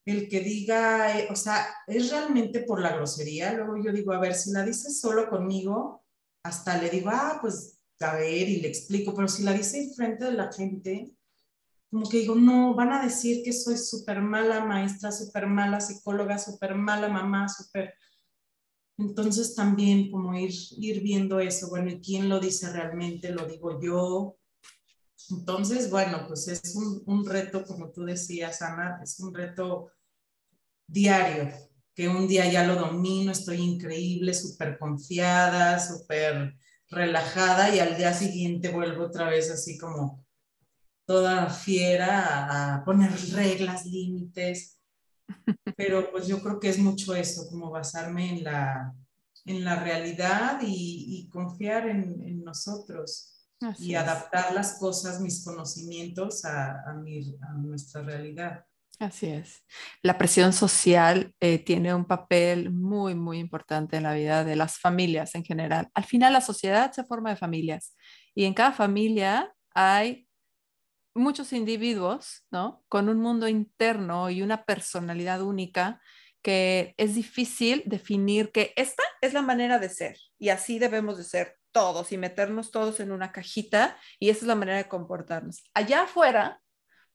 El 0.05 0.29
que 0.29 0.39
diga, 0.39 1.19
eh, 1.19 1.27
o 1.29 1.35
sea, 1.35 1.67
es 1.85 2.11
realmente 2.11 2.61
por 2.61 2.79
la 2.79 2.95
grosería. 2.95 3.51
Luego 3.51 3.75
yo 3.83 3.91
digo, 3.91 4.13
a 4.13 4.21
ver, 4.21 4.35
si 4.35 4.51
la 4.51 4.63
dice 4.63 4.89
solo 4.89 5.29
conmigo, 5.29 6.05
hasta 6.45 6.81
le 6.81 6.89
digo, 6.89 7.09
ah, 7.11 7.39
pues 7.41 7.77
a 7.99 8.15
ver, 8.15 8.47
y 8.47 8.61
le 8.61 8.69
explico, 8.69 9.13
pero 9.13 9.27
si 9.27 9.43
la 9.43 9.51
dice 9.51 9.83
en 9.83 9.93
frente 9.93 10.23
de 10.23 10.31
la 10.31 10.49
gente, 10.49 11.11
como 11.91 12.07
que 12.07 12.19
digo, 12.19 12.35
no, 12.35 12.73
van 12.73 12.93
a 12.93 13.03
decir 13.03 13.43
que 13.43 13.51
soy 13.51 13.77
súper 13.77 14.21
mala 14.21 14.63
maestra, 14.63 15.11
súper 15.11 15.47
mala 15.47 15.81
psicóloga, 15.81 16.39
súper 16.39 16.75
mala 16.75 17.09
mamá, 17.09 17.49
súper... 17.49 17.93
Entonces 18.97 19.55
también 19.55 20.09
como 20.09 20.37
ir, 20.39 20.53
ir 20.77 21.01
viendo 21.03 21.41
eso, 21.41 21.67
bueno, 21.67 21.91
¿y 21.91 21.99
quién 21.99 22.29
lo 22.29 22.39
dice 22.39 22.71
realmente? 22.71 23.29
¿Lo 23.31 23.45
digo 23.45 23.81
yo? 23.81 24.37
Entonces, 25.29 25.89
bueno, 25.89 26.25
pues 26.27 26.47
es 26.47 26.75
un, 26.75 27.25
reto, 27.25 27.63
como 27.65 27.91
tú 27.91 28.03
decías, 28.03 28.61
Ana, 28.61 28.99
es 29.01 29.19
un 29.19 29.33
reto 29.33 29.91
diario, 30.87 31.49
que 31.95 32.07
un 32.07 32.27
día 32.27 32.51
ya 32.51 32.65
lo 32.65 32.75
domino, 32.75 33.31
estoy 33.31 33.57
increíble, 33.57 34.33
súper 34.33 34.77
confiada, 34.77 35.79
súper 35.79 36.55
relajada 36.89 37.73
y 37.73 37.79
al 37.79 37.97
día 37.97 38.13
siguiente 38.13 38.69
vuelvo 38.69 39.05
otra 39.05 39.29
vez 39.29 39.49
así 39.49 39.77
como 39.77 40.25
toda 41.05 41.49
fiera 41.49 42.75
a, 42.75 42.85
poner 42.85 43.11
reglas, 43.31 43.85
límites. 43.85 44.79
Pero 45.77 46.11
pues 46.11 46.27
yo 46.27 46.41
creo 46.41 46.59
que 46.59 46.69
es 46.69 46.79
mucho 46.79 47.15
eso, 47.15 47.47
como 47.49 47.71
basarme 47.71 48.37
en 48.37 48.43
la, 48.43 48.93
en 49.45 49.63
la 49.63 49.81
realidad 49.81 50.59
y, 50.61 51.29
confiar 51.31 51.87
en, 51.87 52.21
en 52.21 52.43
nosotros 52.43 53.33
y 53.79 53.95
adaptar 53.95 54.53
las 54.53 54.79
cosas, 54.79 55.19
mis 55.21 55.43
conocimientos 55.43 56.45
a, 56.45 56.81
a, 56.85 56.93
nuestra 57.57 58.01
realidad. 58.01 58.65
Así 58.99 59.27
es. 59.27 59.65
La 60.01 60.17
presión 60.17 60.53
social 60.53 61.33
eh, 61.39 61.59
tiene 61.59 61.93
un 61.93 62.05
papel 62.05 62.71
muy, 62.71 63.15
muy 63.15 63.39
importante 63.39 63.97
en 63.97 64.03
la 64.03 64.13
vida 64.13 64.43
de 64.43 64.55
las 64.55 64.77
familias 64.77 65.35
en 65.35 65.43
general. 65.43 65.89
Al 65.93 66.03
final, 66.03 66.33
la 66.33 66.41
sociedad 66.41 66.91
se 66.91 67.03
forma 67.03 67.31
de 67.31 67.35
familias 67.35 67.95
y 68.35 68.45
en 68.45 68.53
cada 68.53 68.71
familia 68.71 69.53
hay 69.73 70.27
muchos 71.15 71.53
individuos, 71.53 72.45
¿no? 72.51 72.83
Con 72.87 73.09
un 73.09 73.19
mundo 73.19 73.47
interno 73.47 74.29
y 74.29 74.41
una 74.41 74.63
personalidad 74.65 75.41
única 75.41 76.01
que 76.41 76.93
es 76.97 77.15
difícil 77.15 77.83
definir 77.85 78.51
que 78.51 78.73
esta 78.75 79.03
es 79.21 79.33
la 79.33 79.41
manera 79.41 79.79
de 79.79 79.89
ser 79.89 80.17
y 80.37 80.49
así 80.49 80.77
debemos 80.77 81.17
de 81.17 81.23
ser 81.23 81.57
todos 81.73 82.13
y 82.13 82.17
meternos 82.17 82.71
todos 82.71 83.01
en 83.01 83.11
una 83.11 83.33
cajita 83.33 83.97
y 84.19 84.29
esa 84.29 84.41
es 84.41 84.47
la 84.47 84.55
manera 84.55 84.77
de 84.77 84.87
comportarnos. 84.87 85.63
Allá 85.73 86.03
afuera 86.03 86.61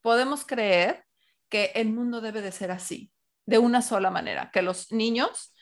podemos 0.01 0.45
creer 0.45 1.05
que 1.49 1.71
el 1.75 1.91
mundo 1.91 2.21
debe 2.21 2.41
de 2.41 2.51
ser 2.51 2.69
así, 2.69 3.11
de 3.45 3.57
una 3.57 3.81
sola 3.81 4.11
manera, 4.11 4.51
que 4.53 4.61
los 4.61 4.91
niños, 4.91 5.55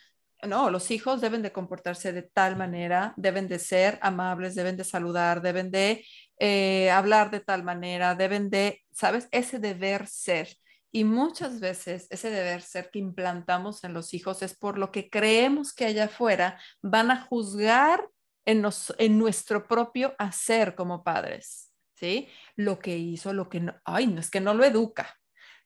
no, 0.44 0.70
los 0.70 0.92
hijos 0.92 1.22
deben 1.22 1.42
de 1.42 1.54
comportarse 1.54 2.12
de 2.12 2.24
tal 2.24 2.58
manera, 2.58 3.14
deben 3.16 3.48
de 3.48 3.60
ser 3.60 3.98
amables, 4.02 4.56
deben 4.56 4.76
de 4.76 4.84
saludar, 4.84 5.42
deben 5.42 5.72
de 5.72 6.06
eh, 6.40 6.92
hablar 6.92 7.32
de 7.32 7.40
tal 7.40 7.64
manera, 7.64 8.16
deben 8.16 8.50
de, 8.50 8.84
¿sabes? 8.92 9.28
Ese 9.32 9.60
deber 9.60 10.08
ser. 10.08 10.50
Y 10.92 11.04
muchas 11.04 11.60
veces 11.60 12.08
ese 12.10 12.30
deber 12.30 12.62
ser 12.62 12.90
que 12.92 13.00
implantamos 13.00 13.84
en 13.84 13.94
los 13.94 14.14
hijos 14.14 14.42
es 14.42 14.58
por 14.58 14.78
lo 14.78 14.92
que 14.92 15.10
creemos 15.10 15.74
que 15.74 15.86
allá 15.86 16.06
afuera 16.06 16.60
van 16.82 17.12
a 17.12 17.22
juzgar 17.22 18.08
en, 18.48 19.18
nuestro 19.20 19.68
propio 19.68 20.16
hacer 20.18 20.74
como 20.74 21.04
padres, 21.04 21.74
¿sí? 21.96 22.30
Lo 22.56 22.80
que 22.80 22.98
hizo, 22.98 23.34
lo 23.34 23.50
que 23.50 23.60
no, 23.60 23.76
ay, 23.84 24.08
no 24.08 24.22
es 24.22 24.32
que 24.32 24.40
no 24.40 24.54
lo 24.54 24.64
educa, 24.64 25.14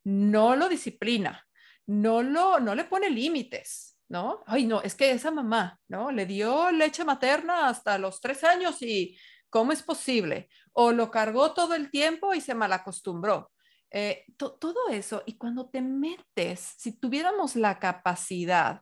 no 0.04 0.56
lo 0.56 0.68
disciplina, 0.68 1.48
no, 1.86 2.24
lo, 2.24 2.60
no 2.60 2.74
le 2.74 2.86
pone 2.86 3.12
límites, 3.12 4.00
¿no? 4.10 4.44
Ay, 4.48 4.66
no, 4.66 4.82
es 4.82 4.96
que 4.96 5.12
esa 5.12 5.30
mamá, 5.30 5.80
¿no? 5.88 6.12
Le 6.12 6.26
dio 6.26 6.72
leche 6.72 7.06
materna 7.06 7.70
hasta 7.70 8.00
los 8.00 8.20
tres 8.20 8.44
años 8.44 8.82
y 8.82 9.16
¿cómo 9.50 9.72
es 9.72 9.84
posible? 9.84 10.50
O 10.74 10.92
lo 10.92 11.12
cargó 11.12 11.54
todo 11.54 11.76
el 11.76 11.92
tiempo 11.92 12.34
y 12.34 12.42
se 12.42 12.56
malacostumbró. 12.56 13.52
Eh, 13.92 14.26
todo 14.38 14.90
eso, 14.90 15.22
y 15.28 15.38
cuando 15.38 15.70
te 15.70 15.82
metes, 15.82 16.62
si 16.78 16.94
tuviéramos 16.94 17.56
la 17.56 17.78
capacidad 17.78 18.82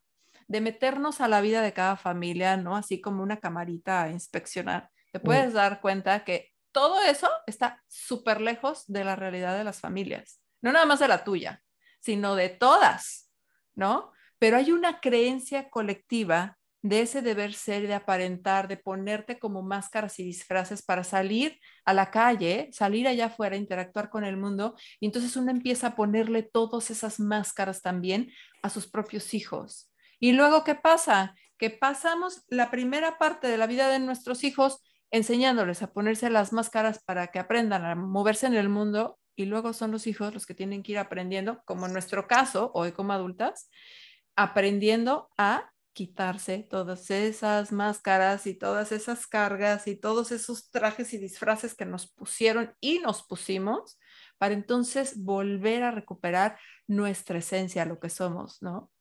de 0.50 0.60
meternos 0.60 1.22
a 1.22 1.30
la 1.30 1.40
vida 1.40 1.62
de 1.62 1.72
cada 1.72 1.96
familia, 1.96 2.58
¿no? 2.58 2.76
Así 2.76 3.00
como 3.00 3.24
una 3.24 3.40
camarita 3.40 4.04
a 4.04 4.10
inspeccionar, 4.10 4.90
te 5.14 5.22
puedes 5.22 5.54
dar 5.54 5.80
cuenta 5.80 6.26
que 6.26 6.52
todo 6.74 7.02
eso 7.02 7.30
está 7.48 7.82
súper 7.88 8.42
lejos 8.42 8.84
de 8.88 9.06
la 9.06 9.16
realidad 9.16 9.58
de 9.58 9.64
las 9.64 9.80
familias 9.80 10.42
no 10.62 10.72
nada 10.72 10.86
más 10.86 11.00
de 11.00 11.08
la 11.08 11.24
tuya, 11.24 11.64
sino 12.00 12.36
de 12.36 12.50
todas, 12.50 13.32
¿no? 13.76 14.12
Pero 14.38 14.58
hay 14.58 14.72
una 14.72 15.00
creencia 15.00 15.70
colectiva 15.70 16.58
de 16.82 17.02
ese 17.02 17.22
deber 17.22 17.54
ser, 17.54 17.88
de 17.88 17.94
aparentar, 17.94 18.70
de 18.70 18.78
ponerte 18.78 19.38
como 19.38 19.62
máscaras 19.62 20.18
y 20.20 20.24
disfraces 20.24 20.82
para 20.82 21.04
salir 21.04 21.60
a 21.84 21.94
la 21.94 22.10
calle, 22.10 22.70
salir 22.72 23.06
allá 23.08 23.26
afuera, 23.26 23.58
interactuar 23.58 24.10
con 24.10 24.24
el 24.24 24.38
mundo. 24.38 24.76
Y 25.02 25.08
entonces 25.08 25.36
uno 25.36 25.52
empieza 25.52 25.88
a 25.88 25.96
ponerle 25.96 26.42
todas 26.42 26.90
esas 26.90 27.20
máscaras 27.20 27.82
también 27.82 28.32
a 28.64 28.70
sus 28.70 28.90
propios 28.90 29.34
hijos. 29.34 29.92
Y 30.20 30.34
luego, 30.34 30.64
¿qué 30.64 30.76
pasa? 30.76 31.36
Que 31.58 31.70
pasamos 31.70 32.44
la 32.50 32.72
primera 32.72 33.18
parte 33.18 33.48
de 33.48 33.58
la 33.58 33.68
vida 33.68 33.90
de 33.90 34.00
nuestros 34.00 34.44
hijos 34.44 34.82
enseñándoles 35.12 35.82
a 35.82 35.92
ponerse 35.92 36.30
las 36.30 36.54
máscaras 36.54 37.02
para 37.04 37.28
que 37.28 37.40
aprendan 37.40 37.86
a 37.86 37.96
moverse 37.96 38.48
en 38.48 38.54
el 38.54 38.70
mundo 38.70 39.18
y 39.36 39.46
luego 39.46 39.74
son 39.74 39.92
los 39.92 40.06
hijos 40.06 40.34
los 40.34 40.46
que 40.46 40.54
tienen 40.54 40.84
que 40.84 40.92
ir 40.92 40.98
aprendiendo, 41.00 41.62
como 41.66 41.86
en 41.86 41.94
nuestro 41.94 42.28
caso, 42.28 42.72
hoy 42.74 42.92
como 42.92 43.14
adultas, 43.14 43.70
aprendiendo 44.36 45.30
a 45.38 45.72
quitarse 45.94 46.60
todas 46.70 47.10
esas 47.10 47.72
máscaras 47.72 48.48
y 48.48 48.54
todas 48.54 48.92
esas 48.92 49.28
cargas 49.28 49.88
y 49.88 49.96
todos 49.96 50.32
esos 50.32 50.70
trajes 50.72 51.14
y 51.14 51.18
disfraces 51.18 51.74
que 51.76 51.86
nos 51.86 52.12
pusieron 52.12 52.76
y 52.80 53.00
nos 53.00 53.24
pusimos 53.26 53.98
para 54.38 54.54
entonces 54.54 55.24
volver 55.24 55.84
a 55.84 55.92
recuperar 55.92 56.58
nuestra 56.88 57.40
esencia, 57.40 57.86
lo 57.86 58.00
que 58.00 58.10
somos, 58.10 58.62
¿no? 58.62 58.92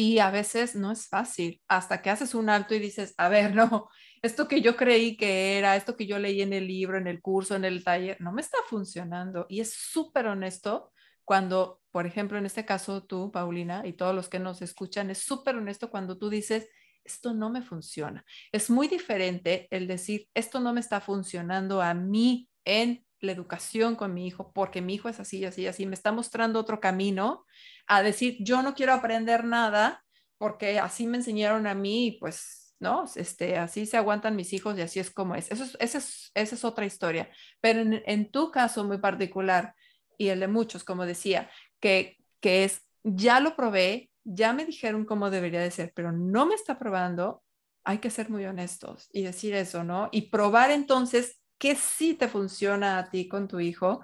Y 0.00 0.20
a 0.20 0.30
veces 0.30 0.76
no 0.76 0.92
es 0.92 1.08
fácil, 1.08 1.60
hasta 1.66 2.02
que 2.02 2.10
haces 2.10 2.36
un 2.36 2.48
alto 2.50 2.72
y 2.72 2.78
dices, 2.78 3.14
a 3.18 3.28
ver, 3.28 3.52
no, 3.56 3.88
esto 4.22 4.46
que 4.46 4.60
yo 4.60 4.76
creí 4.76 5.16
que 5.16 5.58
era, 5.58 5.74
esto 5.74 5.96
que 5.96 6.06
yo 6.06 6.20
leí 6.20 6.40
en 6.40 6.52
el 6.52 6.68
libro, 6.68 6.98
en 6.98 7.08
el 7.08 7.20
curso, 7.20 7.56
en 7.56 7.64
el 7.64 7.82
taller, 7.82 8.16
no 8.20 8.30
me 8.30 8.40
está 8.40 8.58
funcionando. 8.68 9.46
Y 9.48 9.58
es 9.58 9.74
súper 9.74 10.28
honesto 10.28 10.92
cuando, 11.24 11.80
por 11.90 12.06
ejemplo, 12.06 12.38
en 12.38 12.46
este 12.46 12.64
caso 12.64 13.02
tú, 13.06 13.32
Paulina, 13.32 13.84
y 13.84 13.92
todos 13.92 14.14
los 14.14 14.28
que 14.28 14.38
nos 14.38 14.62
escuchan, 14.62 15.10
es 15.10 15.18
súper 15.18 15.56
honesto 15.56 15.90
cuando 15.90 16.16
tú 16.16 16.30
dices, 16.30 16.68
esto 17.02 17.34
no 17.34 17.50
me 17.50 17.62
funciona. 17.62 18.24
Es 18.52 18.70
muy 18.70 18.86
diferente 18.86 19.66
el 19.72 19.88
decir, 19.88 20.28
esto 20.32 20.60
no 20.60 20.72
me 20.72 20.78
está 20.78 21.00
funcionando 21.00 21.82
a 21.82 21.92
mí 21.92 22.48
en 22.64 23.04
la 23.20 23.32
educación 23.32 23.96
con 23.96 24.14
mi 24.14 24.26
hijo, 24.26 24.52
porque 24.52 24.80
mi 24.80 24.94
hijo 24.94 25.08
es 25.08 25.20
así, 25.20 25.44
así, 25.44 25.66
así, 25.66 25.86
me 25.86 25.94
está 25.94 26.12
mostrando 26.12 26.60
otro 26.60 26.80
camino, 26.80 27.44
a 27.86 28.02
decir, 28.02 28.36
yo 28.40 28.62
no 28.62 28.74
quiero 28.74 28.92
aprender 28.92 29.44
nada 29.44 30.04
porque 30.38 30.78
así 30.78 31.06
me 31.06 31.18
enseñaron 31.18 31.66
a 31.66 31.74
mí 31.74 32.16
pues 32.20 32.68
¿no? 32.80 33.04
Este, 33.16 33.56
así 33.56 33.86
se 33.86 33.96
aguantan 33.96 34.36
mis 34.36 34.52
hijos 34.52 34.78
y 34.78 34.82
así 34.82 35.00
es 35.00 35.10
como 35.10 35.34
es. 35.34 35.50
Eso 35.50 35.64
es 35.64 35.76
esa, 35.80 35.98
es, 35.98 36.30
esa 36.34 36.54
es 36.54 36.64
otra 36.64 36.86
historia. 36.86 37.28
Pero 37.60 37.80
en, 37.80 38.02
en, 38.06 38.30
tu 38.30 38.50
caso 38.50 38.84
muy 38.84 38.98
particular 38.98 39.74
y 40.16 40.28
el 40.28 40.40
de 40.40 40.48
muchos, 40.48 40.84
como 40.84 41.06
decía, 41.06 41.50
que, 41.80 42.18
que 42.40 42.64
es, 42.64 42.82
ya 43.02 43.40
lo 43.40 43.56
probé, 43.56 44.10
ya 44.24 44.52
me 44.52 44.64
dijeron 44.64 45.04
cómo 45.04 45.30
debería 45.30 45.60
de 45.60 45.70
ser, 45.70 45.92
pero 45.94 46.12
no 46.12 46.46
me 46.46 46.54
está 46.54 46.78
probando, 46.78 47.42
hay 47.84 47.98
que 47.98 48.10
ser 48.10 48.30
muy 48.30 48.44
honestos 48.44 49.08
y 49.12 49.22
decir 49.22 49.54
eso, 49.54 49.84
¿no? 49.84 50.08
Y 50.12 50.30
probar 50.30 50.70
entonces 50.70 51.40
qué 51.58 51.74
sí 51.74 52.14
te 52.14 52.28
funciona 52.28 52.98
a 52.98 53.10
ti 53.10 53.28
con 53.28 53.48
tu 53.48 53.60
hijo 53.60 54.00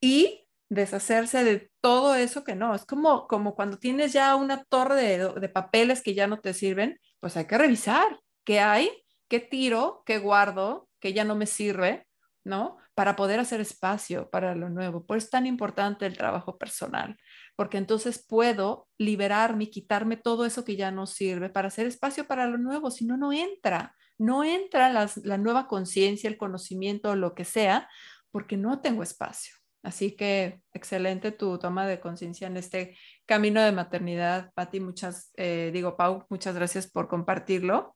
y 0.00 0.46
deshacerse 0.68 1.44
de 1.44 1.70
todo 1.80 2.14
eso 2.14 2.44
que 2.44 2.54
no. 2.54 2.74
Es 2.74 2.84
como, 2.84 3.26
como 3.26 3.54
cuando 3.54 3.78
tienes 3.78 4.12
ya 4.12 4.36
una 4.36 4.64
torre 4.64 4.96
de, 4.96 5.40
de 5.40 5.48
papeles 5.48 6.02
que 6.02 6.14
ya 6.14 6.26
no 6.26 6.40
te 6.40 6.52
sirven 6.54 6.98
pues 7.20 7.36
hay 7.36 7.46
que 7.46 7.58
revisar 7.58 8.20
qué 8.44 8.60
hay, 8.60 8.90
qué 9.28 9.40
tiro, 9.40 10.02
qué 10.06 10.18
guardo, 10.18 10.88
que 11.00 11.12
ya 11.12 11.24
no 11.24 11.34
me 11.34 11.46
sirve, 11.46 12.06
¿no? 12.44 12.78
Para 12.94 13.16
poder 13.16 13.40
hacer 13.40 13.60
espacio 13.60 14.30
para 14.30 14.54
lo 14.54 14.70
nuevo. 14.70 15.04
Por 15.04 15.18
eso 15.18 15.26
es 15.26 15.30
tan 15.30 15.46
importante 15.46 16.06
el 16.06 16.16
trabajo 16.16 16.58
personal, 16.58 17.16
porque 17.56 17.78
entonces 17.78 18.24
puedo 18.26 18.88
liberarme 18.98 19.64
y 19.64 19.70
quitarme 19.70 20.16
todo 20.16 20.46
eso 20.46 20.64
que 20.64 20.76
ya 20.76 20.90
no 20.90 21.06
sirve 21.06 21.50
para 21.50 21.68
hacer 21.68 21.86
espacio 21.86 22.26
para 22.26 22.46
lo 22.46 22.58
nuevo, 22.58 22.90
si 22.90 23.04
no, 23.04 23.16
no 23.16 23.32
entra, 23.32 23.94
no 24.18 24.44
entra 24.44 24.92
la 24.92 25.38
nueva 25.38 25.68
conciencia, 25.68 26.28
el 26.28 26.36
conocimiento, 26.36 27.14
lo 27.16 27.34
que 27.34 27.44
sea, 27.44 27.88
porque 28.30 28.56
no 28.56 28.80
tengo 28.80 29.02
espacio. 29.02 29.54
Así 29.82 30.16
que 30.16 30.60
excelente 30.72 31.32
tu 31.32 31.58
toma 31.58 31.86
de 31.86 32.00
conciencia 32.00 32.46
en 32.46 32.56
este 32.56 32.96
camino 33.26 33.62
de 33.62 33.72
maternidad, 33.72 34.52
Patti. 34.54 34.80
Muchas, 34.80 35.32
eh, 35.36 35.70
digo, 35.72 35.96
Pau, 35.96 36.26
muchas 36.28 36.54
gracias 36.54 36.90
por 36.90 37.08
compartirlo. 37.08 37.94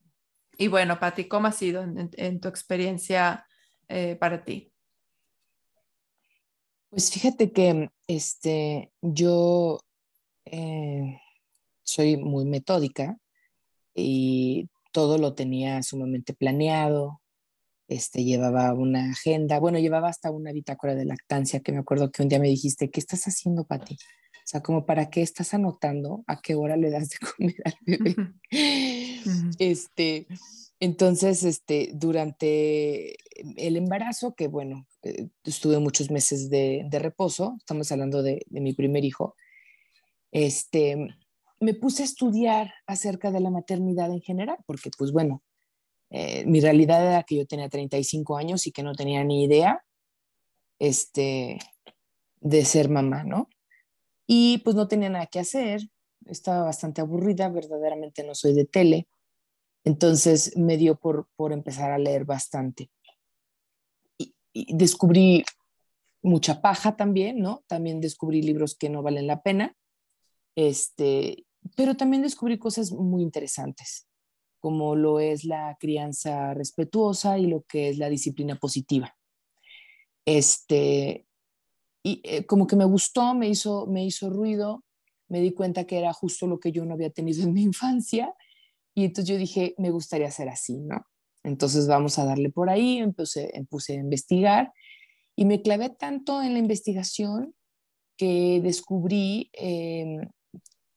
Y 0.59 0.69
bueno, 0.69 0.99
Patti, 1.01 1.27
¿cómo 1.27 1.49
ha 1.49 1.53
sido 1.53 1.83
en, 1.83 2.41
tu 2.41 2.49
experiencia 2.49 3.47
eh, 3.89 4.17
para 4.17 4.45
ti? 4.45 4.73
Pues 6.89 7.11
fíjate 7.11 7.53
que 7.53 7.91
este, 8.07 8.93
yo 9.01 9.81
eh, 10.45 11.21
soy 11.83 12.17
muy 12.17 12.45
metódica 12.45 13.17
y 13.95 14.69
todo 14.93 15.19
lo 15.19 15.35
tenía 15.35 15.83
sumamente 15.83 16.35
planeado, 16.35 17.21
este, 17.89 18.25
llevaba 18.25 18.73
una 18.75 19.11
agenda, 19.11 19.59
bueno, 19.59 19.79
llevaba 19.79 20.09
hasta 20.09 20.31
una 20.31 20.53
bitácora 20.53 20.95
de 20.95 21.05
lactancia 21.05 21.61
que 21.61 21.73
me 21.73 21.79
acuerdo 21.79 22.11
que 22.11 22.23
un 22.23 22.29
día 22.29 22.39
me 22.39 22.49
dijiste, 22.49 22.91
¿qué 22.91 23.01
estás 23.01 23.25
haciendo, 23.25 23.65
Pati? 23.65 23.95
O 23.95 24.47
sea, 24.47 24.63
como 24.63 24.87
para 24.87 25.11
qué 25.11 25.23
estás 25.23 25.55
anotando 25.55 26.25
a 26.27 26.41
qué 26.41 26.55
hora 26.55 26.77
le 26.77 26.91
das 26.91 27.11
de 27.11 27.17
comer 27.19 27.55
al 27.65 27.75
bebé. 27.83 28.17
Este, 29.59 30.27
entonces, 30.81 31.45
este, 31.45 31.93
durante 31.95 33.15
el 33.57 33.77
embarazo, 33.77 34.35
que 34.35 34.49
bueno, 34.49 34.87
eh, 35.05 35.29
estuve 35.45 35.79
muchos 35.79 36.11
meses 36.11 36.51
de, 36.51 36.85
de 36.89 36.99
reposo, 36.99 37.55
estamos 37.59 37.93
hablando 37.93 38.23
de, 38.23 38.45
de, 38.49 38.61
mi 38.61 38.73
primer 38.73 39.05
hijo, 39.05 39.37
este, 40.33 41.15
me 41.63 41.75
puse 41.75 42.03
a 42.03 42.07
estudiar 42.07 42.75
acerca 42.87 43.31
de 43.31 43.41
la 43.41 43.51
maternidad 43.51 44.11
en 44.11 44.21
general, 44.21 44.59
porque 44.67 44.91
pues 44.99 45.13
bueno, 45.13 45.43
eh, 46.11 46.45
mi 46.45 46.61
realidad 46.61 47.07
era 47.07 47.23
que 47.23 47.37
yo 47.37 47.47
tenía 47.47 47.69
35 47.69 48.37
años 48.37 48.67
y 48.67 48.73
que 48.73 48.83
no 48.83 48.95
tenía 48.95 49.23
ni 49.23 49.45
idea 49.45 49.85
este, 50.81 51.61
de 52.41 52.65
ser 52.65 52.89
mamá, 52.89 53.23
¿no? 53.23 53.49
Y 54.27 54.59
pues 54.59 54.75
no 54.75 54.89
tenía 54.89 55.09
nada 55.09 55.27
que 55.27 55.39
hacer, 55.39 55.83
estaba 56.27 56.65
bastante 56.65 57.01
aburrida, 57.01 57.49
verdaderamente 57.49 58.25
no 58.25 58.35
soy 58.35 58.55
de 58.55 58.65
tele, 58.65 59.07
entonces 59.85 60.57
me 60.57 60.77
dio 60.77 60.97
por, 60.97 61.29
por 61.37 61.53
empezar 61.53 61.93
a 61.93 61.99
leer 61.99 62.25
bastante. 62.25 62.91
Y, 64.19 64.35
y 64.53 64.77
descubrí 64.77 65.45
mucha 66.23 66.61
paja 66.61 66.97
también, 66.97 67.39
¿no? 67.39 67.63
También 67.69 68.01
descubrí 68.01 68.43
libros 68.43 68.77
que 68.77 68.91
no 68.91 69.03
valen 69.03 69.29
la 69.29 69.43
pena, 69.43 69.77
este, 70.57 71.47
pero 71.77 71.97
también 71.97 72.23
descubrí 72.23 72.59
cosas 72.59 72.93
muy 72.93 73.23
interesantes, 73.23 74.07
como 74.61 74.95
lo 74.97 75.21
es 75.21 75.45
la 75.45 75.77
crianza 75.81 76.55
respetuosa 76.55 77.39
y 77.39 77.47
lo 77.47 77.63
que 77.63 77.89
es 77.89 77.99
la 77.99 78.09
disciplina 78.09 78.57
positiva. 78.57 79.17
Este, 80.25 81.27
y 82.03 82.21
eh, 82.25 82.47
como 82.47 82.67
que 82.67 82.77
me 82.77 82.85
gustó, 82.85 83.35
me 83.35 83.49
hizo, 83.49 83.87
me 83.87 84.05
hizo 84.05 84.31
ruido, 84.31 84.85
me 85.29 85.41
di 85.41 85.53
cuenta 85.53 85.85
que 85.85 85.99
era 85.99 86.13
justo 86.13 86.47
lo 86.47 86.61
que 86.61 86.73
yo 86.73 86.85
no 86.85 86.95
había 86.95 87.11
tenido 87.11 87.43
en 87.43 87.53
mi 87.53 87.63
infancia 87.63 88.35
y 88.95 89.05
entonces 89.05 89.33
yo 89.33 89.39
dije, 89.39 89.75
me 89.79 89.91
gustaría 89.91 90.31
ser 90.31 90.49
así, 90.49 90.79
¿no? 90.79 91.07
Entonces 91.45 91.89
vamos 91.89 92.19
a 92.19 92.25
darle 92.25 92.51
por 92.51 92.71
ahí, 92.71 92.99
empecé, 92.99 93.51
empecé 93.57 93.95
a 93.95 94.01
investigar 94.01 94.73
y 95.35 95.45
me 95.45 95.63
clavé 95.63 95.91
tanto 95.91 96.43
en 96.43 96.53
la 96.53 96.59
investigación 96.59 97.55
que 98.17 98.61
descubrí 98.63 99.51
em, 99.55 100.29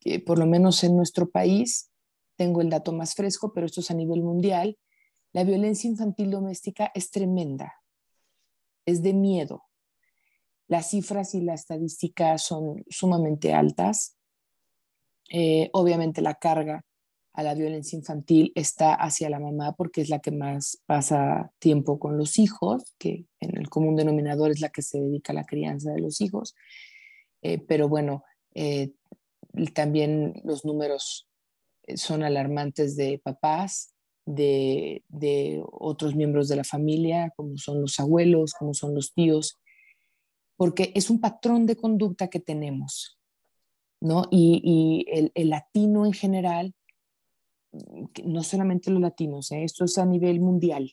que 0.06 0.20
por 0.20 0.38
lo 0.38 0.46
menos 0.46 0.84
en 0.84 0.96
nuestro 0.96 1.30
país, 1.30 1.92
tengo 2.38 2.62
el 2.62 2.70
dato 2.70 2.94
más 2.94 3.16
fresco, 3.16 3.52
pero 3.54 3.66
esto 3.66 3.82
es 3.82 3.90
a 3.90 3.96
nivel 3.96 4.22
mundial, 4.22 4.78
la 5.34 5.44
violencia 5.44 5.90
infantil 5.90 6.30
doméstica 6.30 6.92
es 6.94 7.10
tremenda, 7.10 7.74
es 8.86 9.02
de 9.02 9.14
miedo. 9.14 9.64
Las 10.68 10.92
cifras 10.92 11.34
y 11.34 11.42
la 11.42 11.56
estadística 11.56 12.38
son 12.38 12.84
sumamente 12.88 13.54
altas. 13.54 14.16
Eh, 15.30 15.70
obviamente 15.74 16.22
la 16.22 16.36
carga 16.36 16.86
a 17.34 17.44
la 17.44 17.56
violencia 17.56 17.98
infantil 17.98 18.52
está 18.56 18.94
hacia 18.94 19.30
la 19.30 19.40
mamá 19.40 19.74
porque 19.74 20.02
es 20.02 20.10
la 20.10 20.20
que 20.20 20.32
más 20.32 20.82
pasa 20.86 21.52
tiempo 21.60 22.00
con 22.00 22.18
los 22.18 22.38
hijos, 22.38 22.94
que 22.98 23.26
en 23.40 23.58
el 23.58 23.70
común 23.70 23.96
denominador 23.96 24.52
es 24.52 24.62
la 24.62 24.70
que 24.70 24.84
se 24.84 25.02
dedica 25.02 25.34
a 25.34 25.36
la 25.36 25.46
crianza 25.46 25.92
de 25.92 26.00
los 26.00 26.22
hijos. 26.22 26.56
Eh, 27.42 27.58
pero 27.60 27.90
bueno, 27.90 28.24
eh, 28.54 28.92
también 29.74 30.42
los 30.44 30.66
números 30.66 31.28
eh, 31.84 31.98
son 31.98 32.24
alarmantes 32.24 32.96
de 32.96 33.20
papás, 33.24 33.94
de, 34.26 35.04
de, 35.08 35.64
otros 35.72 36.16
miembros 36.16 36.48
de 36.48 36.56
la 36.56 36.64
familia, 36.64 37.32
como 37.36 37.58
son 37.58 37.82
los 37.82 38.00
abuelos, 38.00 38.54
como 38.54 38.74
son 38.74 38.96
los 38.96 39.14
tíos, 39.14 39.60
porque 40.58 40.92
es 40.96 41.10
un 41.10 41.22
patrón 41.22 41.66
de 41.66 41.76
conducta 41.76 42.28
que 42.28 42.40
tenemos, 42.40 43.20
¿no? 44.02 44.24
Y, 44.32 44.62
y 44.64 45.06
el, 45.16 45.32
el 45.36 45.50
latino 45.50 46.06
en 46.06 46.14
general 46.14 46.74
no 48.24 48.44
solamente 48.44 48.92
los 48.92 49.02
latinos, 49.02 49.52
¿eh? 49.52 49.64
esto 49.64 49.86
es 49.86 49.98
a 49.98 50.06
nivel 50.06 50.40
mundial, 50.40 50.92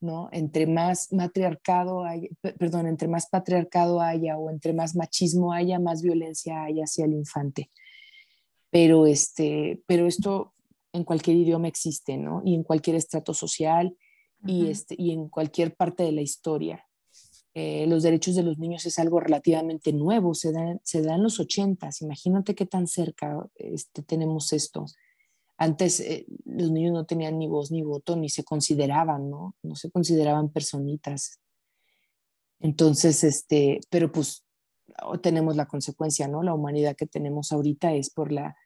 ¿no? 0.00 0.28
Entre 0.32 0.66
más 0.66 1.12
matriarcado 1.12 2.04
haya, 2.04 2.28
perdón, 2.58 2.86
entre 2.86 3.08
más 3.08 3.28
patriarcado 3.28 4.00
haya 4.00 4.38
o 4.38 4.50
entre 4.50 4.72
más 4.72 4.94
machismo 4.94 5.52
haya, 5.52 5.78
más 5.78 6.02
violencia 6.02 6.64
hay 6.64 6.80
hacia 6.80 7.04
el 7.04 7.12
infante. 7.12 7.70
Pero, 8.70 9.06
este, 9.06 9.82
pero 9.86 10.06
esto 10.06 10.52
en 10.92 11.04
cualquier 11.04 11.36
idioma 11.36 11.68
existe, 11.68 12.16
¿no? 12.16 12.42
Y 12.44 12.54
en 12.54 12.62
cualquier 12.62 12.96
estrato 12.96 13.34
social 13.34 13.96
y, 14.44 14.68
este, 14.68 14.94
y 14.98 15.12
en 15.12 15.28
cualquier 15.28 15.74
parte 15.74 16.02
de 16.02 16.12
la 16.12 16.22
historia. 16.22 16.86
Eh, 17.54 17.86
los 17.86 18.02
derechos 18.02 18.34
de 18.34 18.42
los 18.42 18.58
niños 18.58 18.84
es 18.84 18.98
algo 18.98 19.18
relativamente 19.18 19.92
nuevo, 19.92 20.34
se 20.34 20.52
da, 20.52 20.78
se 20.82 21.00
da 21.00 21.14
en 21.14 21.22
los 21.22 21.40
ochentas, 21.40 22.02
imagínate 22.02 22.54
qué 22.54 22.66
tan 22.66 22.86
cerca 22.86 23.48
este, 23.54 24.02
tenemos 24.02 24.52
esto. 24.52 24.84
Antes 25.58 26.00
eh, 26.00 26.26
los 26.44 26.70
niños 26.70 26.92
no 26.92 27.06
tenían 27.06 27.38
ni 27.38 27.48
voz 27.48 27.70
ni 27.70 27.82
voto, 27.82 28.16
ni 28.16 28.28
se 28.28 28.44
consideraban, 28.44 29.30
¿no? 29.30 29.54
No 29.62 29.74
se 29.74 29.90
consideraban 29.90 30.50
personitas. 30.50 31.40
Entonces, 32.60 33.24
este, 33.24 33.80
pero 33.90 34.12
pues 34.12 34.44
tenemos 35.22 35.56
la 35.56 35.66
consecuencia, 35.66 36.28
¿no? 36.28 36.42
La 36.42 36.54
humanidad 36.54 36.96
que 36.96 37.06
tenemos 37.06 37.52
ahorita 37.52 37.94
es 37.94 38.10
por 38.10 38.32
la, 38.32 38.56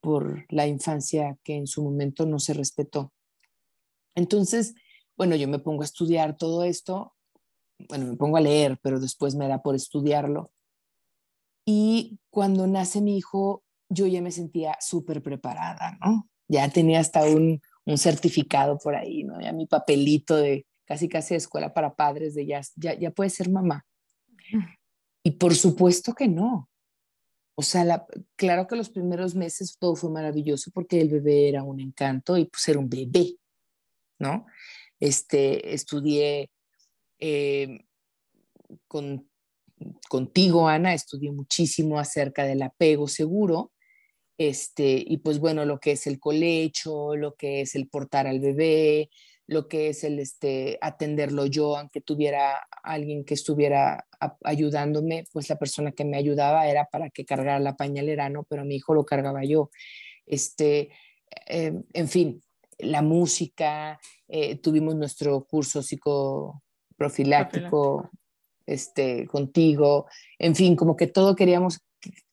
por 0.00 0.46
la 0.52 0.66
infancia 0.66 1.36
que 1.42 1.56
en 1.56 1.66
su 1.66 1.82
momento 1.82 2.26
no 2.26 2.38
se 2.38 2.54
respetó. 2.54 3.12
Entonces, 4.14 4.74
bueno, 5.16 5.36
yo 5.36 5.48
me 5.48 5.58
pongo 5.58 5.82
a 5.82 5.86
estudiar 5.86 6.36
todo 6.36 6.64
esto, 6.64 7.14
bueno, 7.88 8.06
me 8.06 8.16
pongo 8.16 8.36
a 8.36 8.40
leer, 8.40 8.78
pero 8.82 9.00
después 9.00 9.34
me 9.34 9.48
da 9.48 9.62
por 9.62 9.74
estudiarlo. 9.74 10.52
Y 11.66 12.18
cuando 12.30 12.66
nace 12.66 13.00
mi 13.00 13.16
hijo, 13.16 13.63
yo 13.88 14.06
ya 14.06 14.20
me 14.20 14.30
sentía 14.30 14.76
súper 14.80 15.22
preparada, 15.22 15.98
¿no? 16.04 16.28
Ya 16.48 16.68
tenía 16.68 17.00
hasta 17.00 17.24
un, 17.24 17.60
un, 17.84 17.98
certificado 17.98 18.78
por 18.78 18.94
ahí, 18.94 19.24
¿no? 19.24 19.40
Ya 19.40 19.52
mi 19.52 19.66
papelito 19.66 20.36
de 20.36 20.66
casi 20.84 21.08
casi 21.08 21.34
de 21.34 21.38
escuela 21.38 21.72
para 21.72 21.94
padres 21.94 22.34
de 22.34 22.46
ya, 22.46 22.60
ya, 22.76 22.94
ya 22.94 23.10
puede 23.10 23.30
ser 23.30 23.50
mamá. 23.50 23.86
Y 25.22 25.32
por 25.32 25.54
supuesto 25.54 26.12
que 26.12 26.28
no. 26.28 26.68
O 27.54 27.62
sea, 27.62 27.84
la, 27.84 28.06
claro 28.36 28.66
que 28.66 28.76
los 28.76 28.90
primeros 28.90 29.34
meses 29.34 29.76
todo 29.78 29.94
fue 29.94 30.10
maravilloso 30.10 30.70
porque 30.72 31.00
el 31.00 31.08
bebé 31.08 31.48
era 31.48 31.62
un 31.62 31.80
encanto 31.80 32.36
y 32.36 32.46
pues 32.46 32.68
era 32.68 32.78
un 32.78 32.90
bebé, 32.90 33.36
¿no? 34.18 34.46
Este, 34.98 35.72
estudié 35.72 36.50
eh, 37.20 37.84
con, 38.88 39.30
contigo, 40.08 40.68
Ana, 40.68 40.94
estudié 40.94 41.30
muchísimo 41.30 41.98
acerca 41.98 42.44
del 42.44 42.62
apego 42.62 43.06
seguro 43.06 43.72
este, 44.36 45.02
y 45.06 45.18
pues 45.18 45.38
bueno, 45.38 45.64
lo 45.64 45.78
que 45.78 45.92
es 45.92 46.06
el 46.06 46.18
colecho, 46.18 47.16
lo 47.16 47.34
que 47.34 47.60
es 47.60 47.74
el 47.74 47.88
portar 47.88 48.26
al 48.26 48.40
bebé, 48.40 49.10
lo 49.46 49.68
que 49.68 49.88
es 49.88 50.04
el 50.04 50.18
este, 50.18 50.78
atenderlo 50.80 51.46
yo, 51.46 51.76
aunque 51.76 52.00
tuviera 52.00 52.66
alguien 52.82 53.24
que 53.24 53.34
estuviera 53.34 54.06
ayudándome, 54.42 55.24
pues 55.32 55.48
la 55.50 55.58
persona 55.58 55.92
que 55.92 56.04
me 56.04 56.16
ayudaba 56.16 56.66
era 56.66 56.86
para 56.86 57.10
que 57.10 57.24
cargara 57.24 57.58
la 57.58 57.76
pañalera, 57.76 58.28
¿no? 58.30 58.44
Pero 58.44 58.64
mi 58.64 58.76
hijo 58.76 58.94
lo 58.94 59.04
cargaba 59.04 59.44
yo. 59.44 59.70
Este, 60.26 60.90
eh, 61.46 61.74
en 61.92 62.08
fin, 62.08 62.42
la 62.78 63.02
música, 63.02 64.00
eh, 64.28 64.56
tuvimos 64.56 64.96
nuestro 64.96 65.44
curso 65.44 65.82
psicoprofiláctico 65.82 68.10
este, 68.66 69.26
contigo, 69.26 70.06
en 70.38 70.56
fin, 70.56 70.74
como 70.74 70.96
que 70.96 71.06
todo 71.06 71.36
queríamos 71.36 71.80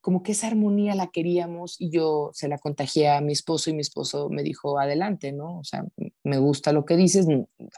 como 0.01 0.23
que 0.23 0.31
esa 0.31 0.47
armonía 0.47 0.95
la 0.95 1.07
queríamos 1.07 1.79
y 1.79 1.91
yo 1.91 2.31
se 2.33 2.47
la 2.47 2.57
contagié 2.57 3.09
a 3.09 3.21
mi 3.21 3.33
esposo 3.33 3.69
y 3.69 3.73
mi 3.73 3.81
esposo 3.81 4.29
me 4.29 4.43
dijo, 4.43 4.79
adelante, 4.79 5.31
¿no? 5.31 5.59
O 5.59 5.63
sea, 5.63 5.85
me 6.23 6.37
gusta 6.37 6.71
lo 6.73 6.85
que 6.85 6.95
dices, 6.95 7.27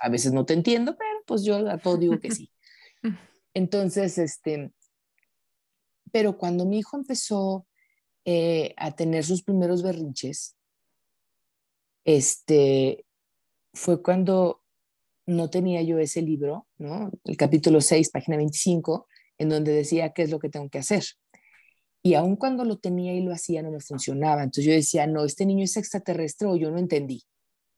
a 0.02 0.10
veces 0.10 0.34
no 0.34 0.46
te 0.46 0.54
entiendo, 0.54 0.96
pero 0.98 1.20
pues 1.26 1.44
yo 1.44 1.70
a 1.70 1.78
todo 1.78 1.98
digo 1.98 2.20
que 2.20 2.32
sí. 2.32 2.52
Entonces, 3.54 4.18
este, 4.18 4.72
pero 6.12 6.38
cuando 6.38 6.66
mi 6.66 6.80
hijo 6.80 6.98
empezó 6.98 7.68
eh, 8.26 8.74
a 8.78 8.96
tener 8.96 9.26
sus 9.26 9.44
primeros 9.44 9.84
berrinches, 9.84 10.56
este, 12.06 13.06
fue 13.74 14.02
cuando 14.02 14.62
no 15.26 15.50
tenía 15.50 15.82
yo 15.82 16.00
ese 16.00 16.22
libro, 16.22 16.68
¿no? 16.78 17.12
El 17.24 17.38
capítulo 17.38 17.82
6, 17.82 18.10
página 18.10 18.38
25, 18.38 19.08
en 19.38 19.50
donde 19.50 19.72
decía 19.72 20.14
qué 20.14 20.24
es 20.24 20.32
lo 20.32 20.40
que 20.40 20.50
tengo 20.50 20.70
que 20.70 20.80
hacer. 20.80 21.04
Y 22.06 22.16
aun 22.16 22.36
cuando 22.36 22.66
lo 22.66 22.78
tenía 22.78 23.14
y 23.14 23.22
lo 23.22 23.32
hacía, 23.32 23.64
no 23.64 23.72
me 23.72 23.80
funcionaba. 23.80 24.44
Entonces 24.44 24.66
yo 24.66 24.74
decía, 24.74 25.08
no, 25.08 25.24
este 25.24 25.46
niño 25.46 25.64
es 25.64 25.78
extraterrestre 25.78 26.50
o 26.50 26.58
yo 26.58 26.70
no 26.70 26.78
entendí. 26.78 27.24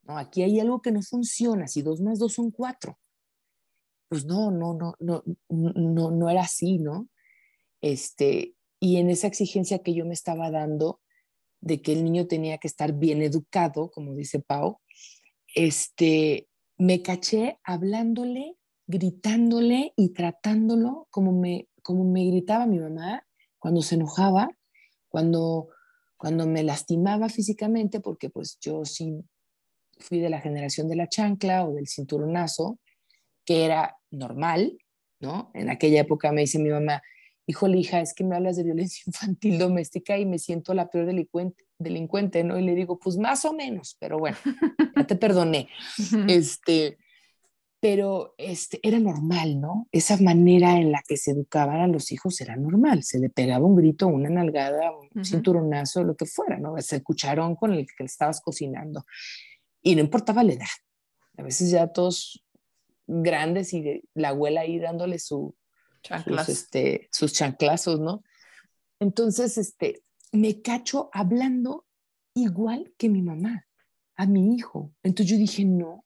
No, 0.02 0.18
aquí 0.18 0.42
hay 0.42 0.60
algo 0.60 0.82
que 0.82 0.92
no 0.92 1.04
funciona. 1.04 1.68
Si 1.68 1.84
dos 1.84 2.02
más 2.02 2.18
dos 2.18 2.34
son 2.34 2.50
cuatro. 2.50 2.98
Pues 4.10 4.26
no, 4.26 4.50
no, 4.50 4.74
no, 4.74 4.96
no, 5.00 5.24
no, 5.50 6.12
no 6.12 6.30
era 6.30 6.42
así, 6.42 6.80
¿no? 6.80 7.08
Este, 7.82 8.56
y 8.80 8.98
en 8.98 9.12
esa 9.12 9.28
exigencia 9.28 9.80
que 9.80 9.94
yo 9.94 10.06
me 10.06 10.14
estaba 10.14 10.50
dando 10.50 11.02
de 11.62 11.82
que 11.82 11.94
el 11.94 12.04
niño 12.04 12.28
tenía 12.28 12.58
que 12.58 12.68
estar 12.68 12.94
bien 12.94 13.22
educado, 13.22 13.92
como 13.92 14.16
dice 14.16 14.40
Pau, 14.40 14.80
este, 15.54 16.48
me 16.78 17.02
caché 17.04 17.60
hablándole, 17.64 18.58
gritándole 18.88 19.94
y 19.96 20.10
tratándolo 20.14 21.08
como 21.12 21.32
me, 21.32 21.70
como 21.84 22.04
me 22.06 22.26
gritaba 22.26 22.66
mi 22.66 22.80
mamá 22.80 23.26
cuando 23.66 23.82
se 23.82 23.96
enojaba, 23.96 24.56
cuando, 25.08 25.70
cuando 26.18 26.46
me 26.46 26.62
lastimaba 26.62 27.30
físicamente, 27.30 28.00
porque 28.00 28.30
pues 28.30 28.60
yo 28.62 28.86
sí 28.86 29.26
fui 29.98 30.20
de 30.20 30.30
la 30.30 30.40
generación 30.40 30.88
de 30.88 30.96
la 30.96 31.10
chancla 31.10 31.66
o 31.66 31.74
del 31.74 31.88
cinturonazo, 31.88 32.78
que 33.44 33.66
era 33.66 33.98
normal, 34.12 34.78
¿no? 35.20 35.50
En 35.56 35.72
aquella 35.72 36.02
época 36.02 36.32
me 36.32 36.42
dice 36.42 36.60
mi 36.60 36.70
mamá, 36.70 37.02
hijo, 37.48 37.68
hija, 37.70 38.02
es 38.02 38.14
que 38.14 38.24
me 38.24 38.36
hablas 38.36 38.56
de 38.56 38.66
violencia 38.66 39.02
infantil 39.08 39.58
doméstica 39.58 40.16
y 40.20 40.28
me 40.28 40.38
siento 40.38 40.76
la 40.76 40.92
peor 40.92 41.08
delincuente, 41.08 41.66
delincuente, 41.80 42.44
¿no? 42.44 42.60
Y 42.60 42.64
le 42.64 42.76
digo, 42.76 43.00
pues 43.00 43.18
más 43.18 43.46
o 43.46 43.54
menos, 43.54 43.98
pero 44.00 44.20
bueno, 44.20 44.38
ya 44.96 45.08
te 45.08 45.16
perdoné. 45.16 45.70
este, 46.28 47.00
pero 47.86 48.34
este, 48.40 48.80
era 48.82 48.98
normal, 48.98 49.62
¿no? 49.62 49.88
Esa 49.92 50.18
manera 50.18 50.80
en 50.80 50.92
la 50.92 51.04
que 51.08 51.18
se 51.18 51.30
educaban 51.30 51.82
a 51.82 51.88
los 51.88 52.12
hijos 52.12 52.42
era 52.42 52.56
normal, 52.56 53.04
se 53.04 53.20
le 53.20 53.30
pegaba 53.30 53.64
un 53.64 53.76
grito, 53.76 54.08
una 54.08 54.28
nalgada, 54.28 54.92
un 54.92 55.24
cinturonazo, 55.24 56.04
lo 56.04 56.16
que 56.16 56.26
fuera, 56.26 56.58
¿no? 56.58 56.80
Ese 56.80 57.04
cucharón 57.04 57.56
con 57.56 57.74
el 57.74 57.86
que 57.86 58.06
estabas 58.06 58.42
cocinando. 58.42 59.06
Y 59.84 59.94
no 59.94 60.02
importaba 60.02 60.44
la 60.44 60.54
edad. 60.54 60.66
A 61.38 61.44
veces 61.44 61.70
ya 61.70 61.86
todos 61.90 62.44
grandes 63.06 63.72
y 63.72 64.02
la 64.16 64.30
abuela 64.30 64.62
ahí 64.62 64.80
dándole 64.80 65.20
su, 65.20 65.56
sus, 66.02 66.50
este, 66.50 67.08
sus 67.12 67.34
chanclazos, 67.34 68.00
¿no? 68.00 68.24
Entonces, 69.00 69.60
este, 69.60 70.02
me 70.32 70.60
cacho 70.64 71.12
hablando 71.14 71.86
igual 72.34 72.96
que 72.98 73.10
mi 73.10 73.22
mamá, 73.22 73.68
a 74.16 74.26
mi 74.26 74.56
hijo. 74.56 74.92
Entonces 75.04 75.32
yo 75.32 75.38
dije, 75.38 75.66
no, 75.66 76.04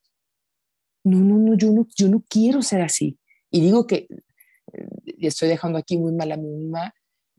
no, 1.04 1.20
no, 1.20 1.38
no, 1.38 1.56
yo 1.56 1.72
no, 1.72 1.88
yo 1.95 2.10
no 2.10 2.24
quiero 2.28 2.62
ser 2.62 2.82
así. 2.82 3.18
Y 3.52 3.62
digo 3.62 3.88
que 3.88 4.08
eh, 4.74 4.88
estoy 5.20 5.50
dejando 5.50 5.78
aquí 5.78 5.97
muy 5.97 6.14
mal 6.14 6.32
a 6.32 6.38
mi 6.38 6.50
mamá, 6.50 6.93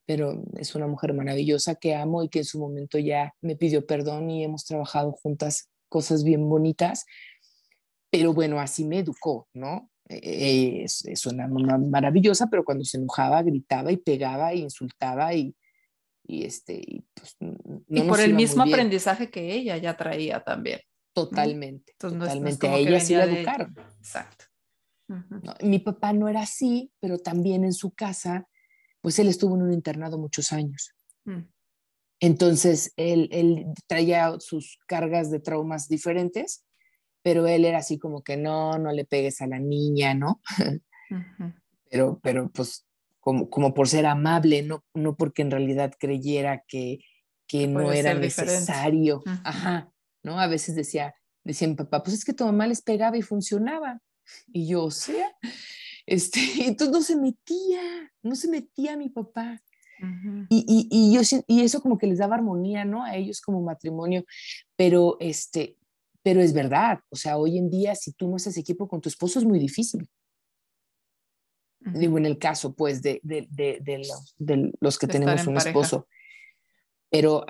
pero 0.07 0.43
es 0.57 0.75
una 0.75 0.87
mujer 0.87 1.15
maravillosa 1.15 1.77
que 1.77 1.95
amo 1.95 2.23
y 2.23 2.29
que 2.29 2.41
en 2.41 2.45
su 2.45 2.59
momento 2.59 2.99
ya 2.99 3.35
me 3.41 3.57
pidió 3.57 3.87
perdón 3.87 4.31
y 4.31 4.45
hemos 4.45 4.65
trabajado 4.65 5.13
juntas 5.13 5.71
cosas 5.89 6.25
bien 6.25 6.49
bonitas. 6.49 7.05
Pero 8.11 8.35
bueno, 8.35 8.59
así 8.59 8.85
me 8.85 8.99
educó, 8.99 9.49
¿no? 9.55 9.89
Eh, 10.09 10.83
es, 10.83 11.05
es, 11.05 11.27
una 11.27 11.47
mamá 11.47 11.79
maravillosa, 11.79 12.49
pero 12.51 12.65
cuando 12.65 12.85
se 12.85 12.97
enojaba 12.97 13.43
gritaba 13.45 13.93
y 13.93 13.97
pegaba 13.97 14.53
y 14.53 14.63
insultaba 14.63 15.33
y, 15.35 15.55
y 16.27 16.45
este 16.45 16.83
y, 16.85 17.05
pues, 17.15 17.37
y 17.89 18.01
por 18.03 18.21
el 18.21 18.35
mismo 18.35 18.65
aprendizaje 18.65 19.31
que 19.31 19.55
ella 19.55 19.77
ya 19.77 19.97
traía 19.97 20.43
también. 20.43 20.81
Totalmente, 21.13 21.95
totalmente. 21.99 22.69
a 22.69 22.77
ella 22.77 23.01
sí 23.01 23.15
la 23.15 23.25
educaron. 23.25 23.75
Exacto. 23.99 24.45
mi 25.63 25.81
papá 25.81 26.13
no 26.13 26.29
era 26.29 26.43
así, 26.43 26.93
pero 27.01 27.19
también 27.19 27.65
en 27.65 27.73
su 27.73 27.93
casa, 27.93 28.49
pues 29.01 29.19
él 29.19 29.29
estuvo 29.29 29.57
en 29.57 29.63
un 29.63 29.73
internado 29.73 30.19
muchos 30.19 30.53
años. 30.53 30.95
Mm. 31.25 31.43
Entonces, 32.21 32.93
él, 32.97 33.29
él 33.33 33.67
traía 33.87 34.37
sus 34.39 34.79
cargas 34.87 35.31
de 35.31 35.41
traumas 35.41 35.89
diferentes, 35.89 36.65
pero 37.23 37.47
él 37.47 37.65
era 37.65 37.79
así 37.79 37.99
como 37.99 38.23
que 38.23 38.37
no, 38.37 38.79
no 38.79 38.93
le 38.93 39.05
pegues 39.05 39.41
a 39.41 39.47
la 39.47 39.59
niña, 39.59 40.15
¿no? 40.15 40.41
Pero, 41.91 42.21
pero 42.23 42.49
pues 42.51 42.87
como, 43.19 43.51
como 43.51 43.75
por 43.75 43.89
ser 43.89 44.07
amable, 44.07 44.63
no, 44.63 44.85
no 44.95 45.17
porque 45.17 45.43
en 45.43 45.51
realidad 45.51 45.93
creyera 45.99 46.63
que, 46.69 47.01
que 47.49 47.67
no 47.67 47.91
era 47.91 48.15
necesario. 48.15 49.23
Ajá, 49.43 49.91
¿no? 50.23 50.39
A 50.39 50.47
veces 50.47 50.75
decía, 50.75 51.15
decía 51.45 51.69
mi 51.69 51.75
papá, 51.75 52.03
pues 52.03 52.15
es 52.17 52.25
que 52.25 52.33
tu 52.33 52.45
mamá 52.45 52.67
les 52.67 52.83
pegaba 52.83 53.17
y 53.17 53.23
funcionaba. 53.23 54.01
Y 54.53 54.69
yo, 54.69 54.85
o 54.85 54.91
sea, 54.91 55.31
este, 56.07 56.41
entonces 56.67 56.93
no 56.93 57.03
se 57.03 57.17
metía, 57.17 58.13
no 58.23 58.35
se 58.35 58.49
metía 58.49 58.97
mi 58.97 59.09
papá. 59.09 59.63
y, 60.49 60.65
y, 60.67 60.89
y, 60.91 61.15
yo, 61.15 61.21
y 61.47 61.61
eso 61.61 61.83
como 61.83 61.99
que 61.99 62.07
les 62.07 62.19
daba 62.19 62.37
armonía, 62.37 62.85
¿no? 62.85 63.05
A 63.05 63.17
ellos 63.17 63.41
como 63.41 63.61
matrimonio, 63.61 64.25
pero, 64.77 65.19
este, 65.21 65.77
pero 66.23 66.41
es 66.41 66.53
verdad, 66.53 67.01
o 67.11 67.17
sea, 67.17 67.37
hoy 67.37 67.59
en 67.59 67.71
día 67.71 67.95
si 67.95 68.13
tú 68.13 68.29
no 68.29 68.37
haces 68.37 68.57
equipo 68.57 68.89
con 68.89 69.01
tu 69.01 69.09
esposo 69.09 69.39
es 69.39 69.45
muy 69.45 69.59
difícil. 69.59 70.09
Digo, 71.81 72.19
en 72.19 72.27
el 72.27 72.39
caso, 72.39 72.75
pues, 72.75 73.01
de, 73.01 73.21
de, 73.23 73.49
de, 73.51 74.03
los, 74.81 74.99
que 74.99 75.07
tenemos 75.07 75.47
un 75.47 75.57
esposo. 75.57 76.07
Pero 77.11 77.45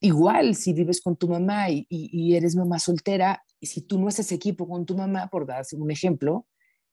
igual, 0.00 0.54
si 0.54 0.72
vives 0.72 1.00
con 1.00 1.16
tu 1.16 1.28
mamá 1.28 1.66
y, 1.70 2.34
eres 2.34 2.56
mamá 2.56 2.78
soltera, 2.78 3.42
y 3.60 3.66
si 3.66 3.80
tú 3.80 3.98
no 3.98 4.08
haces 4.08 4.32
equipo 4.32 4.68
con 4.68 4.86
tu 4.86 4.96
mamá, 4.96 5.28
por 5.28 5.46
dar 5.46 5.64
un 5.72 5.90
ejemplo, 5.90 6.46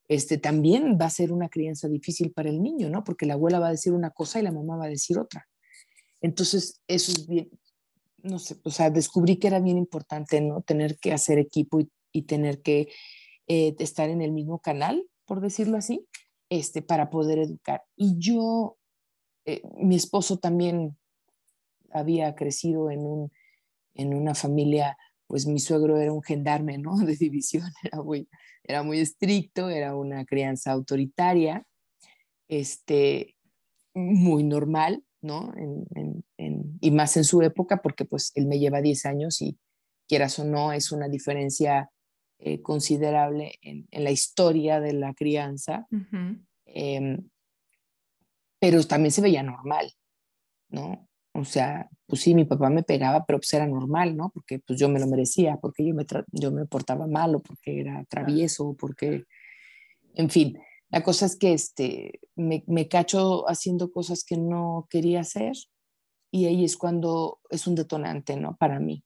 este, 0.08 0.38
también 0.38 0.98
va 1.00 1.06
a 1.06 1.10
ser 1.10 1.32
una 1.32 1.50
crianza 1.50 1.88
difícil 1.88 2.32
para 2.32 2.50
el 2.50 2.62
niño, 2.62 2.90
¿no? 2.90 3.04
Porque 3.04 3.26
la 3.26 3.36
abuela 3.36 3.60
va 3.60 3.68
a 3.68 3.72
decir 3.72 3.94
una 3.94 4.12
cosa 4.12 4.40
y 4.40 4.44
la 4.44 4.52
mamá 4.52 4.78
va 4.78 4.86
a 4.86 4.90
decir 4.90 5.18
otra. 5.18 5.48
Entonces, 6.22 6.82
eso 6.88 7.12
es 7.12 7.28
bien, 7.28 7.50
no 8.22 8.40
sé, 8.40 8.58
o 8.64 8.72
sea, 8.72 8.90
descubrí 8.90 9.38
que 9.38 9.48
era 9.48 9.60
bien 9.60 9.78
importante, 9.78 10.42
¿no? 10.42 10.62
Tener 10.62 10.98
que 10.98 11.14
hacer 11.14 11.38
equipo 11.40 11.80
y, 11.80 11.90
y 12.12 12.24
tener 12.24 12.62
que 12.62 12.90
eh, 13.48 13.76
estar 13.80 14.10
en 14.10 14.22
el 14.22 14.32
mismo 14.32 14.60
canal, 14.60 15.06
por 15.26 15.42
decirlo 15.42 15.78
así, 15.78 16.08
este, 16.50 16.82
para 16.82 17.10
poder 17.10 17.40
educar. 17.40 17.84
Y 17.98 18.16
yo, 18.18 18.78
eh, 19.46 19.62
mi 19.78 19.96
esposo 19.96 20.38
también 20.38 20.98
había 21.94 22.36
crecido 22.36 22.92
en, 22.92 23.00
un, 23.02 23.32
en 23.94 24.14
una 24.14 24.36
familia, 24.36 24.98
pues 25.28 25.46
mi 25.46 25.60
suegro 25.60 25.98
era 25.98 26.12
un 26.12 26.24
gendarme, 26.24 26.78
¿no? 26.78 26.96
De 27.06 27.16
división, 27.16 27.70
era 27.84 28.02
muy, 28.02 28.28
era 28.64 28.84
muy 28.84 29.00
estricto, 29.00 29.70
era 29.70 29.96
una 29.96 30.26
crianza 30.26 30.72
autoritaria, 30.72 31.66
este, 32.48 33.36
muy 33.94 34.44
normal, 34.44 35.04
¿no? 35.22 35.54
y 36.82 36.92
más 36.92 37.16
en 37.16 37.24
su 37.24 37.42
época, 37.42 37.82
porque 37.82 38.04
pues 38.04 38.34
él 38.36 38.46
me 38.46 38.60
lleva 38.60 38.82
10 38.82 39.06
años 39.06 39.42
y 39.42 39.58
quieras 40.06 40.38
o 40.40 40.44
no, 40.44 40.74
es 40.74 40.92
una 40.92 41.08
diferencia 41.08 41.90
eh, 42.40 42.62
considerable 42.62 43.54
en, 43.62 43.88
la 43.92 44.12
historia 44.12 44.82
de 44.82 44.92
la 44.92 45.14
crianza, 45.14 45.88
em, 46.66 47.30
pero 48.60 48.84
también 48.84 49.12
se 49.12 49.22
veía 49.22 49.44
normal, 49.44 49.94
¿no? 50.70 51.08
O 51.34 51.46
sea, 51.46 51.90
pues 52.06 52.22
sí, 52.22 52.36
mi 52.36 52.46
papá 52.46 52.70
me 52.70 52.84
pegaba, 52.84 53.26
pero 53.26 53.40
pues 53.40 53.52
era 53.54 53.66
normal, 53.66 54.16
¿no? 54.16 54.30
Porque 54.30 54.60
pues 54.60 54.80
yo 54.80 54.88
me 54.88 55.00
lo 55.00 55.08
merecía, 55.08 55.58
porque 55.58 55.86
yo 55.86 55.96
me, 55.96 56.06
yo 56.32 56.52
me 56.52 56.66
portaba 56.68 57.08
mal 57.08 57.36
o 57.36 57.40
porque 57.42 57.80
era 57.82 58.06
travieso, 58.06 58.76
porque, 58.80 59.26
en 60.14 60.30
fin, 60.30 60.60
la 60.90 61.02
cosa 61.02 61.26
es 61.26 61.36
que 61.36 61.54
este, 61.54 62.20
me, 62.36 62.64
me, 62.68 62.88
cacho 62.88 63.50
haciendo 63.50 63.92
cosas 63.92 64.24
que 64.24 64.38
no 64.38 64.86
quería 64.92 65.22
hacer 65.22 65.54
y 66.32 66.46
ahí 66.46 66.64
es 66.64 66.78
cuando 66.78 67.40
es 67.50 67.66
un 67.66 67.74
detonante, 67.74 68.38
¿no? 68.38 68.56
Para 68.58 68.80
mí. 68.80 69.04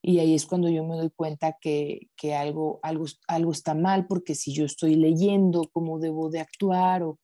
Y 0.00 0.20
ahí 0.20 0.34
es 0.34 0.46
cuando 0.46 0.68
yo 0.68 0.84
me 0.84 0.96
doy 0.96 1.10
cuenta 1.10 1.56
que, 1.60 2.08
que 2.16 2.36
algo, 2.36 2.78
algo, 2.84 3.06
algo 3.26 3.50
está 3.50 3.74
mal, 3.74 4.06
porque 4.06 4.36
si 4.36 4.54
yo 4.54 4.64
estoy 4.64 4.94
leyendo 4.94 5.68
cómo 5.72 5.98
debo 5.98 6.30
de 6.30 6.38
actuar 6.38 7.02
o, 7.02 7.18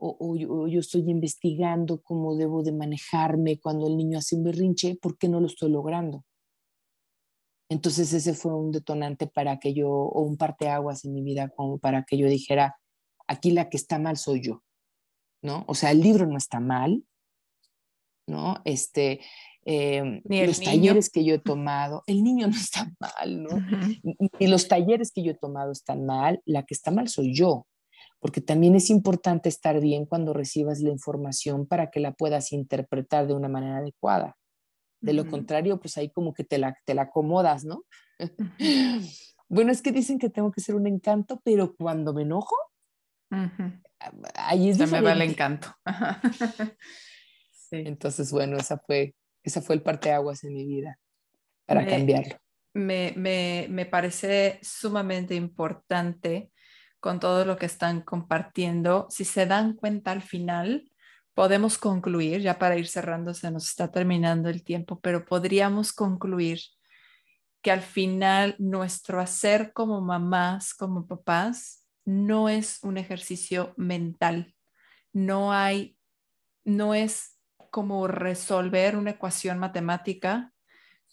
o, 0.00 0.36
yo, 0.36 0.80
estoy 0.80 1.10
investigando 1.10 2.00
cómo 2.02 2.36
debo 2.36 2.62
de 2.62 2.72
manejarme 2.72 3.58
cuando 3.58 3.88
el 3.88 3.96
niño 3.96 4.18
hace 4.18 4.36
un 4.36 4.44
berrinche, 4.44 4.96
¿por 4.96 5.18
qué 5.18 5.28
no 5.28 5.40
lo 5.40 5.46
estoy 5.46 5.70
logrando? 5.70 6.24
Entonces 7.68 8.12
ese 8.12 8.34
fue 8.34 8.54
un 8.54 8.70
detonante 8.70 9.26
para 9.26 9.58
que 9.58 9.74
yo, 9.74 9.90
o 9.90 10.22
un 10.22 10.36
parteaguas 10.36 11.04
en 11.04 11.14
mi 11.14 11.22
vida, 11.22 11.48
como 11.50 11.78
para 11.78 12.04
que 12.04 12.16
yo 12.16 12.28
dijera, 12.28 12.78
aquí 13.26 13.50
la 13.50 13.68
que 13.68 13.76
está 13.76 13.98
mal 13.98 14.16
soy 14.16 14.40
yo, 14.40 14.62
¿no? 15.42 15.64
O 15.66 15.74
sea, 15.74 15.90
el 15.90 16.00
libro 16.00 16.26
no 16.26 16.38
está 16.38 16.60
mal, 16.60 17.04
¿no? 18.26 18.62
Este, 18.64 19.20
eh, 19.64 20.22
los 20.24 20.60
talleres 20.60 21.10
que 21.10 21.24
yo 21.24 21.34
he 21.34 21.38
tomado, 21.54 22.04
el 22.06 22.22
niño 22.22 22.46
no 22.46 22.56
está 22.56 22.90
mal, 23.00 23.42
¿no? 23.42 23.50
Y 24.38 24.46
los 24.46 24.68
talleres 24.68 25.10
que 25.12 25.22
yo 25.24 25.32
he 25.32 25.38
tomado 25.38 25.72
están 25.72 26.06
mal, 26.06 26.40
la 26.46 26.62
que 26.62 26.74
está 26.74 26.90
mal 26.92 27.08
soy 27.08 27.34
yo, 27.34 27.66
porque 28.20 28.40
también 28.40 28.74
es 28.74 28.90
importante 28.90 29.48
estar 29.48 29.80
bien 29.80 30.06
cuando 30.06 30.32
recibas 30.32 30.80
la 30.80 30.90
información 30.90 31.66
para 31.66 31.90
que 31.90 32.00
la 32.00 32.12
puedas 32.12 32.52
interpretar 32.52 33.26
de 33.26 33.34
una 33.34 33.48
manera 33.48 33.78
adecuada. 33.78 34.36
De 35.00 35.12
lo 35.12 35.28
contrario, 35.28 35.78
pues 35.78 35.96
ahí 35.96 36.10
como 36.10 36.34
que 36.34 36.42
te 36.42 36.58
la, 36.58 36.76
te 36.84 36.94
la 36.94 37.02
acomodas, 37.02 37.64
¿no? 37.64 37.84
bueno, 39.48 39.70
es 39.70 39.80
que 39.80 39.92
dicen 39.92 40.18
que 40.18 40.28
tengo 40.28 40.50
que 40.50 40.60
ser 40.60 40.74
un 40.74 40.88
encanto, 40.88 41.40
pero 41.44 41.76
cuando 41.76 42.12
me 42.12 42.22
enojo, 42.22 42.56
Ahí 44.34 44.70
es 44.70 44.78
Se 44.78 44.86
me 44.86 45.00
va 45.00 45.12
el 45.12 45.22
encanto. 45.22 45.74
Entonces, 47.70 48.30
bueno, 48.32 48.56
esa 48.56 48.78
fue, 48.78 49.14
esa 49.42 49.60
fue 49.60 49.74
el 49.74 49.82
parteaguas 49.82 50.44
en 50.44 50.54
mi 50.54 50.64
vida 50.64 50.98
para 51.66 51.86
cambiarlo. 51.86 52.36
Me, 52.74 53.12
me, 53.16 53.66
me 53.68 53.86
parece 53.86 54.58
sumamente 54.62 55.34
importante 55.34 56.50
con 57.00 57.20
todo 57.20 57.44
lo 57.44 57.56
que 57.56 57.66
están 57.66 58.02
compartiendo. 58.02 59.06
Si 59.10 59.24
se 59.24 59.46
dan 59.46 59.74
cuenta 59.74 60.12
al 60.12 60.22
final, 60.22 60.90
podemos 61.34 61.78
concluir, 61.78 62.40
ya 62.40 62.58
para 62.58 62.76
ir 62.76 62.88
cerrando, 62.88 63.34
se 63.34 63.50
nos 63.50 63.68
está 63.68 63.90
terminando 63.90 64.48
el 64.48 64.64
tiempo, 64.64 65.00
pero 65.00 65.24
podríamos 65.24 65.92
concluir 65.92 66.60
que 67.62 67.70
al 67.70 67.82
final 67.82 68.54
nuestro 68.58 69.20
hacer 69.20 69.72
como 69.72 70.00
mamás, 70.00 70.74
como 70.74 71.06
papás, 71.06 71.84
no 72.04 72.48
es 72.48 72.78
un 72.82 72.96
ejercicio 72.96 73.74
mental, 73.76 74.54
no 75.12 75.52
hay, 75.52 75.96
no 76.64 76.94
es 76.94 77.38
como 77.70 78.06
resolver 78.06 78.96
una 78.96 79.10
ecuación 79.10 79.58
matemática, 79.58 80.52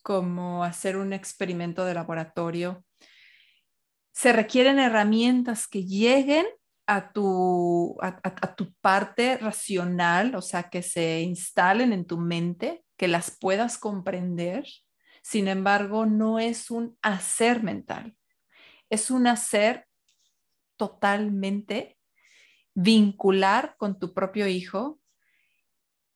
como 0.03 0.63
hacer 0.63 0.97
un 0.97 1.13
experimento 1.13 1.83
de 1.83 1.95
laboratorio. 1.95 2.84
Se 4.15 4.31
requieren 4.31 4.79
herramientas 4.79 5.67
que 5.67 5.83
lleguen 5.83 6.45
a 6.87 7.11
tu, 7.11 7.97
a, 8.01 8.55
tu 8.55 8.73
parte 8.75 9.37
racional, 9.37 10.35
o 10.35 10.41
sea, 10.41 10.69
que 10.69 10.83
se 10.83 11.21
instalen 11.21 11.91
en 11.91 12.05
tu 12.05 12.17
mente, 12.17 12.85
que 12.95 13.09
las 13.09 13.37
puedas 13.37 13.77
comprender. 13.77 14.65
Sin 15.21 15.49
embargo, 15.49 16.05
no 16.05 16.39
es 16.39 16.71
un 16.71 16.97
hacer 17.01 17.61
mental, 17.61 18.15
es 18.89 19.11
un 19.11 19.27
hacer 19.27 19.85
totalmente 20.77 21.97
vincular 22.73 23.75
con 23.77 23.99
tu 23.99 24.13
propio 24.13 24.47
hijo, 24.47 25.01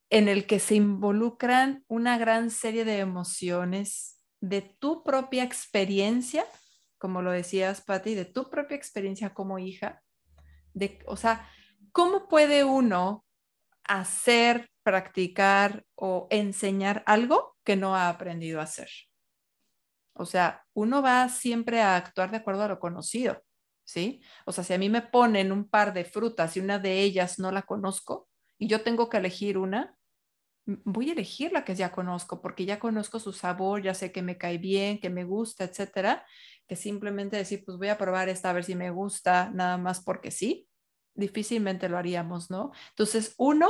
en 0.10 0.30
el 0.30 0.48
que 0.48 0.60
se 0.60 0.76
involucran 0.76 1.84
una 1.90 2.18
gran 2.18 2.50
serie 2.50 2.86
de 2.86 3.00
emociones 3.00 4.24
de 4.40 4.62
tu 4.62 5.04
propia 5.04 5.44
experiencia, 5.44 6.46
como 7.00 7.22
lo 7.22 7.32
decías, 7.32 7.82
Patti, 7.82 8.14
de 8.14 8.26
tu 8.26 8.50
propia 8.50 8.78
experiencia 8.78 9.34
como 9.34 9.58
hija, 9.58 10.04
de, 10.74 11.00
o 11.08 11.16
sea, 11.16 11.50
¿cómo 11.92 12.28
puede 12.28 12.64
uno 12.64 13.26
hacer, 13.84 14.70
practicar 14.84 15.86
o 15.96 16.28
enseñar 16.30 17.04
algo 17.08 17.58
que 17.64 17.76
no 17.76 17.96
ha 17.96 18.10
aprendido 18.10 18.60
a 18.60 18.64
hacer? 18.64 18.90
O 20.14 20.26
sea, 20.26 20.66
uno 20.74 21.02
va 21.02 21.30
siempre 21.30 21.82
a 21.82 21.96
actuar 21.96 22.30
de 22.30 22.38
acuerdo 22.38 22.64
a 22.64 22.68
lo 22.68 22.80
conocido, 22.80 23.42
¿sí? 23.86 24.22
O 24.46 24.52
sea, 24.52 24.66
si 24.66 24.74
a 24.74 24.78
mí 24.78 24.90
me 24.90 25.02
ponen 25.02 25.54
un 25.54 25.70
par 25.70 25.94
de 25.94 26.04
frutas 26.04 26.58
y 26.58 26.60
una 26.60 26.78
de 26.78 27.00
ellas 27.02 27.40
no 27.40 27.52
la 27.52 27.62
conozco 27.62 28.28
y 28.58 28.68
yo 28.68 28.84
tengo 28.84 29.10
que 29.10 29.18
elegir 29.18 29.58
una, 29.58 29.96
voy 30.84 31.10
a 31.10 31.14
elegir 31.14 31.52
la 31.52 31.66
que 31.66 31.76
ya 31.76 31.92
conozco 31.92 32.42
porque 32.42 32.66
ya 32.66 32.80
conozco 32.80 33.20
su 33.20 33.34
sabor, 33.34 33.82
ya 33.82 33.94
sé 33.94 34.12
que 34.12 34.22
me 34.22 34.38
cae 34.38 34.58
bien, 34.58 35.00
que 35.00 35.10
me 35.10 35.24
gusta, 35.24 35.64
etcétera, 35.64 36.26
que 36.68 36.76
simplemente 36.76 37.38
decir, 37.38 37.64
pues 37.66 37.78
voy 37.78 37.90
a 37.90 37.98
probar 37.98 38.30
esta 38.30 38.50
a 38.50 38.54
ver 38.54 38.64
si 38.64 38.76
me 38.76 38.92
gusta, 38.92 39.50
nada 39.54 39.78
más 39.78 40.02
porque 40.02 40.32
sí, 40.32 40.68
difícilmente 41.14 41.90
lo 41.90 41.98
haríamos, 41.98 42.50
¿no? 42.50 42.72
Entonces, 42.90 43.34
uno, 43.38 43.70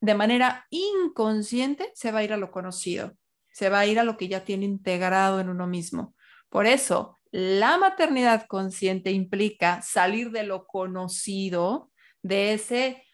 de 0.00 0.14
manera 0.14 0.66
inconsciente, 0.70 1.92
se 1.94 2.10
va 2.12 2.20
a 2.20 2.24
ir 2.24 2.32
a 2.32 2.36
lo 2.36 2.50
conocido 2.50 3.16
se 3.52 3.68
va 3.68 3.80
a 3.80 3.86
ir 3.86 3.98
a 3.98 4.04
lo 4.04 4.16
que 4.16 4.28
ya 4.28 4.44
tiene 4.44 4.64
integrado 4.64 5.38
en 5.38 5.48
uno 5.48 5.66
mismo. 5.66 6.14
Por 6.48 6.66
eso, 6.66 7.18
la 7.30 7.78
maternidad 7.78 8.46
consciente 8.46 9.12
implica 9.12 9.82
salir 9.82 10.30
de 10.30 10.42
lo 10.42 10.66
conocido, 10.66 11.90
de 12.22 12.54
ese, 12.54 13.04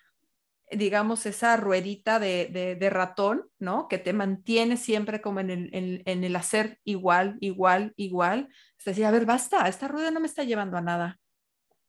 digamos, 0.71 1.27
esa 1.27 1.57
ruedita 1.57 2.19
de, 2.19 2.89
ratón, 2.91 3.49
¿no? 3.59 3.89
Que 3.89 3.99
te 3.99 4.13
mantiene 4.13 4.77
siempre 4.77 5.21
como 5.21 5.41
en 5.41 5.51
el, 5.51 6.03
en 6.05 6.25
el 6.25 6.37
hacer 6.37 6.81
igual, 6.85 7.37
igual, 7.41 7.93
igual. 7.97 8.49
Es 8.79 8.85
decir, 8.85 9.05
a 9.05 9.11
ver, 9.11 9.27
basta, 9.27 9.69
esta 9.69 9.89
rueda 9.89 10.11
no 10.11 10.21
me 10.21 10.27
está 10.27 10.45
llevando 10.45 10.77
a 10.77 10.83
nada. 10.83 11.19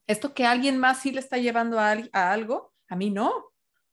Esto 0.08 0.34
que 0.34 0.46
alguien 0.46 0.78
más 0.78 1.00
sí 1.00 1.12
le 1.12 1.20
está 1.20 1.38
llevando 1.38 1.80
a, 1.80 1.96
a 2.14 2.32
algo, 2.32 2.74
a 2.88 2.96
mí 2.96 3.10
no. 3.10 3.50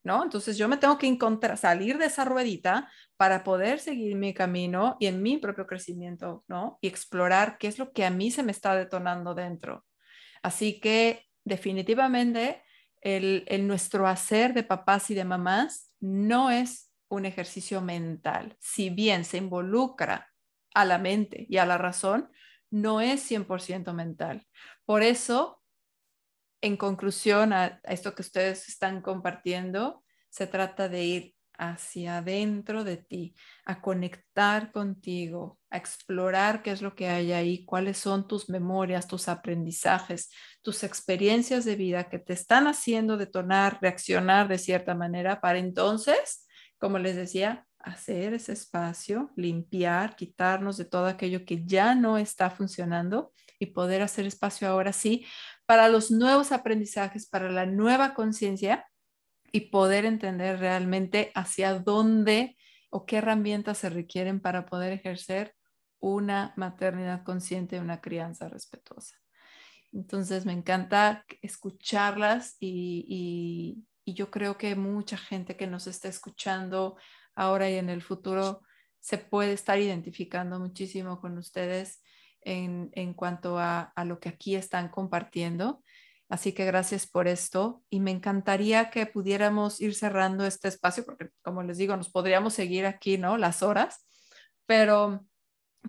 ¿no? 0.07 0.23
Entonces 0.23 0.57
yo 0.57 0.69
me 0.69 0.77
tengo 0.77 0.99
que 0.99 1.09
encontrar, 1.09 1.59
salir 1.59 1.99
de 1.99 2.07
esa 2.07 2.25
ruedita 2.25 2.89
para 3.17 3.43
poder 3.43 3.81
seguir 3.81 4.15
mi 4.15 4.33
camino 4.33 4.97
y 5.01 5.07
en 5.07 5.21
mi 5.21 5.37
propio 5.37 5.67
crecimiento, 5.67 6.45
¿no? 6.47 6.79
Y 6.81 6.87
explorar 6.87 7.59
qué 7.59 7.67
es 7.67 7.79
lo 7.81 7.93
que 7.93 8.05
a 8.05 8.11
mí 8.11 8.31
se 8.31 8.45
me 8.45 8.53
está 8.53 8.77
detonando 8.77 9.35
dentro. 9.35 9.85
Así 10.43 10.79
que 10.79 11.27
definitivamente 11.45 12.63
el, 13.07 13.67
nuestro 13.69 14.09
hacer 14.09 14.53
de 14.53 14.65
papás 14.65 15.11
y 15.11 15.15
de 15.15 15.25
mamás 15.25 15.93
no 16.01 16.51
es 16.51 16.93
un 17.09 17.25
ejercicio 17.25 17.81
mental. 17.81 18.57
Si 18.59 18.91
bien 18.91 19.25
se 19.25 19.37
involucra 19.37 20.33
a 20.75 20.85
la 20.85 20.99
mente 20.99 21.47
y 21.49 21.59
a 21.59 21.67
la 21.67 21.79
razón, 21.79 22.31
no 22.69 23.01
es 23.01 23.31
100% 23.31 23.93
mental. 23.95 24.45
Por 24.85 25.05
eso 25.05 25.63
en 26.61 26.77
conclusión 26.77 27.53
a, 27.53 27.81
esto 27.85 28.15
que 28.15 28.23
ustedes 28.23 28.69
están 28.69 29.03
compartiendo, 29.03 30.03
se 30.29 30.49
trata 30.49 30.89
de 30.89 31.05
ir 31.05 31.36
hacia 31.59 32.19
adentro 32.19 32.85
de 32.85 32.97
ti, 32.97 33.35
a 33.65 33.81
conectar 33.81 34.73
contigo, 34.73 35.59
a 35.71 35.77
explorar 35.77 36.63
qué 36.63 36.71
es 36.71 36.83
lo 36.83 36.95
que 36.95 37.09
hay 37.09 37.33
ahí, 37.33 37.65
cuáles 37.65 37.99
son 37.99 38.27
tus 38.29 38.49
memorias, 38.49 39.07
tus 39.07 39.29
aprendizajes, 39.29 40.31
tus 40.63 40.85
experiencias 40.85 41.65
de 41.65 41.77
vida 41.77 42.09
que 42.09 42.19
te 42.19 42.33
están 42.33 42.67
haciendo 42.67 43.17
detonar, 43.17 43.79
reaccionar 43.81 44.49
de 44.49 44.59
cierta 44.59 44.95
manera 44.95 45.41
para 45.41 45.59
entonces, 45.59 46.47
como 46.79 46.99
les 46.99 47.17
decía, 47.17 47.67
hacer 47.79 48.35
ese 48.35 48.53
espacio, 48.53 49.31
limpiar, 49.37 50.17
quitarnos 50.17 50.77
de 50.77 50.85
todo 50.85 51.07
aquello 51.07 51.45
que 51.45 51.65
ya 51.65 51.95
no 51.95 52.19
está 52.19 52.51
funcionando 52.51 53.33
y 53.59 53.67
poder 53.67 54.03
hacer 54.03 54.27
espacio 54.27 54.69
ahora 54.69 54.93
sí 54.93 55.25
para 55.67 55.89
los 55.89 56.11
nuevos 56.11 56.53
aprendizajes, 56.53 57.29
para 57.29 57.51
la 57.51 57.65
nueva 57.65 58.15
conciencia 58.15 58.87
y 59.57 59.71
poder 59.71 60.05
entender 60.05 60.59
realmente 60.59 61.33
hacia 61.35 61.79
dónde 61.79 62.59
o 62.91 63.07
qué 63.07 63.17
herramientas 63.17 63.79
se 63.79 63.89
requieren 63.89 64.39
para 64.39 64.67
poder 64.67 64.93
ejercer 64.93 65.55
una 65.99 66.53
maternidad 66.57 67.25
consciente, 67.25 67.81
una 67.81 68.03
crianza 68.03 68.51
respetuosa. 68.51 69.17
Entonces 69.95 70.45
me 70.45 70.53
encanta 70.53 71.25
escucharlas 71.41 72.59
y, 72.61 73.83
y, 74.05 74.13
yo 74.13 74.31
creo 74.31 74.59
que 74.59 74.77
mucha 74.77 75.17
gente 75.17 75.57
que 75.57 75.67
nos 75.67 75.87
está 75.87 76.09
escuchando 76.09 76.99
ahora 77.35 77.71
y 77.71 77.77
en 77.77 77.89
el 77.89 78.03
futuro 78.03 78.61
se 79.01 79.17
puede 79.17 79.55
estar 79.55 79.79
identificando 79.79 80.61
muchísimo 80.61 81.19
con 81.19 81.39
ustedes 81.39 82.03
en, 82.43 83.15
cuanto 83.15 83.59
a, 83.59 83.91
lo 84.05 84.21
que 84.21 84.29
aquí 84.29 84.55
están 84.55 84.91
compartiendo. 84.91 85.83
Así 86.29 86.53
que 86.53 86.65
gracias 86.65 87.07
por 87.07 87.29
esto 87.29 87.85
y 87.89 88.01
me 88.01 88.11
encantaría 88.11 88.91
que 88.91 89.07
pudiéramos 89.07 89.81
ir 89.81 89.95
cerrando 89.95 90.45
este 90.45 90.69
espacio 90.69 91.05
porque, 91.05 91.31
como 91.43 91.63
les 91.63 91.79
digo, 91.79 91.97
nos 91.97 92.11
podríamos 92.11 92.55
seguir 92.55 92.85
aquí, 92.85 93.17
¿no? 93.17 93.37
Las 93.39 93.63
horas, 93.63 94.07
pero 94.67 95.25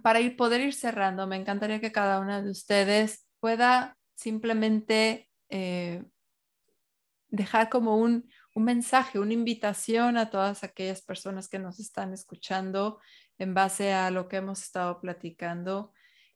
para 0.04 0.20
ir, 0.20 0.36
poder 0.36 0.62
ir 0.62 0.74
cerrando, 0.74 1.26
me 1.26 1.38
encantaría 1.38 1.82
que 1.82 1.92
cada 1.92 2.20
una 2.20 2.42
de 2.42 2.52
ustedes 2.52 3.26
pueda 3.40 3.98
simplemente 4.16 5.30
eh, 5.50 6.04
dejar 7.30 7.70
como 7.70 7.98
un, 7.98 8.30
un 8.54 8.64
mensaje, 8.64 9.20
una 9.20 9.34
invitación 9.34 10.18
a 10.18 10.30
todas 10.30 10.64
aquellas 10.64 11.02
personas 11.02 11.50
que 11.50 11.60
nos 11.60 11.80
están 11.80 12.14
escuchando 12.14 13.00
en 13.38 13.54
base 13.54 13.94
a 13.94 14.12
lo 14.12 14.28
que 14.28 14.38
hemos 14.38 14.62
estado 14.62 15.00
platicando 15.00 15.94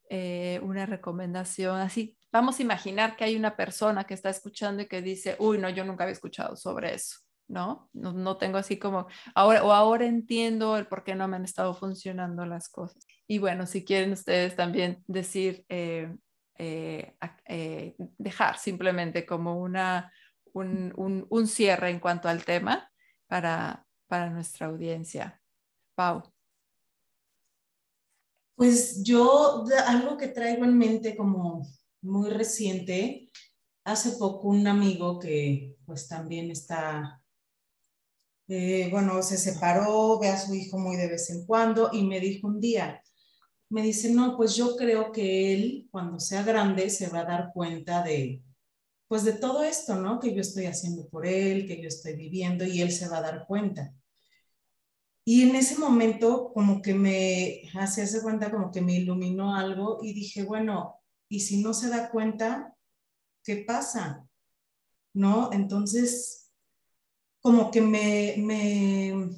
eh, 0.09 0.59
una 0.63 0.85
recomendación, 0.85 1.79
así, 1.79 2.17
vamos 2.32 2.59
a 2.59 2.63
imaginar 2.63 3.15
que 3.15 3.25
hay 3.25 3.36
una 3.36 3.55
persona 3.55 4.05
que 4.05 4.13
está 4.13 4.29
escuchando 4.29 4.82
y 4.82 4.88
que 4.88 5.01
dice, 5.01 5.36
uy, 5.39 5.57
no, 5.57 5.69
yo 5.69 5.84
nunca 5.84 6.03
había 6.03 6.13
escuchado 6.13 6.55
sobre 6.55 6.95
eso, 6.95 7.19
¿no? 7.47 7.89
No, 7.93 8.38
tengo 8.38 8.57
así 8.57 8.79
como, 8.79 9.07
ahora, 9.36 9.63
o 9.63 9.71
ahora 9.71 10.05
entiendo 10.05 10.77
el 10.77 10.88
por 10.88 11.03
qué 11.03 11.15
no 11.15 11.27
me 11.27 11.36
han 11.36 11.45
estado 11.45 11.73
funcionando 11.73 12.45
las 12.45 12.69
cosas. 12.69 13.05
Y 13.27 13.39
bueno, 13.39 13.65
si 13.65 13.84
quieren 13.84 14.13
ustedes 14.13 14.55
también 14.55 15.03
decir, 15.07 15.65
eh, 15.69 16.13
eh, 16.57 17.95
dejar 18.17 18.57
simplemente 18.57 19.25
como 19.25 19.59
una, 19.59 20.13
un, 20.53 20.93
un, 21.29 21.47
cierre 21.47 21.89
en 21.89 21.99
cuanto 21.99 22.29
al 22.29 22.45
tema 22.45 22.91
para, 23.27 23.86
para 24.07 24.29
nuestra 24.29 24.67
audiencia. 24.67 25.41
Pau. 25.95 26.23
Pues 28.55 29.03
yo 29.03 29.65
algo 29.88 30.17
que 30.17 30.27
traigo 30.27 30.63
en 30.65 30.77
mente 30.77 31.15
como 31.15 31.65
muy 32.01 32.29
reciente, 32.29 33.31
hace 33.83 34.11
poco 34.11 34.49
un 34.49 34.67
amigo 34.67 35.19
que 35.19 35.75
pues 35.85 36.07
también 36.07 36.51
está, 36.51 37.21
eh, 38.47 38.89
bueno, 38.91 39.21
se 39.23 39.37
separó, 39.37 40.19
ve 40.19 40.29
a 40.29 40.39
su 40.39 40.53
hijo 40.53 40.77
muy 40.77 40.97
de 40.97 41.09
vez 41.09 41.29
en 41.29 41.45
cuando 41.45 41.89
y 41.93 42.03
me 42.03 42.19
dijo 42.19 42.47
un 42.47 42.59
día, 42.59 43.01
me 43.69 43.81
dice, 43.81 44.11
no, 44.11 44.35
pues 44.35 44.55
yo 44.55 44.75
creo 44.75 45.11
que 45.11 45.53
él 45.53 45.87
cuando 45.91 46.19
sea 46.19 46.43
grande 46.43 46.89
se 46.89 47.07
va 47.09 47.19
a 47.21 47.25
dar 47.25 47.51
cuenta 47.53 48.03
de, 48.03 48.43
pues 49.07 49.23
de 49.23 49.33
todo 49.33 49.63
esto, 49.63 49.95
¿no? 49.95 50.19
Que 50.19 50.33
yo 50.33 50.41
estoy 50.41 50.65
haciendo 50.65 51.07
por 51.09 51.25
él, 51.25 51.67
que 51.67 51.81
yo 51.81 51.87
estoy 51.87 52.15
viviendo 52.15 52.65
y 52.65 52.81
él 52.81 52.91
se 52.91 53.07
va 53.07 53.17
a 53.17 53.21
dar 53.21 53.45
cuenta. 53.47 53.93
Y 55.23 55.43
en 55.43 55.55
ese 55.55 55.77
momento 55.77 56.51
como 56.53 56.81
que 56.81 56.93
me 56.93 57.61
hace 57.75 58.03
ese 58.03 58.21
cuenta, 58.21 58.51
como 58.51 58.71
que 58.71 58.81
me 58.81 58.93
iluminó 58.95 59.55
algo 59.55 59.99
y 60.01 60.13
dije, 60.13 60.43
bueno, 60.43 61.00
¿y 61.32 61.39
si 61.39 61.63
no 61.63 61.73
se 61.73 61.88
da 61.88 62.11
cuenta, 62.11 62.75
qué 63.41 63.63
pasa? 63.65 64.27
¿No? 65.13 65.49
Entonces, 65.53 66.51
como 67.39 67.71
que 67.71 67.79
me, 67.79 68.36
me 68.38 69.29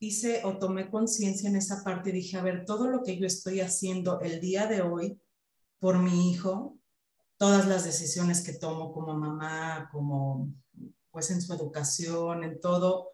hice 0.00 0.42
o 0.44 0.58
tomé 0.58 0.90
conciencia 0.90 1.48
en 1.48 1.54
esa 1.54 1.84
parte 1.84 2.10
y 2.10 2.14
dije, 2.14 2.36
a 2.36 2.42
ver, 2.42 2.64
todo 2.64 2.88
lo 2.88 3.04
que 3.04 3.16
yo 3.16 3.24
estoy 3.24 3.60
haciendo 3.60 4.20
el 4.20 4.40
día 4.40 4.66
de 4.66 4.82
hoy 4.82 5.20
por 5.78 6.00
mi 6.00 6.32
hijo, 6.32 6.76
todas 7.36 7.68
las 7.68 7.84
decisiones 7.84 8.42
que 8.42 8.54
tomo 8.54 8.92
como 8.92 9.14
mamá, 9.14 9.88
como 9.92 10.52
pues 11.12 11.30
en 11.30 11.40
su 11.40 11.54
educación, 11.54 12.42
en 12.42 12.60
todo, 12.60 13.12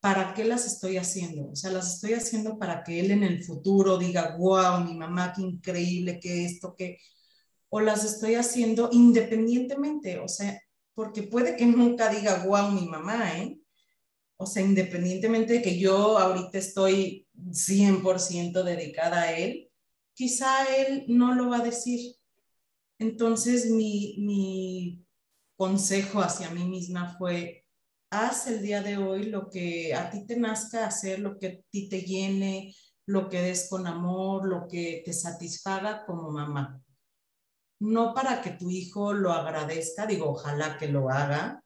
¿para 0.00 0.32
qué 0.32 0.46
las 0.46 0.64
estoy 0.64 0.96
haciendo? 0.96 1.50
O 1.50 1.56
sea, 1.56 1.70
las 1.70 1.96
estoy 1.96 2.14
haciendo 2.14 2.58
para 2.58 2.82
que 2.82 3.00
él 3.00 3.10
en 3.10 3.22
el 3.22 3.44
futuro 3.44 3.98
diga, 3.98 4.34
wow, 4.38 4.80
mi 4.82 4.94
mamá, 4.94 5.34
qué 5.36 5.42
increíble, 5.42 6.18
que 6.18 6.46
esto, 6.46 6.74
que... 6.74 6.96
O 7.76 7.80
las 7.80 8.04
estoy 8.04 8.36
haciendo 8.36 8.88
independientemente, 8.92 10.20
o 10.20 10.28
sea, 10.28 10.62
porque 10.94 11.24
puede 11.24 11.56
que 11.56 11.66
nunca 11.66 12.08
diga, 12.08 12.44
wow, 12.46 12.70
mi 12.70 12.86
mamá, 12.86 13.36
¿eh? 13.36 13.58
O 14.36 14.46
sea, 14.46 14.62
independientemente 14.62 15.54
de 15.54 15.62
que 15.62 15.76
yo 15.76 16.16
ahorita 16.16 16.56
estoy 16.56 17.26
100% 17.50 18.62
dedicada 18.62 19.22
a 19.22 19.36
él, 19.36 19.72
quizá 20.14 20.72
él 20.72 21.06
no 21.08 21.34
lo 21.34 21.48
va 21.48 21.56
a 21.56 21.64
decir. 21.64 22.14
Entonces, 23.00 23.68
mi, 23.68 24.18
mi 24.20 25.04
consejo 25.56 26.20
hacia 26.20 26.50
mí 26.50 26.62
misma 26.62 27.16
fue, 27.18 27.66
haz 28.10 28.46
el 28.46 28.62
día 28.62 28.82
de 28.82 28.98
hoy 28.98 29.24
lo 29.24 29.50
que 29.50 29.96
a 29.96 30.12
ti 30.12 30.24
te 30.24 30.36
nazca 30.36 30.86
hacer, 30.86 31.18
lo 31.18 31.40
que 31.40 31.46
a 31.48 31.60
ti 31.72 31.88
te 31.88 32.02
llene, 32.02 32.72
lo 33.06 33.28
que 33.28 33.42
des 33.42 33.68
con 33.68 33.88
amor, 33.88 34.46
lo 34.46 34.68
que 34.68 35.02
te 35.04 35.12
satisfaga 35.12 36.06
como 36.06 36.30
mamá. 36.30 36.83
No 37.84 38.14
para 38.14 38.40
que 38.40 38.52
tu 38.52 38.70
hijo 38.70 39.12
lo 39.12 39.30
agradezca, 39.30 40.06
digo, 40.06 40.30
ojalá 40.30 40.78
que 40.78 40.88
lo 40.88 41.10
haga, 41.10 41.62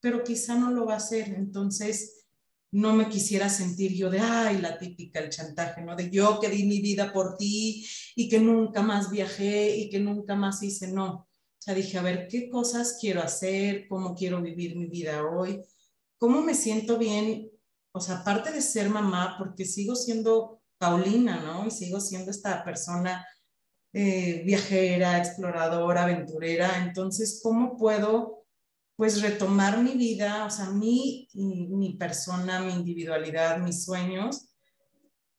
pero 0.00 0.22
quizá 0.22 0.54
no 0.54 0.70
lo 0.70 0.84
va 0.84 0.94
a 0.94 0.96
hacer. 0.98 1.28
Entonces, 1.28 2.26
no 2.72 2.92
me 2.92 3.08
quisiera 3.08 3.48
sentir 3.48 3.94
yo 3.94 4.10
de, 4.10 4.20
ay, 4.20 4.58
la 4.58 4.76
típica, 4.78 5.20
el 5.20 5.30
chantaje, 5.30 5.80
¿no? 5.80 5.96
De 5.96 6.10
yo 6.10 6.38
que 6.40 6.50
di 6.50 6.64
mi 6.64 6.80
vida 6.80 7.10
por 7.10 7.38
ti 7.38 7.86
y 8.14 8.28
que 8.28 8.38
nunca 8.38 8.82
más 8.82 9.10
viajé 9.10 9.74
y 9.74 9.88
que 9.88 9.98
nunca 9.98 10.34
más 10.34 10.62
hice, 10.62 10.88
no. 10.88 11.08
O 11.10 11.28
sea, 11.58 11.74
dije, 11.74 11.96
a 11.96 12.02
ver, 12.02 12.28
¿qué 12.28 12.50
cosas 12.50 12.98
quiero 13.00 13.22
hacer? 13.22 13.86
¿Cómo 13.88 14.14
quiero 14.14 14.42
vivir 14.42 14.76
mi 14.76 14.86
vida 14.86 15.24
hoy? 15.24 15.62
¿Cómo 16.18 16.42
me 16.42 16.54
siento 16.54 16.98
bien? 16.98 17.50
O 17.92 18.00
sea, 18.00 18.18
aparte 18.18 18.52
de 18.52 18.60
ser 18.60 18.90
mamá, 18.90 19.36
porque 19.38 19.64
sigo 19.64 19.96
siendo 19.96 20.60
Paulina, 20.76 21.40
¿no? 21.40 21.66
Y 21.66 21.70
sigo 21.70 21.98
siendo 21.98 22.30
esta 22.30 22.62
persona 22.62 23.26
eh, 23.92 24.42
viajera, 24.44 25.18
exploradora, 25.18 26.04
aventurera. 26.04 26.84
Entonces, 26.84 27.40
¿cómo 27.42 27.76
puedo 27.76 28.42
pues 28.96 29.20
retomar 29.22 29.82
mi 29.82 29.94
vida, 29.94 30.44
o 30.44 30.50
sea, 30.50 30.70
mi, 30.70 31.28
mi 31.34 31.94
persona, 31.94 32.60
mi 32.60 32.72
individualidad, 32.72 33.58
mis 33.58 33.84
sueños, 33.84 34.52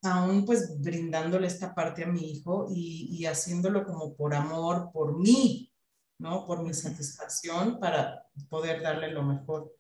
aún 0.02 0.46
pues 0.46 0.82
brindándole 0.82 1.48
esta 1.48 1.74
parte 1.74 2.04
a 2.04 2.08
mi 2.08 2.32
hijo 2.32 2.68
y, 2.70 3.08
y, 3.12 3.26
haciéndolo 3.26 3.86
como 3.86 4.16
por 4.16 4.36
amor, 4.36 4.90
por 4.92 5.18
mí, 5.18 5.72
¿no? 6.20 6.46
Por 6.46 6.64
mi 6.64 6.74
satisfacción 6.74 7.80
para 7.80 8.28
poder 8.50 8.82
darle 8.82 9.12
lo 9.12 9.24
mejor. 9.24 9.74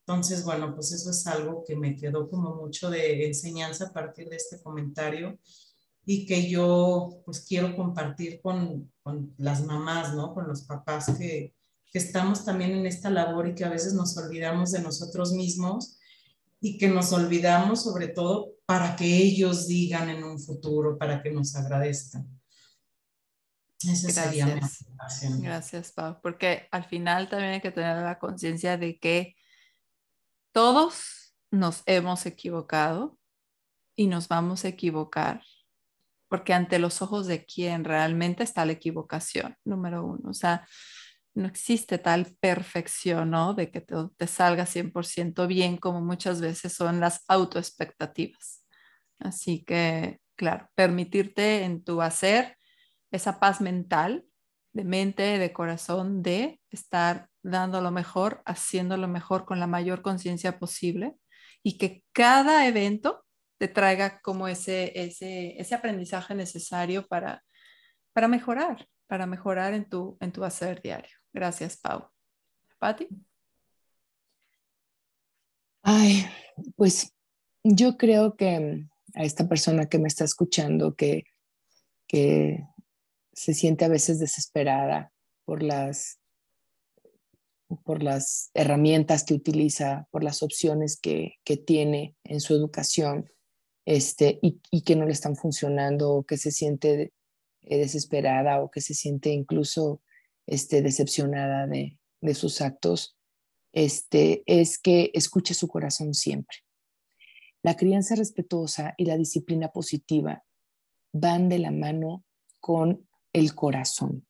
Entonces, 0.00 0.44
bueno, 0.44 0.74
pues 0.74 0.90
eso 0.92 1.10
es 1.10 1.26
algo 1.26 1.62
que 1.64 1.76
me 1.76 1.94
quedó 1.94 2.28
como 2.28 2.56
mucho 2.56 2.90
de 2.90 3.26
enseñanza 3.26 3.86
a 3.86 3.92
partir 3.92 4.28
de 4.28 4.36
este 4.36 4.60
comentario 4.60 5.38
y 6.04 6.26
que 6.26 6.48
yo 6.48 7.20
pues 7.24 7.44
quiero 7.46 7.76
compartir 7.76 8.40
con, 8.40 8.92
con 9.02 9.34
las 9.38 9.64
mamás, 9.64 10.14
¿no? 10.14 10.34
Con 10.34 10.48
los 10.48 10.62
papás 10.62 11.16
que, 11.18 11.54
que 11.92 11.98
estamos 11.98 12.44
también 12.44 12.72
en 12.72 12.86
esta 12.86 13.10
labor 13.10 13.48
y 13.48 13.54
que 13.54 13.64
a 13.64 13.70
veces 13.70 13.94
nos 13.94 14.16
olvidamos 14.16 14.72
de 14.72 14.82
nosotros 14.82 15.32
mismos 15.32 15.98
y 16.60 16.78
que 16.78 16.88
nos 16.88 17.12
olvidamos 17.12 17.82
sobre 17.82 18.08
todo 18.08 18.52
para 18.66 18.94
que 18.96 19.04
ellos 19.04 19.66
digan 19.66 20.08
en 20.10 20.22
un 20.22 20.38
futuro, 20.38 20.98
para 20.98 21.22
que 21.22 21.30
nos 21.30 21.56
agradezcan. 21.56 22.28
Esa 23.82 24.10
sería 24.10 24.46
mi 24.46 24.60
Gracias, 25.42 25.92
Pau, 25.92 26.20
porque 26.20 26.68
al 26.70 26.84
final 26.84 27.30
también 27.30 27.52
hay 27.52 27.60
que 27.62 27.70
tener 27.70 27.96
la 28.02 28.18
conciencia 28.18 28.76
de 28.76 28.98
que 28.98 29.36
todos 30.52 31.34
nos 31.50 31.82
hemos 31.86 32.26
equivocado 32.26 33.18
y 33.96 34.06
nos 34.06 34.28
vamos 34.28 34.64
a 34.64 34.68
equivocar, 34.68 35.42
porque 36.30 36.54
ante 36.54 36.78
los 36.78 37.02
ojos 37.02 37.26
de 37.26 37.44
quién 37.44 37.82
realmente 37.84 38.44
está 38.44 38.64
la 38.64 38.72
equivocación, 38.72 39.56
número 39.64 40.06
uno. 40.06 40.30
O 40.30 40.32
sea, 40.32 40.64
no 41.34 41.48
existe 41.48 41.98
tal 41.98 42.36
perfección, 42.38 43.30
¿no? 43.30 43.52
De 43.54 43.72
que 43.72 43.80
te, 43.80 43.96
te 44.16 44.26
salga 44.28 44.64
100% 44.64 45.48
bien 45.48 45.76
como 45.76 46.00
muchas 46.00 46.40
veces 46.40 46.72
son 46.72 47.00
las 47.00 47.24
autoexpectativas. 47.26 48.64
Así 49.18 49.64
que, 49.64 50.20
claro, 50.36 50.70
permitirte 50.76 51.64
en 51.64 51.82
tu 51.82 52.00
hacer 52.00 52.56
esa 53.10 53.40
paz 53.40 53.60
mental, 53.60 54.24
de 54.72 54.84
mente, 54.84 55.38
de 55.38 55.52
corazón, 55.52 56.22
de 56.22 56.60
estar 56.70 57.28
dando 57.42 57.80
lo 57.80 57.90
mejor, 57.90 58.40
haciendo 58.46 58.96
lo 58.96 59.08
mejor 59.08 59.46
con 59.46 59.58
la 59.58 59.66
mayor 59.66 60.00
conciencia 60.00 60.60
posible 60.60 61.16
y 61.64 61.76
que 61.76 62.04
cada 62.12 62.68
evento 62.68 63.24
te 63.60 63.68
traiga 63.68 64.22
como 64.22 64.48
ese, 64.48 64.90
ese, 64.98 65.60
ese 65.60 65.74
aprendizaje 65.74 66.34
necesario 66.34 67.06
para, 67.06 67.44
para 68.14 68.26
mejorar, 68.26 68.88
para 69.06 69.26
mejorar 69.26 69.74
en 69.74 69.86
tu, 69.86 70.16
en 70.20 70.32
tu 70.32 70.44
hacer 70.44 70.80
diario. 70.80 71.14
Gracias, 71.30 71.76
Pau. 71.76 72.08
Patti. 72.78 73.06
Ay, 75.82 76.24
pues 76.74 77.14
yo 77.62 77.98
creo 77.98 78.34
que 78.34 78.86
a 79.14 79.24
esta 79.24 79.46
persona 79.46 79.90
que 79.90 79.98
me 79.98 80.08
está 80.08 80.24
escuchando, 80.24 80.94
que, 80.94 81.24
que 82.08 82.66
se 83.34 83.52
siente 83.52 83.84
a 83.84 83.88
veces 83.88 84.18
desesperada 84.18 85.12
por 85.44 85.62
las, 85.62 86.18
por 87.84 88.02
las 88.02 88.50
herramientas 88.54 89.22
que 89.22 89.34
utiliza, 89.34 90.08
por 90.10 90.24
las 90.24 90.42
opciones 90.42 90.98
que, 90.98 91.34
que 91.44 91.58
tiene 91.58 92.16
en 92.24 92.40
su 92.40 92.54
educación 92.54 93.30
este, 93.90 94.38
y, 94.40 94.82
que 94.82 94.94
no 94.94 95.04
le 95.04 95.10
están 95.10 95.34
funcionando, 95.34 96.12
o 96.12 96.22
que 96.22 96.36
se 96.36 96.52
siente 96.52 97.12
desesperada 97.62 98.62
o 98.62 98.70
que 98.70 98.80
se 98.80 98.94
siente 98.94 99.30
incluso 99.30 100.00
este, 100.46 100.80
decepcionada 100.80 101.66
de, 101.66 101.98
sus 102.34 102.60
actos, 102.60 103.16
este, 103.72 104.44
es 104.46 104.78
que 104.78 105.10
escuche 105.12 105.54
su 105.54 105.66
corazón 105.66 106.14
siempre. 106.14 106.58
La 107.62 107.76
crianza 107.76 108.14
respetuosa 108.14 108.94
y 108.96 109.06
la 109.06 109.16
disciplina 109.16 109.72
positiva 109.72 110.44
van 111.12 111.48
de 111.48 111.58
la 111.58 111.72
mano 111.72 112.24
con 112.60 113.08
el 113.32 113.56
corazón. 113.56 114.24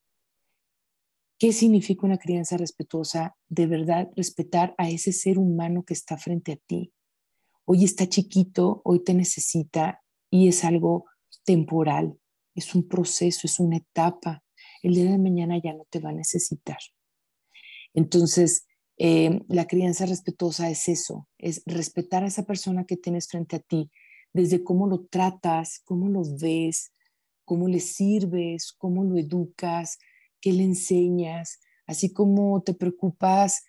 ¿Qué 1.38 1.52
significa 1.52 2.06
una 2.06 2.18
crianza 2.18 2.56
respetuosa? 2.56 3.36
De 3.50 3.66
verdad, 3.66 4.08
respetar 4.16 4.74
a 4.78 4.88
ese 4.88 5.12
ser 5.12 5.38
humano 5.38 5.84
que 5.84 5.92
está 5.92 6.16
frente 6.16 6.52
a 6.52 6.56
ti. 6.56 6.94
Hoy 7.72 7.84
está 7.84 8.08
chiquito, 8.08 8.82
hoy 8.84 9.04
te 9.04 9.14
necesita 9.14 10.02
y 10.28 10.48
es 10.48 10.64
algo 10.64 11.04
temporal, 11.44 12.18
es 12.56 12.74
un 12.74 12.88
proceso, 12.88 13.42
es 13.44 13.60
una 13.60 13.76
etapa 13.76 14.42
el 14.82 14.94
día 14.94 15.08
de 15.08 15.18
mañana 15.18 15.56
ya 15.62 15.72
no 15.74 15.86
te 15.88 16.00
va 16.00 16.10
a 16.10 16.12
necesitar. 16.12 16.78
Entonces, 17.94 18.66
eh, 18.96 19.38
la 19.46 19.68
crianza 19.68 20.04
respetuosa 20.04 20.68
es 20.68 20.88
eso, 20.88 21.28
es 21.38 21.62
respetar 21.64 22.24
a 22.24 22.26
esa 22.26 22.44
persona 22.44 22.86
que 22.86 22.96
tienes 22.96 23.28
frente 23.28 23.54
a 23.54 23.60
ti, 23.60 23.92
desde 24.32 24.64
cómo 24.64 24.88
lo 24.88 25.04
tratas, 25.06 25.80
cómo 25.84 26.08
lo 26.08 26.22
ves, 26.40 26.92
cómo 27.44 27.68
le 27.68 27.78
sirves, 27.78 28.72
cómo 28.72 29.04
lo 29.04 29.16
educas, 29.16 29.96
qué 30.40 30.52
le 30.52 30.64
enseñas, 30.64 31.60
así 31.86 32.12
como 32.12 32.64
te 32.64 32.74
preocupas 32.74 33.62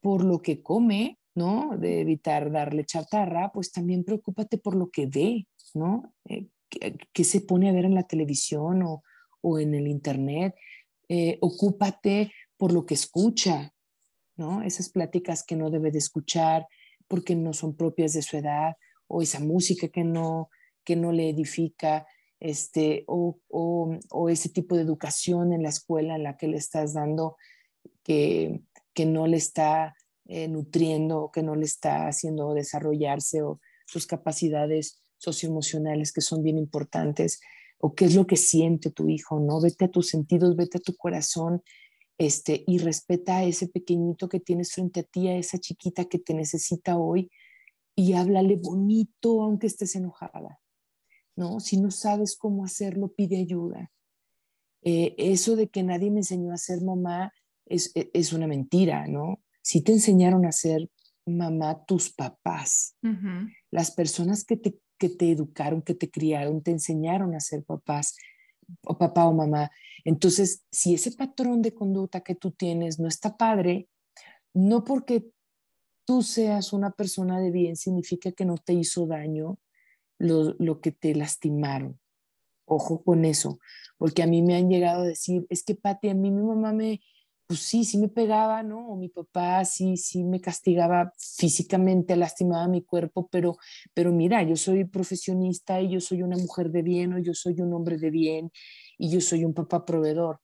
por 0.00 0.24
lo 0.24 0.42
que 0.42 0.60
come, 0.60 1.20
¿no? 1.34 1.76
De 1.78 2.00
evitar 2.00 2.50
darle 2.50 2.84
chatarra, 2.84 3.50
pues 3.52 3.72
también 3.72 4.04
preocúpate 4.04 4.58
por 4.58 4.76
lo 4.76 4.90
que 4.90 5.06
ve, 5.06 5.46
¿no? 5.74 6.14
Eh, 6.28 6.48
¿Qué 7.12 7.24
se 7.24 7.40
pone 7.40 7.68
a 7.68 7.72
ver 7.72 7.84
en 7.84 7.94
la 7.94 8.04
televisión 8.04 8.82
o, 8.82 9.02
o 9.44 9.58
en 9.58 9.74
el 9.74 9.86
Internet. 9.86 10.56
Eh, 11.08 11.38
ocúpate 11.40 12.32
por 12.56 12.72
lo 12.72 12.86
que 12.86 12.94
escucha, 12.94 13.74
¿no? 14.36 14.62
Esas 14.62 14.88
pláticas 14.88 15.44
que 15.44 15.54
no 15.54 15.70
debe 15.70 15.90
de 15.90 15.98
escuchar 15.98 16.66
porque 17.06 17.36
no 17.36 17.52
son 17.52 17.76
propias 17.76 18.14
de 18.14 18.22
su 18.22 18.38
edad, 18.38 18.76
o 19.06 19.20
esa 19.20 19.38
música 19.38 19.88
que 19.88 20.02
no, 20.02 20.48
que 20.82 20.96
no 20.96 21.12
le 21.12 21.28
edifica, 21.28 22.06
este, 22.40 23.04
o, 23.06 23.38
o, 23.48 24.28
ese 24.28 24.48
tipo 24.48 24.74
de 24.74 24.82
educación 24.82 25.52
en 25.52 25.62
la 25.62 25.68
escuela 25.68 26.16
en 26.16 26.22
la 26.22 26.36
que 26.36 26.48
le 26.48 26.56
estás 26.56 26.94
dando 26.94 27.36
que, 28.02 28.62
que 28.94 29.04
no 29.04 29.26
le 29.26 29.36
está 29.36 29.94
eh, 30.26 30.48
nutriendo, 30.48 31.30
que 31.32 31.42
no 31.42 31.54
le 31.54 31.64
está 31.64 32.08
haciendo 32.08 32.54
desarrollarse 32.54 33.42
o 33.42 33.60
sus 33.86 34.06
capacidades 34.06 35.02
socioemocionales 35.18 36.12
que 36.12 36.20
son 36.20 36.42
bien 36.42 36.58
importantes 36.58 37.40
o 37.78 37.94
qué 37.94 38.06
es 38.06 38.14
lo 38.14 38.26
que 38.26 38.36
siente 38.36 38.90
tu 38.90 39.08
hijo, 39.08 39.40
¿no? 39.40 39.60
Vete 39.60 39.86
a 39.86 39.90
tus 39.90 40.08
sentidos, 40.08 40.56
vete 40.56 40.78
a 40.78 40.80
tu 40.80 40.96
corazón, 40.96 41.62
este, 42.16 42.62
y 42.66 42.78
respeta 42.78 43.38
a 43.38 43.44
ese 43.44 43.68
pequeñito 43.68 44.28
que 44.28 44.40
tienes 44.40 44.72
frente 44.72 45.00
a 45.00 45.02
ti, 45.02 45.28
a 45.28 45.36
esa 45.36 45.58
chiquita 45.58 46.04
que 46.04 46.18
te 46.18 46.32
necesita 46.32 46.96
hoy, 46.96 47.30
y 47.96 48.14
háblale 48.14 48.56
bonito 48.56 49.42
aunque 49.42 49.66
estés 49.66 49.94
enojada, 49.96 50.60
¿no? 51.36 51.60
Si 51.60 51.76
no 51.76 51.90
sabes 51.90 52.36
cómo 52.36 52.64
hacerlo, 52.64 53.08
pide 53.08 53.36
ayuda. 53.36 53.92
Eh, 54.82 55.14
eso 55.18 55.56
de 55.56 55.68
que 55.68 55.82
nadie 55.82 56.10
me 56.10 56.20
enseñó 56.20 56.52
a 56.52 56.58
ser 56.58 56.82
mamá 56.82 57.32
es, 57.66 57.92
e, 57.94 58.10
es, 58.12 58.32
una 58.32 58.46
mentira, 58.46 59.06
¿no? 59.06 59.40
Si 59.64 59.80
te 59.80 59.92
enseñaron 59.92 60.44
a 60.44 60.52
ser 60.52 60.90
mamá 61.26 61.84
tus 61.86 62.12
papás, 62.12 62.96
las 63.70 63.90
personas 63.90 64.44
que 64.44 64.56
te 64.56 64.78
que 64.98 65.08
te 65.08 65.30
educaron, 65.30 65.82
que 65.82 65.94
te 65.94 66.10
criaron, 66.10 66.62
te 66.62 66.70
enseñaron 66.70 67.34
a 67.34 67.40
ser 67.40 67.64
papás 67.64 68.16
o 68.84 68.96
papá 68.96 69.26
o 69.26 69.34
mamá. 69.34 69.70
Entonces, 70.04 70.64
si 70.70 70.94
ese 70.94 71.12
patrón 71.12 71.62
de 71.62 71.74
conducta 71.74 72.20
que 72.20 72.34
tú 72.34 72.52
tienes 72.52 72.98
no 72.98 73.08
está 73.08 73.36
padre, 73.36 73.88
no 74.54 74.84
porque 74.84 75.26
tú 76.06 76.22
seas 76.22 76.72
una 76.72 76.90
persona 76.90 77.40
de 77.40 77.50
bien 77.50 77.76
significa 77.76 78.32
que 78.32 78.44
no 78.44 78.56
te 78.56 78.72
hizo 78.72 79.06
daño 79.06 79.58
lo, 80.18 80.54
lo 80.58 80.80
que 80.80 80.92
te 80.92 81.14
lastimaron. 81.14 81.98
Ojo 82.66 83.02
con 83.04 83.26
eso, 83.26 83.58
porque 83.98 84.22
a 84.22 84.26
mí 84.26 84.40
me 84.40 84.56
han 84.56 84.70
llegado 84.70 85.02
a 85.02 85.06
decir, 85.06 85.46
es 85.50 85.62
que 85.64 85.74
Pati, 85.74 86.08
a 86.08 86.14
mí 86.14 86.30
mi 86.30 86.42
mamá 86.42 86.72
me, 86.72 87.02
pues 87.46 87.60
sí, 87.60 87.84
sí 87.84 87.98
me 87.98 88.08
pegaba, 88.08 88.62
¿no? 88.62 88.88
O 88.88 88.96
mi 88.96 89.08
papá 89.08 89.64
sí, 89.64 89.96
sí 89.96 90.24
me 90.24 90.40
castigaba 90.40 91.12
físicamente, 91.18 92.16
lastimaba 92.16 92.68
mi 92.68 92.82
cuerpo, 92.82 93.28
pero, 93.30 93.56
pero 93.92 94.12
mira, 94.12 94.42
yo 94.42 94.56
soy 94.56 94.84
profesionista 94.84 95.80
y 95.80 95.90
yo 95.90 96.00
soy 96.00 96.22
una 96.22 96.36
mujer 96.36 96.70
de 96.70 96.82
bien 96.82 97.12
o 97.12 97.18
yo 97.18 97.34
soy 97.34 97.60
un 97.60 97.72
hombre 97.74 97.98
de 97.98 98.10
bien 98.10 98.50
y 98.98 99.10
yo 99.10 99.20
soy 99.20 99.44
un 99.44 99.54
papá 99.54 99.84
proveedor. 99.84 100.40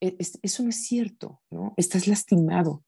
E, 0.00 0.16
eso 0.42 0.62
no 0.62 0.70
es 0.70 0.86
cierto, 0.86 1.42
¿no? 1.50 1.74
Estás 1.76 2.06
lastimado. 2.06 2.84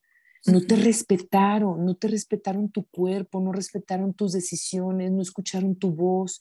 No 0.47 0.63
te 0.63 0.75
respetaron, 0.75 1.85
no 1.85 1.97
te 1.97 2.09
respetaron 2.09 2.71
tu 2.71 2.87
cuerpo, 2.87 3.43
no 3.43 3.53
respetaron 3.53 4.15
tus 4.15 4.33
decisiones, 4.33 5.13
no 5.13 5.21
escucharon 5.21 5.77
tu 5.77 5.91
voz. 5.91 6.41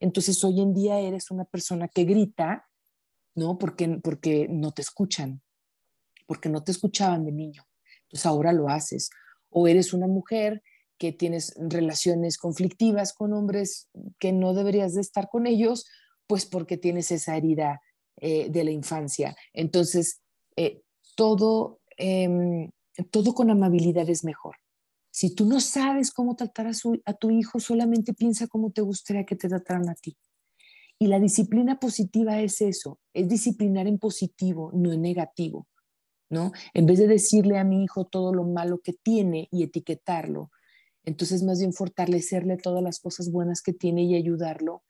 Entonces 0.00 0.44
hoy 0.44 0.60
en 0.60 0.74
día 0.74 1.00
eres 1.00 1.30
una 1.30 1.46
persona 1.46 1.88
que 1.88 2.04
grita, 2.04 2.68
¿no? 3.34 3.56
Porque, 3.56 3.88
porque 4.02 4.48
no 4.50 4.72
te 4.72 4.82
escuchan, 4.82 5.40
porque 6.28 6.50
no 6.50 6.62
te 6.62 6.72
escuchaban 6.72 7.24
de 7.24 7.32
niño. 7.32 7.66
Entonces 8.02 8.26
ahora 8.26 8.52
lo 8.52 8.68
haces. 8.68 9.08
O 9.48 9.66
eres 9.66 9.94
una 9.94 10.06
mujer 10.06 10.62
que 10.98 11.10
tienes 11.12 11.54
relaciones 11.56 12.36
conflictivas 12.36 13.14
con 13.14 13.32
hombres 13.32 13.88
que 14.18 14.32
no 14.32 14.52
deberías 14.52 14.94
de 14.94 15.00
estar 15.00 15.28
con 15.30 15.46
ellos, 15.46 15.86
pues 16.26 16.44
porque 16.44 16.76
tienes 16.76 17.10
esa 17.10 17.36
herida 17.36 17.80
eh, 18.20 18.50
de 18.50 18.64
la 18.64 18.72
infancia. 18.72 19.34
Entonces, 19.54 20.20
eh, 20.56 20.82
todo, 21.16 21.80
em, 21.96 22.70
todo 23.10 23.32
con 23.32 23.50
amabilidad 23.50 24.08
es 24.10 24.22
mejor. 24.22 24.56
Si 25.10 25.34
tú 25.34 25.46
no 25.46 25.60
sabes 25.60 26.10
cómo 26.10 26.36
tratar 26.36 26.66
a, 26.66 26.72
a 27.06 27.14
tu 27.14 27.30
hijo, 27.30 27.58
solamente 27.58 28.12
piensa 28.12 28.48
cómo 28.48 28.70
te 28.70 28.82
gustaría 28.82 29.24
que 29.24 29.36
te 29.36 29.48
trataran 29.48 29.88
a 29.88 29.94
ti. 29.94 30.16
Y 30.98 31.06
la 31.06 31.20
disciplina 31.20 31.78
positiva 31.78 32.38
es 32.40 32.60
eso, 32.60 32.98
es 33.14 33.28
disciplinar 33.28 33.86
en 33.86 33.98
positivo, 33.98 34.72
no 34.74 34.92
en 34.92 35.00
negativo, 35.00 35.68
¿no? 36.30 36.52
En 36.74 36.86
vez 36.86 36.98
de 36.98 37.06
decirle 37.06 37.58
a 37.58 37.64
mi 37.64 37.84
hijo 37.84 38.04
todo 38.04 38.34
lo 38.34 38.44
malo 38.44 38.80
que 38.82 38.92
tiene 38.92 39.48
y 39.50 39.62
etiquetarlo, 39.62 40.50
entonces 41.04 41.42
más 41.42 41.58
bien 41.58 41.72
fortalecerle 41.72 42.56
todas 42.56 42.82
las 42.82 43.00
cosas 43.00 43.30
buenas 43.32 43.62
que 43.62 43.72
tiene 43.72 44.02
y 44.04 44.14
ayudarlo 44.14 44.82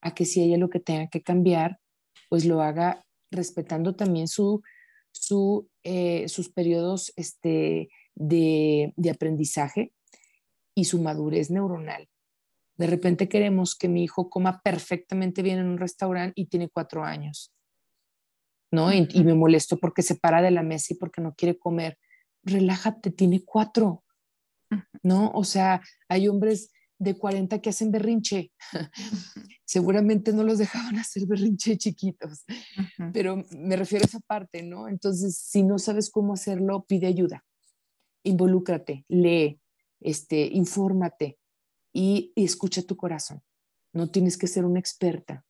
a 0.00 0.14
que 0.14 0.24
si 0.24 0.42
ella 0.42 0.56
lo 0.56 0.70
que 0.70 0.80
tenga 0.80 1.08
que 1.08 1.22
cambiar, 1.22 1.78
pues 2.28 2.44
lo 2.44 2.62
haga 2.62 3.04
respetando 3.30 3.94
también 3.94 4.28
su, 4.28 4.62
su, 5.12 5.68
eh, 5.82 6.28
sus 6.28 6.48
periodos 6.48 7.12
este, 7.16 7.88
de, 8.14 8.94
de 8.96 9.10
aprendizaje 9.10 9.92
y 10.74 10.84
su 10.84 11.00
madurez 11.00 11.50
neuronal. 11.50 12.08
De 12.76 12.86
repente 12.86 13.28
queremos 13.28 13.74
que 13.74 13.88
mi 13.88 14.04
hijo 14.04 14.28
coma 14.28 14.60
perfectamente 14.62 15.42
bien 15.42 15.58
en 15.58 15.66
un 15.66 15.78
restaurante 15.78 16.34
y 16.36 16.46
tiene 16.46 16.68
cuatro 16.68 17.04
años, 17.04 17.52
¿no? 18.70 18.92
Y, 18.92 19.08
y, 19.12 19.24
me 19.24 19.34
molesto 19.34 19.78
porque 19.78 20.02
se 20.02 20.16
para 20.16 20.42
de 20.42 20.50
la 20.50 20.62
mesa 20.62 20.94
y 20.94 20.96
porque 20.96 21.20
no 21.20 21.34
quiere 21.34 21.58
comer. 21.58 21.98
Relájate, 22.42 23.10
tiene 23.10 23.44
cuatro, 23.44 24.04
¿no? 25.02 25.30
O 25.32 25.44
sea, 25.44 25.82
hay 26.08 26.28
hombres 26.28 26.70
de 26.98 27.16
40 27.16 27.60
que 27.60 27.70
hacen 27.70 27.90
berrinche. 27.90 28.52
Seguramente 29.64 30.32
no 30.32 30.42
los 30.42 30.58
dejaban 30.58 30.98
hacer 30.98 31.26
berrinche 31.26 31.76
chiquitos, 31.76 32.44
pero 33.12 33.44
me 33.50 33.76
refiero 33.76 34.04
a 34.04 34.08
esa 34.08 34.20
parte, 34.20 34.62
¿no? 34.62 34.88
Entonces, 34.88 35.36
si 35.38 35.62
no 35.62 35.78
sabes 35.78 36.10
cómo 36.10 36.34
hacerlo, 36.34 36.84
pide 36.86 37.06
ayuda, 37.06 37.44
involúcrate, 38.22 39.04
lee, 39.08 39.60
este, 40.00 40.46
infórmate 40.46 41.38
y, 41.92 42.32
y 42.34 42.44
escucha 42.44 42.82
tu 42.82 42.96
corazón. 42.96 43.42
No 43.92 44.10
tienes 44.10 44.36
que 44.36 44.46
ser 44.46 44.64
una 44.64 44.80
experta 44.80 45.44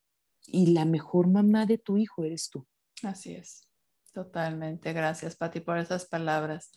y 0.46 0.66
la 0.66 0.84
mejor 0.84 1.28
mamá 1.28 1.66
de 1.66 1.78
tu 1.78 1.98
hijo 1.98 2.24
eres 2.24 2.48
tú. 2.50 2.66
Así 3.02 3.34
es, 3.34 3.68
totalmente. 4.12 4.92
Gracias, 4.92 5.36
Pati, 5.36 5.60
por 5.60 5.78
esas 5.78 6.06
palabras. 6.06 6.72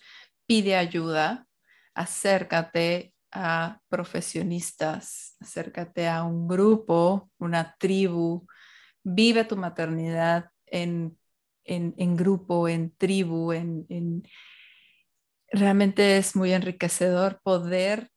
Pide 0.45 0.75
ayuda, 0.75 1.47
acércate 1.93 3.13
a 3.31 3.79
profesionistas, 3.89 5.35
acércate 5.39 6.07
a 6.07 6.23
un 6.23 6.47
grupo, 6.47 7.29
una 7.37 7.75
tribu, 7.77 8.47
vive 9.03 9.45
tu 9.45 9.55
maternidad 9.55 10.49
en, 10.65 11.17
en, 11.63 12.15
grupo, 12.15 12.67
en 12.67 12.95
tribu, 12.95 13.51
en, 13.51 13.85
en, 13.89 14.23
realmente 15.51 16.17
es 16.17 16.35
muy 16.35 16.53
enriquecedor 16.53 17.39
poder 17.43 18.11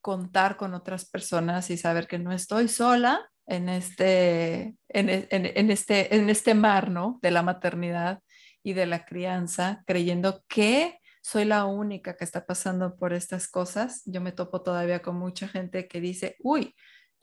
contar 0.00 0.56
con 0.56 0.74
otras 0.74 1.08
personas 1.08 1.70
y 1.70 1.76
saber 1.76 2.06
que 2.06 2.18
no 2.18 2.32
estoy 2.32 2.68
sola 2.68 3.30
en 3.46 3.68
este, 3.68 4.74
en, 4.88 5.08
en, 5.08 5.70
este, 5.70 6.14
en 6.14 6.30
este 6.30 6.54
mar 6.54 6.90
¿no? 6.90 7.18
de 7.22 7.30
la 7.30 7.42
maternidad 7.42 8.20
y 8.62 8.72
de 8.72 8.86
la 8.86 9.04
crianza, 9.04 9.82
creyendo 9.86 10.42
que 10.48 10.98
soy 11.22 11.44
la 11.44 11.64
única 11.64 12.16
que 12.16 12.24
está 12.24 12.44
pasando 12.46 12.96
por 12.96 13.12
estas 13.12 13.48
cosas. 13.48 14.02
Yo 14.04 14.20
me 14.20 14.32
topo 14.32 14.62
todavía 14.62 15.02
con 15.02 15.16
mucha 15.16 15.48
gente 15.48 15.88
que 15.88 16.00
dice, 16.00 16.36
uy, 16.40 16.74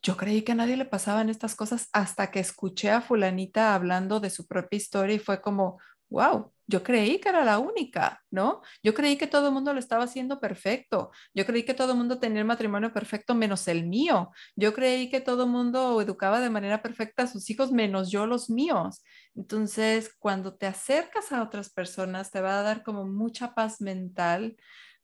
yo 0.01 0.17
creí 0.17 0.41
que 0.41 0.53
a 0.53 0.55
nadie 0.55 0.77
le 0.77 0.85
pasaban 0.85 1.29
estas 1.29 1.55
cosas 1.55 1.87
hasta 1.93 2.31
que 2.31 2.39
escuché 2.39 2.89
a 2.89 3.01
fulanita 3.01 3.75
hablando 3.75 4.19
de 4.19 4.31
su 4.31 4.47
propia 4.47 4.77
historia 4.77 5.15
y 5.15 5.19
fue 5.19 5.41
como, 5.41 5.79
wow, 6.09 6.51
yo 6.71 6.83
creí 6.83 7.19
que 7.19 7.29
era 7.29 7.43
la 7.43 7.59
única, 7.59 8.23
¿no? 8.31 8.61
Yo 8.81 8.93
creí 8.93 9.17
que 9.17 9.27
todo 9.27 9.47
el 9.47 9.53
mundo 9.53 9.73
lo 9.73 9.79
estaba 9.79 10.05
haciendo 10.05 10.39
perfecto. 10.39 11.11
Yo 11.33 11.45
creí 11.45 11.63
que 11.63 11.73
todo 11.73 11.91
el 11.91 11.97
mundo 11.97 12.17
tenía 12.19 12.39
el 12.39 12.47
matrimonio 12.47 12.93
perfecto 12.93 13.35
menos 13.35 13.67
el 13.67 13.85
mío. 13.87 14.31
Yo 14.55 14.73
creí 14.73 15.09
que 15.09 15.19
todo 15.19 15.43
el 15.43 15.49
mundo 15.49 16.01
educaba 16.01 16.39
de 16.39 16.49
manera 16.49 16.81
perfecta 16.81 17.23
a 17.23 17.27
sus 17.27 17.49
hijos 17.49 17.71
menos 17.71 18.09
yo 18.09 18.25
los 18.25 18.49
míos. 18.49 19.03
Entonces, 19.35 20.15
cuando 20.17 20.55
te 20.55 20.65
acercas 20.65 21.31
a 21.33 21.43
otras 21.43 21.69
personas, 21.69 22.31
te 22.31 22.41
va 22.41 22.59
a 22.59 22.63
dar 22.63 22.83
como 22.83 23.05
mucha 23.05 23.53
paz 23.53 23.81
mental, 23.81 24.55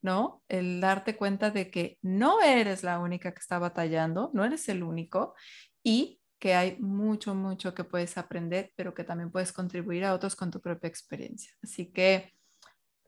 ¿no? 0.02 0.44
El 0.48 0.80
darte 0.80 1.18
cuenta 1.18 1.52
de 1.52 1.70
que 1.70 1.98
no 2.02 2.42
eres 2.42 2.84
la 2.84 3.00
única 3.00 3.34
que 3.34 3.40
está 3.40 3.60
batallando, 3.60 4.32
no 4.34 4.46
eres 4.46 4.70
el 4.70 4.84
único 4.84 5.36
y 5.84 6.22
que 6.40 6.54
hay 6.54 6.78
mucho, 6.80 7.36
mucho 7.36 7.74
que 7.74 7.84
puedes 7.84 8.18
aprender, 8.18 8.72
pero 8.76 8.94
que 8.94 9.04
también 9.04 9.32
puedes 9.32 9.52
contribuir 9.52 10.06
a 10.06 10.14
otros 10.14 10.36
con 10.36 10.52
tu 10.52 10.62
propia 10.62 10.88
experiencia. 10.88 11.54
Así 11.64 11.92
que, 11.92 12.34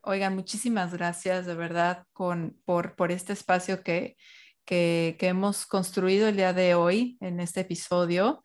oigan, 0.02 0.34
muchísimas 0.34 0.92
gracias 0.92 1.46
de 1.46 1.54
verdad 1.54 2.04
con, 2.12 2.60
por, 2.64 2.96
por 2.96 3.12
este 3.12 3.32
espacio 3.32 3.82
que, 3.82 4.16
que, 4.64 5.16
hemos 5.20 5.66
construido 5.66 6.28
el 6.28 6.36
día 6.36 6.52
de 6.52 6.74
hoy 6.74 7.16
en 7.20 7.40
este 7.40 7.60
episodio. 7.60 8.44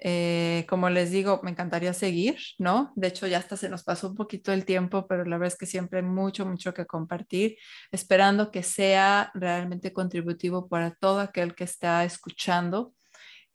Eh, 0.00 0.64
como 0.68 0.90
les 0.90 1.10
digo, 1.10 1.40
me 1.42 1.50
encantaría 1.50 1.92
seguir, 1.92 2.38
¿no? 2.58 2.92
De 2.94 3.08
hecho, 3.08 3.26
ya 3.26 3.38
hasta 3.38 3.56
se 3.56 3.68
nos 3.68 3.82
pasó 3.82 4.08
un 4.08 4.14
poquito 4.14 4.52
el 4.52 4.64
tiempo, 4.64 5.08
pero 5.08 5.24
la 5.24 5.38
verdad 5.38 5.54
es 5.54 5.58
que 5.58 5.66
siempre 5.66 5.98
hay 5.98 6.04
mucho, 6.04 6.46
mucho 6.46 6.72
que 6.72 6.86
compartir, 6.86 7.56
esperando 7.90 8.52
que 8.52 8.62
sea 8.62 9.32
realmente 9.34 9.92
contributivo 9.92 10.68
para 10.68 10.94
todo 10.94 11.18
aquel 11.20 11.54
que 11.56 11.64
está 11.64 12.04
escuchando 12.04 12.94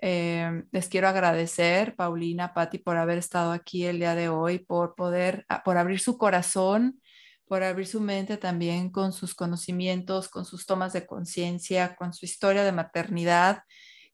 eh, 0.06 0.66
les 0.72 0.90
quiero 0.90 1.08
agradecer, 1.08 1.96
Paulina, 1.96 2.54
Patti, 2.54 2.78
por 2.78 2.98
haber 2.98 3.18
estado 3.18 3.54
aquí 3.54 3.86
el 3.86 4.00
día 4.00 4.16
de 4.16 4.28
hoy, 4.28 4.60
por 4.60 4.96
poder, 4.96 5.46
ah, 5.48 5.64
por 5.64 5.78
abrir 5.78 6.02
su 6.02 6.18
corazón, 6.18 7.00
por 7.46 7.64
abrir 7.64 7.88
su 7.88 8.02
mente 8.02 8.36
también 8.36 8.90
con 8.90 9.14
sus 9.14 9.34
conocimientos, 9.34 10.28
con 10.28 10.44
sus 10.44 10.66
tomas 10.66 10.92
de 10.92 11.06
conciencia, 11.06 11.96
con 11.96 12.14
su 12.14 12.26
historia 12.26 12.66
de 12.66 12.74
maternidad, 12.74 13.64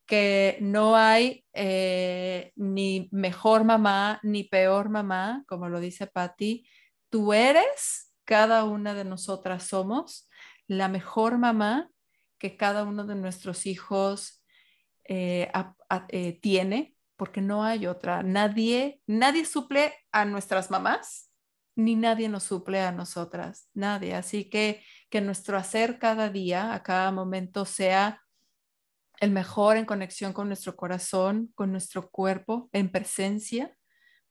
que 0.05 0.59
no 0.61 0.95
hay 0.95 1.43
eh, 1.53 2.51
ni 2.55 3.09
mejor 3.11 3.63
mamá 3.63 4.19
ni 4.21 4.43
peor 4.43 4.89
mamá, 4.89 5.43
como 5.47 5.69
lo 5.69 5.79
dice 5.79 6.05
Patti. 6.05 6.69
Tú 7.09 7.33
eres, 7.33 8.13
cada 8.25 8.63
una 8.63 8.93
de 8.93 9.05
nosotras 9.05 9.63
somos 9.63 10.29
la 10.67 10.87
mejor 10.87 11.39
mamá 11.39 11.89
que 12.37 12.57
cada 12.57 12.83
uno 12.83 13.05
de 13.05 13.15
nuestros 13.15 13.65
hijos 13.65 14.38
eh, 15.11 15.52
eh, 16.10 16.40
tiene, 16.40 16.95
porque 17.18 17.41
no 17.41 17.64
hay 17.64 17.88
otra. 17.88 18.22
Nadie, 18.22 19.02
nadie 19.07 19.44
suple 19.44 19.91
a 20.11 20.23
nuestras 20.23 20.69
mamás, 20.69 21.31
ni 21.76 21.95
nadie 21.95 22.30
nos 22.30 22.44
suple 22.44 22.80
a 22.81 22.91
nosotras, 22.91 23.69
nadie. 23.73 24.14
Así 24.14 24.49
que 24.49 24.84
que 25.10 25.19
nuestro 25.19 25.57
hacer 25.57 25.98
cada 25.98 26.30
día, 26.30 26.76
a 26.76 26.84
cada 26.84 27.11
momento, 27.11 27.65
sea 27.65 28.22
el 29.19 29.31
mejor 29.31 29.77
en 29.77 29.86
conexión 29.86 30.31
con 30.31 30.48
nuestro 30.48 30.76
corazón, 30.76 31.52
con 31.56 31.72
nuestro 31.72 32.11
cuerpo, 32.11 32.69
en 32.72 32.91
presencia 32.91 33.76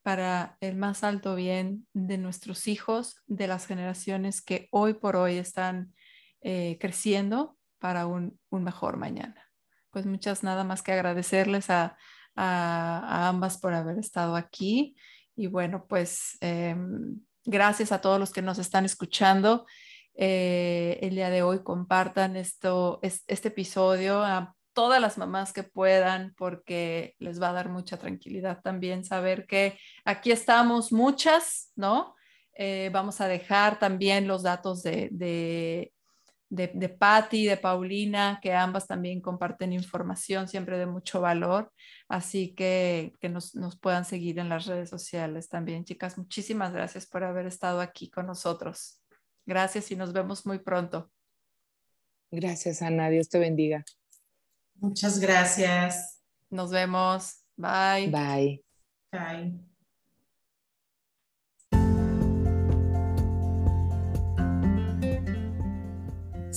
para 0.02 0.56
el 0.60 0.76
más 0.76 1.02
alto 1.02 1.34
bien 1.34 1.88
de 1.92 2.18
nuestros 2.18 2.68
hijos, 2.68 3.16
de 3.26 3.48
las 3.48 3.66
generaciones 3.66 4.40
que 4.40 4.68
hoy 4.70 4.94
por 4.94 5.16
hoy 5.16 5.38
están 5.38 5.92
eh, 6.40 6.78
creciendo 6.80 7.58
para 7.80 8.06
un 8.06 8.38
mejor 8.50 8.96
mañana 8.96 9.47
pues 9.90 10.06
muchas 10.06 10.42
nada 10.42 10.64
más 10.64 10.82
que 10.82 10.92
agradecerles 10.92 11.70
a, 11.70 11.96
ambas 12.36 13.58
por 13.58 13.74
haber 13.74 13.98
estado 13.98 14.36
aquí. 14.36 14.96
Y 15.34 15.48
bueno, 15.48 15.86
pues 15.88 16.38
em, 16.40 17.20
gracias 17.44 17.90
a 17.90 18.00
todos 18.00 18.20
los 18.20 18.32
que 18.32 18.42
nos 18.42 18.58
están 18.58 18.84
escuchando. 18.84 19.66
Eh, 20.14 20.98
el 21.02 21.16
día 21.16 21.30
de 21.30 21.42
hoy 21.42 21.62
compartan 21.64 22.36
esto, 22.36 23.00
este 23.02 23.48
episodio 23.48 24.22
a 24.22 24.54
todas 24.78 25.00
las 25.00 25.18
mamás 25.18 25.52
que 25.52 25.64
puedan 25.64 26.34
porque 26.36 27.16
les 27.18 27.42
va 27.42 27.48
a 27.48 27.52
dar 27.52 27.68
mucha 27.68 27.96
tranquilidad 27.96 28.60
también 28.62 29.04
saber 29.04 29.44
que 29.46 29.76
aquí 30.04 30.30
estamos 30.30 30.92
muchas, 30.92 31.72
¿no? 31.74 32.14
Eh, 32.54 32.90
vamos 32.92 33.20
a 33.20 33.26
dejar 33.28 33.80
también 33.80 34.28
los 34.28 34.44
datos 34.44 34.84
de, 34.84 35.92
de, 36.50 36.70
de 36.74 36.88
Patti, 36.88 37.46
de 37.46 37.56
Paulina, 37.56 38.38
que 38.42 38.54
ambas 38.54 38.86
también 38.86 39.20
comparten 39.20 39.72
información 39.72 40.48
siempre 40.48 40.78
de 40.78 40.86
mucho 40.86 41.20
valor. 41.20 41.72
Así 42.08 42.54
que 42.54 43.12
que 43.20 43.28
nos, 43.28 43.54
nos 43.54 43.78
puedan 43.78 44.04
seguir 44.04 44.38
en 44.38 44.48
las 44.48 44.66
redes 44.66 44.88
sociales 44.88 45.48
también, 45.48 45.84
chicas. 45.84 46.18
Muchísimas 46.18 46.72
gracias 46.72 47.06
por 47.06 47.24
haber 47.24 47.46
estado 47.46 47.80
aquí 47.80 48.10
con 48.10 48.26
nosotros. 48.26 49.00
Gracias 49.46 49.90
y 49.90 49.96
nos 49.96 50.12
vemos 50.12 50.46
muy 50.46 50.58
pronto. 50.58 51.10
Gracias, 52.30 52.82
Ana. 52.82 53.08
Dios 53.08 53.28
te 53.28 53.38
bendiga. 53.38 53.84
Muchas 54.74 55.18
gracias. 55.18 56.22
Nos 56.50 56.70
vemos. 56.70 57.44
Bye. 57.56 58.10
Bye. 58.10 58.64
Bye. 59.10 59.68